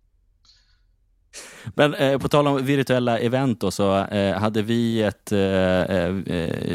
Men 1.74 1.94
eh, 1.94 2.18
på 2.18 2.28
tal 2.28 2.46
om 2.46 2.64
virtuella 2.64 3.18
event 3.18 3.60
då, 3.60 3.70
så 3.70 3.96
eh, 3.96 4.38
hade 4.38 4.62
vi 4.62 5.02
ett, 5.02 5.32
eh, 5.32 5.40
eh 5.40 6.14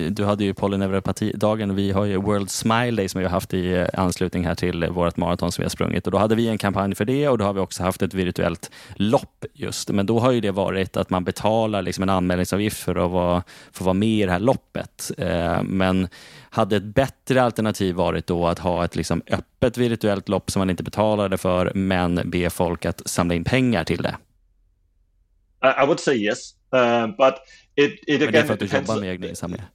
du 0.10 0.26
hade 0.26 0.44
ju 0.44 0.54
polyneuropatidagen. 0.54 1.76
vi 1.76 1.92
har 1.92 2.06
ju 2.06 2.18
World 2.18 2.50
Smile 2.50 2.92
Day 2.92 3.10
som 3.10 3.20
vi 3.20 3.26
har 3.26 3.32
haft 3.32 3.54
i 3.54 3.74
eh, 3.74 3.88
anslutning 3.94 4.46
här 4.46 4.56
till 4.56 4.86
vårt 4.90 5.18
maraton 5.18 5.52
som 5.52 5.62
vi 5.62 5.66
har 5.66 5.70
sprungit 5.70 6.06
och 6.06 6.12
då 6.12 6.18
hade 6.18 6.36
vi 6.36 6.48
en 6.48 6.58
kampanj 6.58 6.96
för 6.96 7.06
det 7.06 7.30
och 7.30 7.38
då 7.38 7.46
har 7.46 7.54
vi 7.54 7.60
också 7.60 7.84
haft 7.84 8.02
ett 8.02 8.14
virtuellt 8.14 8.72
lopp 8.96 9.46
just. 9.54 9.90
Men 9.90 10.06
då 10.06 10.20
har 10.20 10.32
ju 10.32 10.42
det 10.42 10.52
varit 10.52 10.98
att 10.98 11.10
man 11.10 11.24
betalar 11.24 11.82
liksom 11.82 12.04
en 12.04 12.10
anmälningsavgift 12.10 12.78
för 12.78 13.06
att 13.06 13.12
vara, 13.12 13.44
för 13.72 13.84
att 13.84 13.86
vara 13.86 13.94
med 13.94 14.10
i 14.10 14.26
det 14.26 14.32
här 14.32 14.40
loppet. 14.40 15.12
Eh, 15.18 15.64
men 15.64 16.08
hade 16.50 16.76
ett 16.76 16.84
bättre 16.84 17.44
alternativ 17.44 17.96
varit 17.96 18.28
då 18.28 18.48
att 18.48 18.60
ha 18.60 18.86
ett 18.86 18.96
liksom 18.96 19.22
öppet 19.28 19.78
virtuellt 19.78 20.30
lopp 20.30 20.52
som 20.52 20.60
man 20.60 20.70
inte 20.70 20.84
betalade 20.84 21.38
för 21.38 21.72
men 21.76 22.22
be 22.26 22.50
folk 22.50 22.86
att 22.86 23.02
samla 23.06 23.36
in 23.36 23.44
pengar 23.44 23.84
till 23.84 24.02
det? 24.02 24.16
I 25.72 25.84
would 25.84 26.00
say 26.00 26.16
yes, 26.16 26.54
uh, 26.72 27.08
but 27.18 27.42
it 27.76 28.00
it 28.08 28.22
again 28.22 28.50
it 28.50 28.60
depends. 28.60 28.90
On, 28.90 29.04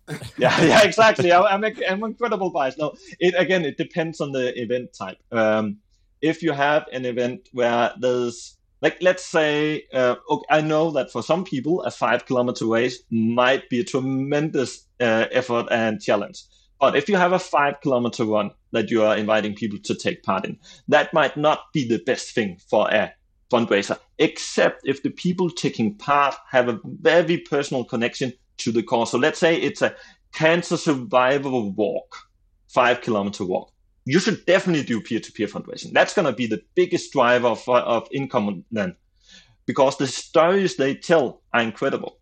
yeah, 0.39 0.63
yeah, 0.63 0.83
exactly. 0.83 1.33
I, 1.33 1.55
am 1.55 1.65
I'm 1.65 2.05
incredible 2.05 2.51
bias. 2.51 2.77
No, 2.79 2.95
it 3.19 3.35
again 3.37 3.65
it 3.65 3.77
depends 3.77 4.21
on 4.21 4.33
the 4.33 4.59
event 4.61 4.93
type. 4.93 5.19
Um, 5.33 5.79
if 6.21 6.43
you 6.43 6.53
have 6.53 6.87
an 6.93 7.05
event 7.05 7.49
where 7.53 7.93
there's 7.99 8.57
like 8.83 8.99
let's 9.03 9.25
say 9.25 9.85
uh, 9.93 10.17
okay, 10.31 10.47
I 10.51 10.61
know 10.61 10.91
that 10.93 11.11
for 11.11 11.23
some 11.23 11.45
people 11.45 11.83
a 11.83 11.91
five 11.91 12.27
kilometer 12.27 12.67
race 12.67 13.03
might 13.11 13.69
be 13.69 13.81
a 13.81 13.85
tremendous 13.85 14.87
uh, 15.01 15.27
effort 15.31 15.67
and 15.71 16.01
challenge. 16.01 16.45
But 16.81 16.97
if 16.97 17.11
you 17.11 17.17
have 17.17 17.33
a 17.33 17.39
five 17.39 17.83
kilometer 17.83 18.25
run 18.25 18.53
that 18.73 18.91
you 18.91 19.03
are 19.03 19.17
inviting 19.17 19.55
people 19.55 19.79
to 19.85 19.95
take 19.95 20.23
part 20.23 20.47
in, 20.47 20.59
that 20.89 21.13
might 21.13 21.37
not 21.37 21.73
be 21.75 21.87
the 21.87 22.03
best 22.07 22.35
thing 22.35 22.59
for 22.71 22.89
a 22.91 23.13
fundraiser, 23.51 23.99
except 24.19 24.83
if 24.85 25.03
the 25.03 25.11
people 25.11 25.51
taking 25.51 25.95
part 25.95 26.35
have 26.51 26.69
a 26.69 26.81
very 26.85 27.39
personal 27.39 27.85
connection 27.85 28.33
to 28.59 28.73
the 28.73 28.83
cause. 28.83 29.11
So 29.11 29.19
let's 29.19 29.39
say 29.39 29.57
it's 29.57 29.83
a 29.83 29.95
cancer 30.33 30.77
survival 30.77 31.73
walk, 31.73 32.17
five 32.69 33.01
kilometer 33.01 33.45
walk. 33.45 33.73
You 34.05 34.19
should 34.21 34.47
definitely 34.47 34.85
do 34.85 35.01
peer 35.01 35.21
to 35.21 35.33
peer 35.33 35.47
fundraising. 35.47 35.93
That's 35.93 36.15
going 36.15 36.27
to 36.27 36.33
be 36.33 36.47
the 36.47 36.63
biggest 36.75 37.13
driver 37.13 37.49
of, 37.49 37.69
of 37.69 38.09
income 38.13 38.65
then, 38.71 38.97
because 39.67 39.97
the 39.97 40.07
stories 40.07 40.77
they 40.77 40.95
tell 40.95 41.43
are 41.53 41.63
incredible. 41.63 42.19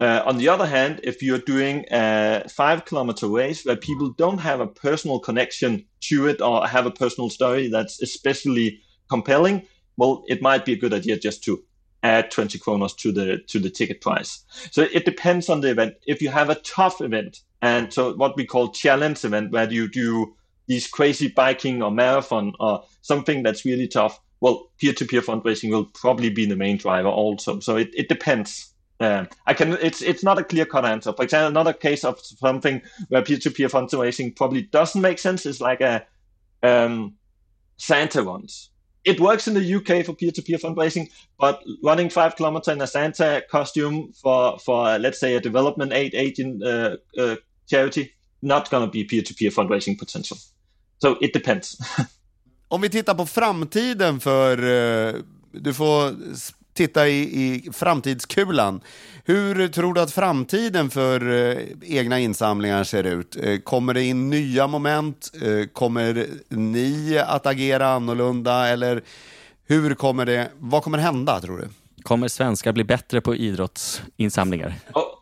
Uh, 0.00 0.22
on 0.26 0.38
the 0.38 0.48
other 0.48 0.66
hand, 0.66 1.00
if 1.04 1.22
you're 1.22 1.38
doing 1.38 1.84
a 1.90 2.44
five 2.48 2.84
kilometer 2.84 3.28
race 3.28 3.64
where 3.64 3.76
people 3.76 4.10
don't 4.10 4.38
have 4.38 4.60
a 4.60 4.66
personal 4.66 5.20
connection 5.20 5.84
to 6.00 6.26
it 6.26 6.40
or 6.40 6.66
have 6.66 6.84
a 6.84 6.90
personal 6.90 7.30
story 7.30 7.68
that's 7.68 8.02
especially 8.02 8.80
compelling, 9.08 9.62
well, 9.96 10.24
it 10.26 10.42
might 10.42 10.64
be 10.64 10.72
a 10.72 10.78
good 10.78 10.92
idea 10.92 11.18
just 11.18 11.44
to 11.44 11.62
add 12.04 12.30
20 12.30 12.58
kronos 12.58 12.94
to 12.94 13.10
the 13.10 13.38
to 13.48 13.58
the 13.58 13.70
ticket 13.70 14.00
price. 14.00 14.44
So 14.70 14.82
it 14.82 15.04
depends 15.04 15.48
on 15.48 15.60
the 15.60 15.70
event. 15.70 15.94
If 16.06 16.20
you 16.20 16.28
have 16.28 16.50
a 16.50 16.56
tough 16.56 17.00
event, 17.00 17.40
and 17.62 17.92
so 17.92 18.14
what 18.14 18.36
we 18.36 18.44
call 18.44 18.70
challenge 18.70 19.24
event, 19.24 19.52
where 19.52 19.70
you 19.70 19.88
do 19.88 20.34
these 20.66 20.86
crazy 20.86 21.28
biking 21.28 21.82
or 21.82 21.90
marathon 21.90 22.52
or 22.60 22.84
something 23.02 23.42
that's 23.42 23.64
really 23.64 23.88
tough, 23.88 24.20
well, 24.40 24.70
peer-to-peer 24.78 25.22
fundraising 25.22 25.70
will 25.70 25.86
probably 25.86 26.30
be 26.30 26.46
the 26.46 26.56
main 26.56 26.76
driver 26.76 27.08
also. 27.08 27.60
So 27.60 27.76
it, 27.76 27.90
it 27.94 28.08
depends. 28.08 28.72
Um, 29.00 29.28
I 29.46 29.54
can. 29.54 29.72
It's 29.80 30.02
it's 30.02 30.22
not 30.22 30.38
a 30.38 30.44
clear 30.44 30.66
cut 30.66 30.84
answer. 30.84 31.12
For 31.12 31.24
example, 31.24 31.48
another 31.48 31.72
case 31.72 32.04
of 32.04 32.20
something 32.20 32.82
where 33.08 33.22
peer-to-peer 33.22 33.68
fundraising 33.68 34.36
probably 34.36 34.62
doesn't 34.62 35.00
make 35.00 35.18
sense 35.18 35.46
is 35.46 35.60
like 35.60 35.80
a 35.80 36.06
um, 36.62 37.14
Santa 37.76 38.22
runs 38.22 38.70
it 39.04 39.20
works 39.20 39.48
in 39.48 39.54
the 39.54 39.74
UK 39.74 40.04
for 40.04 40.14
peer-to-peer 40.14 40.58
fundraising, 40.58 41.10
but 41.38 41.62
running 41.82 42.10
five 42.10 42.36
kilometers 42.36 42.74
in 42.74 42.80
a 42.80 42.86
Santa 42.86 43.42
costume 43.50 44.12
for 44.22 44.58
for 44.58 44.98
let's 44.98 45.20
say 45.20 45.34
a 45.34 45.40
development 45.40 45.92
aid 45.92 46.14
agent 46.14 46.62
uh, 46.62 46.96
uh, 47.18 47.36
charity, 47.66 48.12
not 48.42 48.70
going 48.70 48.86
to 48.86 48.90
be 48.90 49.04
peer-to-peer 49.04 49.50
fundraising 49.50 49.98
potential. 49.98 50.36
So 50.98 51.16
it 51.20 51.32
depends. 51.32 51.78
Om 52.68 52.80
vi 52.80 52.88
tittar 52.88 53.14
på 53.14 53.26
framtiden 53.26 54.20
för, 54.20 54.64
uh, 54.64 55.22
du 55.52 55.74
får 55.74 56.14
titta 56.74 57.08
i, 57.08 57.20
i 57.20 57.70
framtidskulan. 57.72 58.80
Hur 59.24 59.68
tror 59.68 59.94
du 59.94 60.00
att 60.00 60.12
framtiden 60.12 60.90
för 60.90 61.32
eh, 61.32 61.62
egna 61.82 62.20
insamlingar 62.20 62.84
ser 62.84 63.04
ut? 63.04 63.36
Eh, 63.42 63.58
kommer 63.58 63.94
det 63.94 64.02
in 64.02 64.30
nya 64.30 64.66
moment? 64.66 65.32
Eh, 65.42 65.66
kommer 65.72 66.26
ni 66.48 67.18
att 67.26 67.46
agera 67.46 67.86
annorlunda? 67.86 68.68
Eller 68.68 69.02
hur 69.66 69.94
kommer 69.94 70.26
det, 70.26 70.50
vad 70.58 70.82
kommer 70.82 70.98
hända 70.98 71.40
tror 71.40 71.58
du? 71.58 71.68
Kommer 72.02 72.28
svenskar 72.28 72.72
bli 72.72 72.84
bättre 72.84 73.20
på 73.20 73.34
idrottsinsamlingar? 73.34 74.74
Oh. 74.94 75.14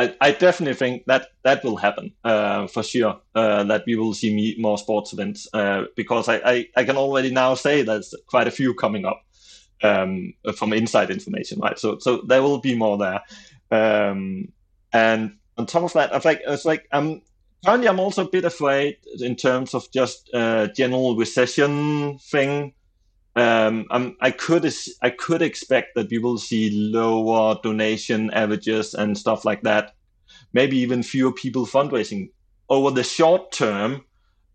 I, 0.00 0.14
I, 0.20 0.30
definitely 0.30 0.74
think 0.74 1.06
that 1.06 1.32
that 1.42 1.64
will 1.64 1.76
happen 1.76 2.12
uh, 2.24 2.68
for 2.68 2.84
sure. 2.84 3.16
Uh, 3.34 3.64
that 3.64 3.82
we 3.84 3.96
will 3.96 4.14
see 4.14 4.54
more 4.56 4.78
sports 4.78 5.12
events 5.12 5.48
uh, 5.52 5.82
because 5.96 6.28
I, 6.28 6.36
I, 6.44 6.66
I, 6.76 6.84
can 6.84 6.96
already 6.96 7.32
now 7.32 7.54
say 7.54 7.82
there's 7.82 8.14
quite 8.28 8.46
a 8.46 8.52
few 8.52 8.74
coming 8.74 9.04
up. 9.04 9.24
Um, 9.82 10.34
from 10.56 10.72
inside 10.72 11.10
information, 11.10 11.60
right? 11.60 11.78
So 11.78 11.98
so 11.98 12.22
there 12.26 12.42
will 12.42 12.58
be 12.58 12.74
more 12.74 12.98
there. 12.98 13.20
Um, 13.70 14.52
and 14.92 15.36
on 15.56 15.66
top 15.66 15.82
of 15.84 15.92
that, 15.94 16.14
I 16.14 16.20
like 16.24 16.42
it's 16.46 16.64
like 16.64 16.86
I'm 16.92 17.22
currently 17.64 17.88
I'm 17.88 18.00
also 18.00 18.26
a 18.26 18.30
bit 18.30 18.44
afraid 18.44 18.96
in 19.20 19.36
terms 19.36 19.74
of 19.74 19.90
just 19.92 20.30
uh, 20.32 20.68
general 20.68 21.16
recession 21.16 22.18
thing. 22.18 22.72
Um, 23.36 23.86
I'm, 23.90 24.16
I 24.20 24.32
could 24.32 24.72
I 25.02 25.10
could 25.10 25.42
expect 25.42 25.94
that 25.94 26.10
we 26.10 26.18
will 26.18 26.38
see 26.38 26.70
lower 26.70 27.58
donation 27.62 28.30
averages 28.32 28.94
and 28.94 29.16
stuff 29.16 29.44
like 29.44 29.62
that. 29.62 29.94
Maybe 30.52 30.78
even 30.78 31.02
fewer 31.02 31.32
people 31.32 31.66
fundraising 31.66 32.30
over 32.68 32.90
the 32.90 33.04
short 33.04 33.52
term. 33.52 34.04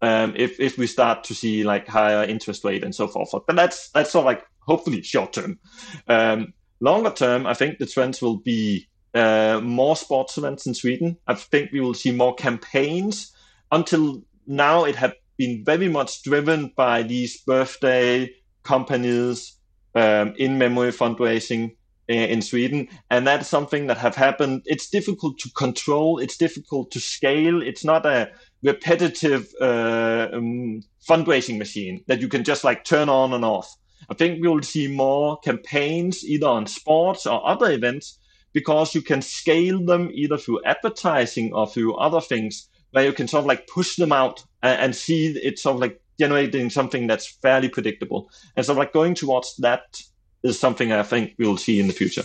Um, 0.02 0.34
if 0.36 0.60
if 0.60 0.78
we 0.78 0.88
start 0.88 1.24
to 1.26 1.36
see 1.36 1.64
like 1.64 1.88
higher 1.88 2.26
interest 2.26 2.66
rate 2.66 2.84
and 2.84 2.94
so 2.94 3.08
forth, 3.08 3.32
but 3.48 3.56
that's 3.56 3.90
that's 3.92 4.12
sort 4.12 4.24
of 4.24 4.26
like 4.26 4.46
hopefully 4.66 5.02
short 5.02 5.34
term. 5.34 5.60
Um, 6.08 6.54
longer 6.80 7.12
term, 7.12 7.46
I 7.46 7.54
think 7.54 7.78
the 7.78 7.86
trends 7.86 8.22
will 8.22 8.38
be 8.38 8.88
uh, 9.14 9.60
more 9.64 9.96
sports 9.96 10.38
events 10.38 10.66
in 10.66 10.74
Sweden. 10.74 11.18
I 11.28 11.36
think 11.36 11.72
we 11.72 11.82
will 11.82 11.94
see 11.94 12.12
more 12.12 12.36
campaigns. 12.36 13.32
Until 13.72 14.24
now, 14.48 14.86
it 14.86 14.96
had 14.96 15.14
been 15.38 15.64
very 15.64 15.90
much 15.90 16.24
driven 16.24 16.72
by 16.76 17.04
these 17.04 17.42
birthday 17.42 18.32
companies, 18.64 19.58
um, 19.96 20.34
in 20.38 20.58
memory 20.58 20.92
fundraising 20.92 21.76
uh, 22.10 22.14
in 22.14 22.42
Sweden, 22.42 22.88
and 23.10 23.26
that's 23.26 23.48
something 23.48 23.88
that 23.88 23.98
have 23.98 24.16
happened. 24.16 24.64
It's 24.66 24.90
difficult 24.90 25.38
to 25.40 25.50
control. 25.52 26.20
It's 26.20 26.38
difficult 26.38 26.92
to 26.92 27.00
scale. 27.00 27.62
It's 27.62 27.86
not 27.86 28.06
a 28.06 28.32
repetitive 28.62 29.54
uh, 29.62 30.30
um, 30.34 30.82
fundraising 31.08 31.58
machine 31.58 32.04
that 32.08 32.22
you 32.22 32.28
can 32.28 32.44
just 32.44 32.64
like 32.64 32.84
turn 32.84 33.10
on 33.10 33.34
and 33.34 33.46
off. 33.46 33.74
I 34.10 34.14
think 34.14 34.42
we 34.42 34.48
will 34.48 34.64
see 34.64 34.88
more 34.88 35.40
campaigns 35.40 36.24
either 36.24 36.48
on 36.48 36.68
sports 36.68 37.26
or 37.26 37.46
other 37.48 37.72
events 37.72 38.20
because 38.54 38.96
you 38.96 39.02
can 39.02 39.22
scale 39.22 39.86
them 39.86 40.10
either 40.14 40.38
through 40.38 40.62
advertising 40.66 41.54
or 41.54 41.68
through 41.68 41.96
other 41.96 42.22
things 42.22 42.70
where 42.92 43.06
you 43.06 43.14
can 43.14 43.28
sort 43.28 43.42
of 43.42 43.48
like 43.48 43.68
push 43.68 43.96
them 43.96 44.12
out 44.12 44.44
and, 44.62 44.80
and 44.80 44.96
see 44.96 45.28
it 45.28 45.60
sort 45.60 45.76
of 45.76 45.82
like 45.82 46.00
generating 46.20 46.70
something 46.70 47.08
that's 47.08 47.28
fairly 47.42 47.70
predictable. 47.70 48.30
And 48.56 48.66
so 48.66 48.74
like 48.74 48.94
going 48.94 49.16
towards 49.16 49.56
that 49.58 50.02
is 50.44 50.60
something 50.60 50.92
I 50.92 51.04
think 51.04 51.34
we'll 51.40 51.58
see 51.58 51.80
in 51.80 51.88
the 51.88 51.94
future. 51.94 52.24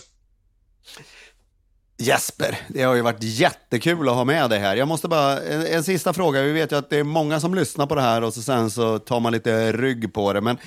Jesper, 2.01 2.59
det 2.69 2.83
har 2.83 2.95
ju 2.95 3.03
varit 3.03 3.23
jättekul 3.23 4.09
att 4.09 4.15
ha 4.15 4.25
med 4.25 4.51
dig 4.51 4.59
här. 4.59 4.77
Jag 4.77 4.89
måste 4.89 5.09
bara, 5.09 5.41
en, 5.41 5.67
en, 5.67 5.85
sista 5.85 6.13
fråga. 6.13 6.43
Vi 6.43 6.53
vet 6.53 6.73
ju 6.73 6.77
att 6.77 6.91
det 6.91 6.99
är 6.99 7.05
många 7.05 7.41
som 7.41 7.55
lyssnar 7.55 7.87
på 7.87 7.95
det 7.95 8.01
här 8.01 8.23
och 8.23 8.35
så 8.35 8.43
sen 8.43 8.71
så 8.71 8.99
tar 8.99 9.21
man 9.21 9.33
lite 9.33 9.73
rygg 9.73 10.15
på 10.15 10.33
det. 10.33 10.41
Men 10.41 10.59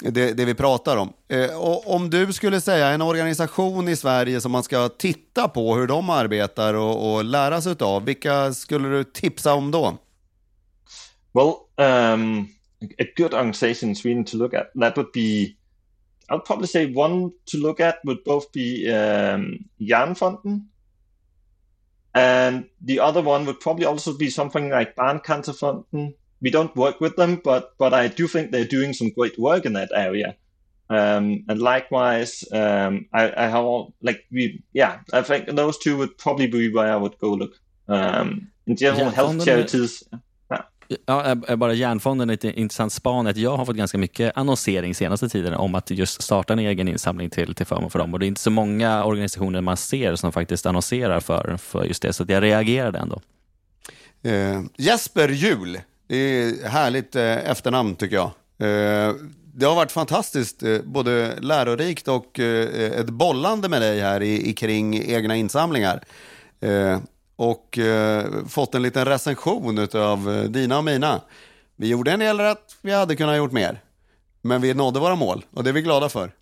det, 0.00 0.32
det 0.32 0.44
vi 0.44 0.54
pratar 0.54 0.96
om. 0.96 1.12
Eh, 1.28 1.60
och 1.60 1.94
om 1.94 2.10
du 2.10 2.32
skulle 2.32 2.60
säga 2.60 2.88
en 2.88 3.02
organisation 3.02 3.88
i 3.88 3.96
Sverige 3.96 4.40
som 4.40 4.52
man 4.52 4.62
ska 4.62 4.88
titta 4.88 5.48
på 5.48 5.74
hur 5.74 5.86
de 5.86 6.10
arbetar 6.10 6.74
och, 6.74 7.14
och 7.14 7.24
lära 7.24 7.60
sig 7.60 7.74
av, 7.80 8.04
vilka 8.04 8.52
skulle 8.52 8.88
du 8.88 9.04
tipsa 9.04 9.54
om 9.54 9.70
då? 9.70 9.98
Well, 11.32 11.54
um, 11.76 12.48
a 12.98 13.04
good 13.16 13.34
organization 13.34 13.88
in 13.88 13.96
Sweden 13.96 14.24
to 14.24 14.36
look 14.36 14.54
at 14.54 14.72
that 14.80 14.96
would 14.96 15.12
be 15.12 15.54
I'd 16.28 16.44
probably 16.44 16.66
say 16.66 16.86
one 16.86 17.32
to 17.46 17.58
look 17.58 17.80
at 17.80 17.96
would 18.04 18.24
both 18.24 18.52
be 18.52 18.88
um, 18.90 19.68
Jernfonden, 19.80 20.68
and 22.14 22.64
the 22.86 23.00
other 23.00 23.20
one 23.20 23.44
would 23.44 23.60
probably 23.60 23.84
also 23.84 24.16
be 24.16 24.30
something 24.30 24.70
like 24.70 24.94
Barncancerfonden. 24.96 26.14
We 26.44 26.50
don't 26.50 26.76
work 26.76 27.00
with 27.00 27.16
them, 27.16 27.40
but 27.44 27.64
but 27.78 27.92
I 27.92 28.08
do 28.08 28.28
think 28.28 28.50
they're 28.50 28.78
doing 28.78 28.94
some 28.94 29.10
great 29.16 29.38
work 29.38 29.64
in 29.66 29.72
that 29.72 29.90
area. 29.92 30.34
Um, 30.90 31.44
and 31.48 31.60
likewise, 31.60 32.44
um, 32.52 33.06
I, 33.12 33.32
I 33.36 33.46
have 33.48 33.64
all, 33.64 33.94
like 34.00 34.20
we 34.30 34.62
yeah, 34.72 34.92
I 35.12 35.22
think 35.22 35.56
those 35.56 35.78
two 35.78 35.96
would 35.96 36.18
probably 36.18 36.46
be 36.46 36.68
where 36.68 36.92
I 36.92 36.96
would 36.96 37.18
go 37.18 37.34
look. 37.34 37.52
Um, 37.88 38.48
in 38.66 38.76
general, 38.76 39.10
health 39.10 39.44
charities. 39.44 40.04
Ja, 41.06 41.34
bara 41.56 41.74
Järnfonden 41.74 42.30
är 42.30 42.34
ett 42.34 42.44
intressant 42.44 42.92
span. 42.92 43.32
Jag 43.36 43.56
har 43.56 43.64
fått 43.64 43.76
ganska 43.76 43.98
mycket 43.98 44.32
annonsering 44.36 44.94
senaste 44.94 45.28
tiden 45.28 45.54
om 45.54 45.74
att 45.74 45.90
just 45.90 46.22
starta 46.22 46.52
en 46.52 46.58
egen 46.58 46.88
insamling 46.88 47.30
till, 47.30 47.54
till 47.54 47.66
förmån 47.66 47.90
för 47.90 47.98
dem. 47.98 48.12
Och 48.12 48.18
det 48.20 48.26
är 48.26 48.28
inte 48.28 48.40
så 48.40 48.50
många 48.50 49.04
organisationer 49.04 49.60
man 49.60 49.76
ser 49.76 50.16
som 50.16 50.32
faktiskt 50.32 50.66
annonserar 50.66 51.20
för, 51.20 51.56
för 51.56 51.84
just 51.84 52.02
det, 52.02 52.12
så 52.12 52.24
jag 52.28 52.42
reagerade 52.42 52.98
ändå. 52.98 53.20
Uh, 54.26 54.64
Jesper 54.76 55.28
Jul, 55.28 55.80
det 56.14 56.20
är 56.20 56.68
härligt 56.68 57.16
eh, 57.16 57.50
efternamn 57.50 57.96
tycker 57.96 58.16
jag. 58.16 58.30
Eh, 58.58 59.14
det 59.54 59.66
har 59.66 59.74
varit 59.74 59.92
fantastiskt, 59.92 60.62
eh, 60.62 60.78
både 60.84 61.40
lärorikt 61.40 62.08
och 62.08 62.38
ett 62.38 63.10
bollande 63.10 63.68
med 63.68 63.82
dig 63.82 64.00
här 64.00 64.22
i, 64.22 64.50
i 64.50 64.52
kring 64.52 65.10
egna 65.10 65.36
insamlingar 65.36 66.04
och 67.36 67.78
fått 68.48 68.74
en 68.74 68.82
liten 68.82 69.04
recension 69.04 69.88
av 69.94 70.46
dina 70.50 70.78
och 70.78 70.84
mina. 70.84 71.20
Vi 71.76 71.88
gjorde 71.88 72.12
en 72.12 72.20
del 72.20 72.38
rätt, 72.38 72.76
vi 72.82 72.92
hade 72.92 73.16
kunnat 73.16 73.36
gjort 73.36 73.52
mer. 73.52 73.80
Men 74.42 74.60
vi 74.60 74.74
nådde 74.74 75.00
våra 75.00 75.14
mål 75.14 75.44
och 75.50 75.64
det 75.64 75.70
är 75.70 75.74
vi 75.74 75.82
glada 75.82 76.08
för. 76.08 76.32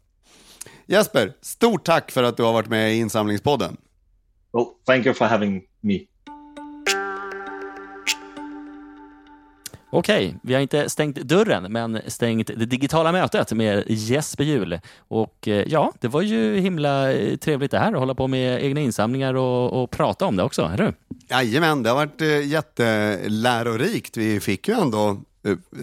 Jesper, 0.87 1.33
stort 1.41 1.85
tack 1.85 2.11
för 2.11 2.23
att 2.23 2.37
du 2.37 2.43
har 2.43 2.53
varit 2.53 2.69
med 2.69 2.93
i 2.93 2.99
insamlingspodden. 2.99 3.77
Well, 4.53 4.67
thank 4.87 5.07
you 5.07 5.15
for 5.15 5.25
having 5.25 5.63
me. 5.81 5.99
Okej, 9.95 10.37
vi 10.43 10.55
har 10.55 10.61
inte 10.61 10.91
stängt 10.91 11.17
dörren, 11.17 11.73
men 11.73 12.01
stängt 12.07 12.47
det 12.47 12.67
digitala 12.67 13.13
mötet 13.13 13.53
med 13.53 13.85
Jesper 13.89 14.45
Juhl. 14.45 14.79
Och 15.09 15.49
eh, 15.49 15.65
ja, 15.67 15.93
det 16.01 16.09
var 16.09 16.23
ju 16.23 16.61
himla 16.61 17.13
eh, 17.13 17.37
trevligt 17.37 17.71
det 17.71 17.79
här 17.79 17.93
att 17.93 17.99
hålla 17.99 18.15
på 18.15 18.29
med 18.29 18.65
egna 18.65 18.81
insamlingar 18.81 19.35
och, 19.35 19.83
och 19.83 19.91
prata 19.91 20.27
om 20.27 20.37
det 20.37 20.43
också, 20.43 20.71
eller 20.75 20.85
hur? 20.85 20.95
Jajamän, 21.29 21.83
det 21.83 21.91
har 21.91 21.97
varit 21.97 22.21
eh, 22.21 22.47
jättelärorikt. 22.47 24.17
Vi 24.17 24.41
fick 24.41 24.69
ju 24.69 24.75
ändå 24.75 25.21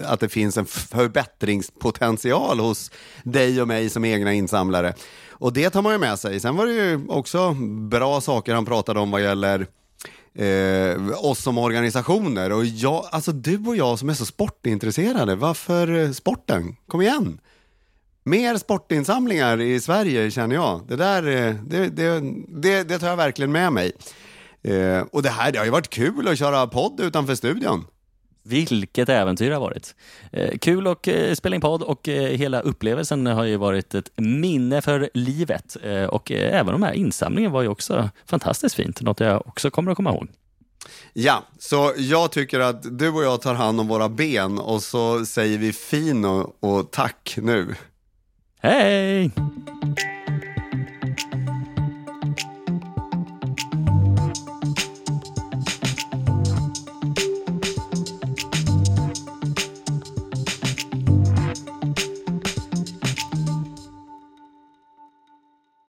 att 0.05 0.20
det 0.20 0.30
finns 0.30 0.57
en 0.57 0.66
förbättringspotential 0.66 2.60
hos 2.60 2.91
dig 3.24 3.62
och 3.62 3.68
mig 3.68 3.89
som 3.89 4.05
egna 4.05 4.34
insamlare. 4.34 4.93
Och 5.30 5.53
det 5.53 5.70
tar 5.70 5.82
man 5.82 5.91
ju 5.91 5.97
med 5.97 6.20
sig. 6.20 6.39
Sen 6.39 6.55
var 6.55 6.66
det 6.66 6.74
ju 6.74 7.07
också 7.07 7.53
bra 7.89 8.22
saker 8.22 8.53
han 8.53 8.66
pratade 8.66 8.99
om 8.99 9.12
vad 9.12 9.22
gäller 9.22 9.68
eh, 10.36 11.26
oss 11.26 11.40
som 11.40 11.58
organisationer. 11.58 12.52
Och 12.52 12.66
jag, 12.66 13.06
alltså 13.12 13.32
du 13.32 13.58
och 13.68 13.76
jag 13.76 14.00
som 14.00 14.10
är 14.10 14.14
så 14.14 14.26
sportintresserade, 14.26 15.36
varför 15.36 15.94
eh, 15.94 16.12
sporten? 16.12 16.76
Kom 16.88 17.02
igen! 17.02 17.40
Mer 18.24 18.58
sportinsamlingar 18.58 19.62
i 19.62 19.80
Sverige 19.80 20.32
känner 20.32 20.56
jag. 20.56 20.82
Det 20.88 20.96
där 20.96 21.28
eh, 21.28 21.56
det, 21.64 21.88
det, 21.90 22.24
det, 22.48 22.84
det 22.84 23.00
tar 23.00 23.08
jag 23.08 23.18
verkligen 23.18 23.52
med 23.52 23.74
mig. 23.74 23.92
Eh, 24.64 25.02
och 25.12 25.24
det 25.24 25.30
här 25.30 25.52
det 25.52 25.58
har 25.58 25.66
ju 25.66 25.72
varit 25.72 25.90
kul 25.90 26.28
att 26.28 26.40
köra 26.40 26.68
podd 26.68 27.00
utanför 27.00 27.36
studion. 27.36 27.86
Vilket 28.44 29.10
äventyr 29.10 29.50
det 29.50 29.56
har 29.56 29.62
varit. 29.62 29.96
Eh, 30.32 30.58
kul 30.58 30.88
att 30.88 31.08
eh, 31.08 31.34
spela 31.34 31.56
in 31.56 31.62
podd 31.62 31.82
och 31.82 32.10
eh, 32.10 32.38
hela 32.38 32.60
upplevelsen 32.60 33.26
har 33.26 33.44
ju 33.44 33.58
varit 33.58 33.96
ett 33.96 34.12
minne 34.16 34.82
för 34.82 35.10
livet. 35.14 35.78
Och 36.10 36.32
även 36.32 36.72
de 36.72 36.84
här 36.84 36.94
insamlingen 36.94 37.52
var 37.52 37.62
ju 37.62 37.68
också 37.68 38.10
fantastiskt 38.26 38.76
fint, 38.76 39.02
något 39.02 39.20
jag 39.20 39.48
också 39.48 39.72
kommer 39.72 39.92
att 39.92 39.96
komma 39.96 40.10
ihåg. 40.10 40.28
Ja, 41.14 41.44
så 41.60 41.94
jag 41.98 42.32
tycker 42.32 42.60
att 42.60 43.00
du 43.00 43.10
och 43.10 43.24
jag 43.24 43.42
tar 43.42 43.54
hand 43.54 43.80
om 43.80 43.88
våra 43.88 44.10
ben 44.10 44.60
och 44.60 44.82
så 44.82 45.26
säger 45.26 45.58
vi 45.58 45.74
fin 45.74 46.26
och, 46.26 46.64
och 46.64 46.92
tack 46.92 47.38
nu. 47.42 47.76
Hej! 48.62 49.32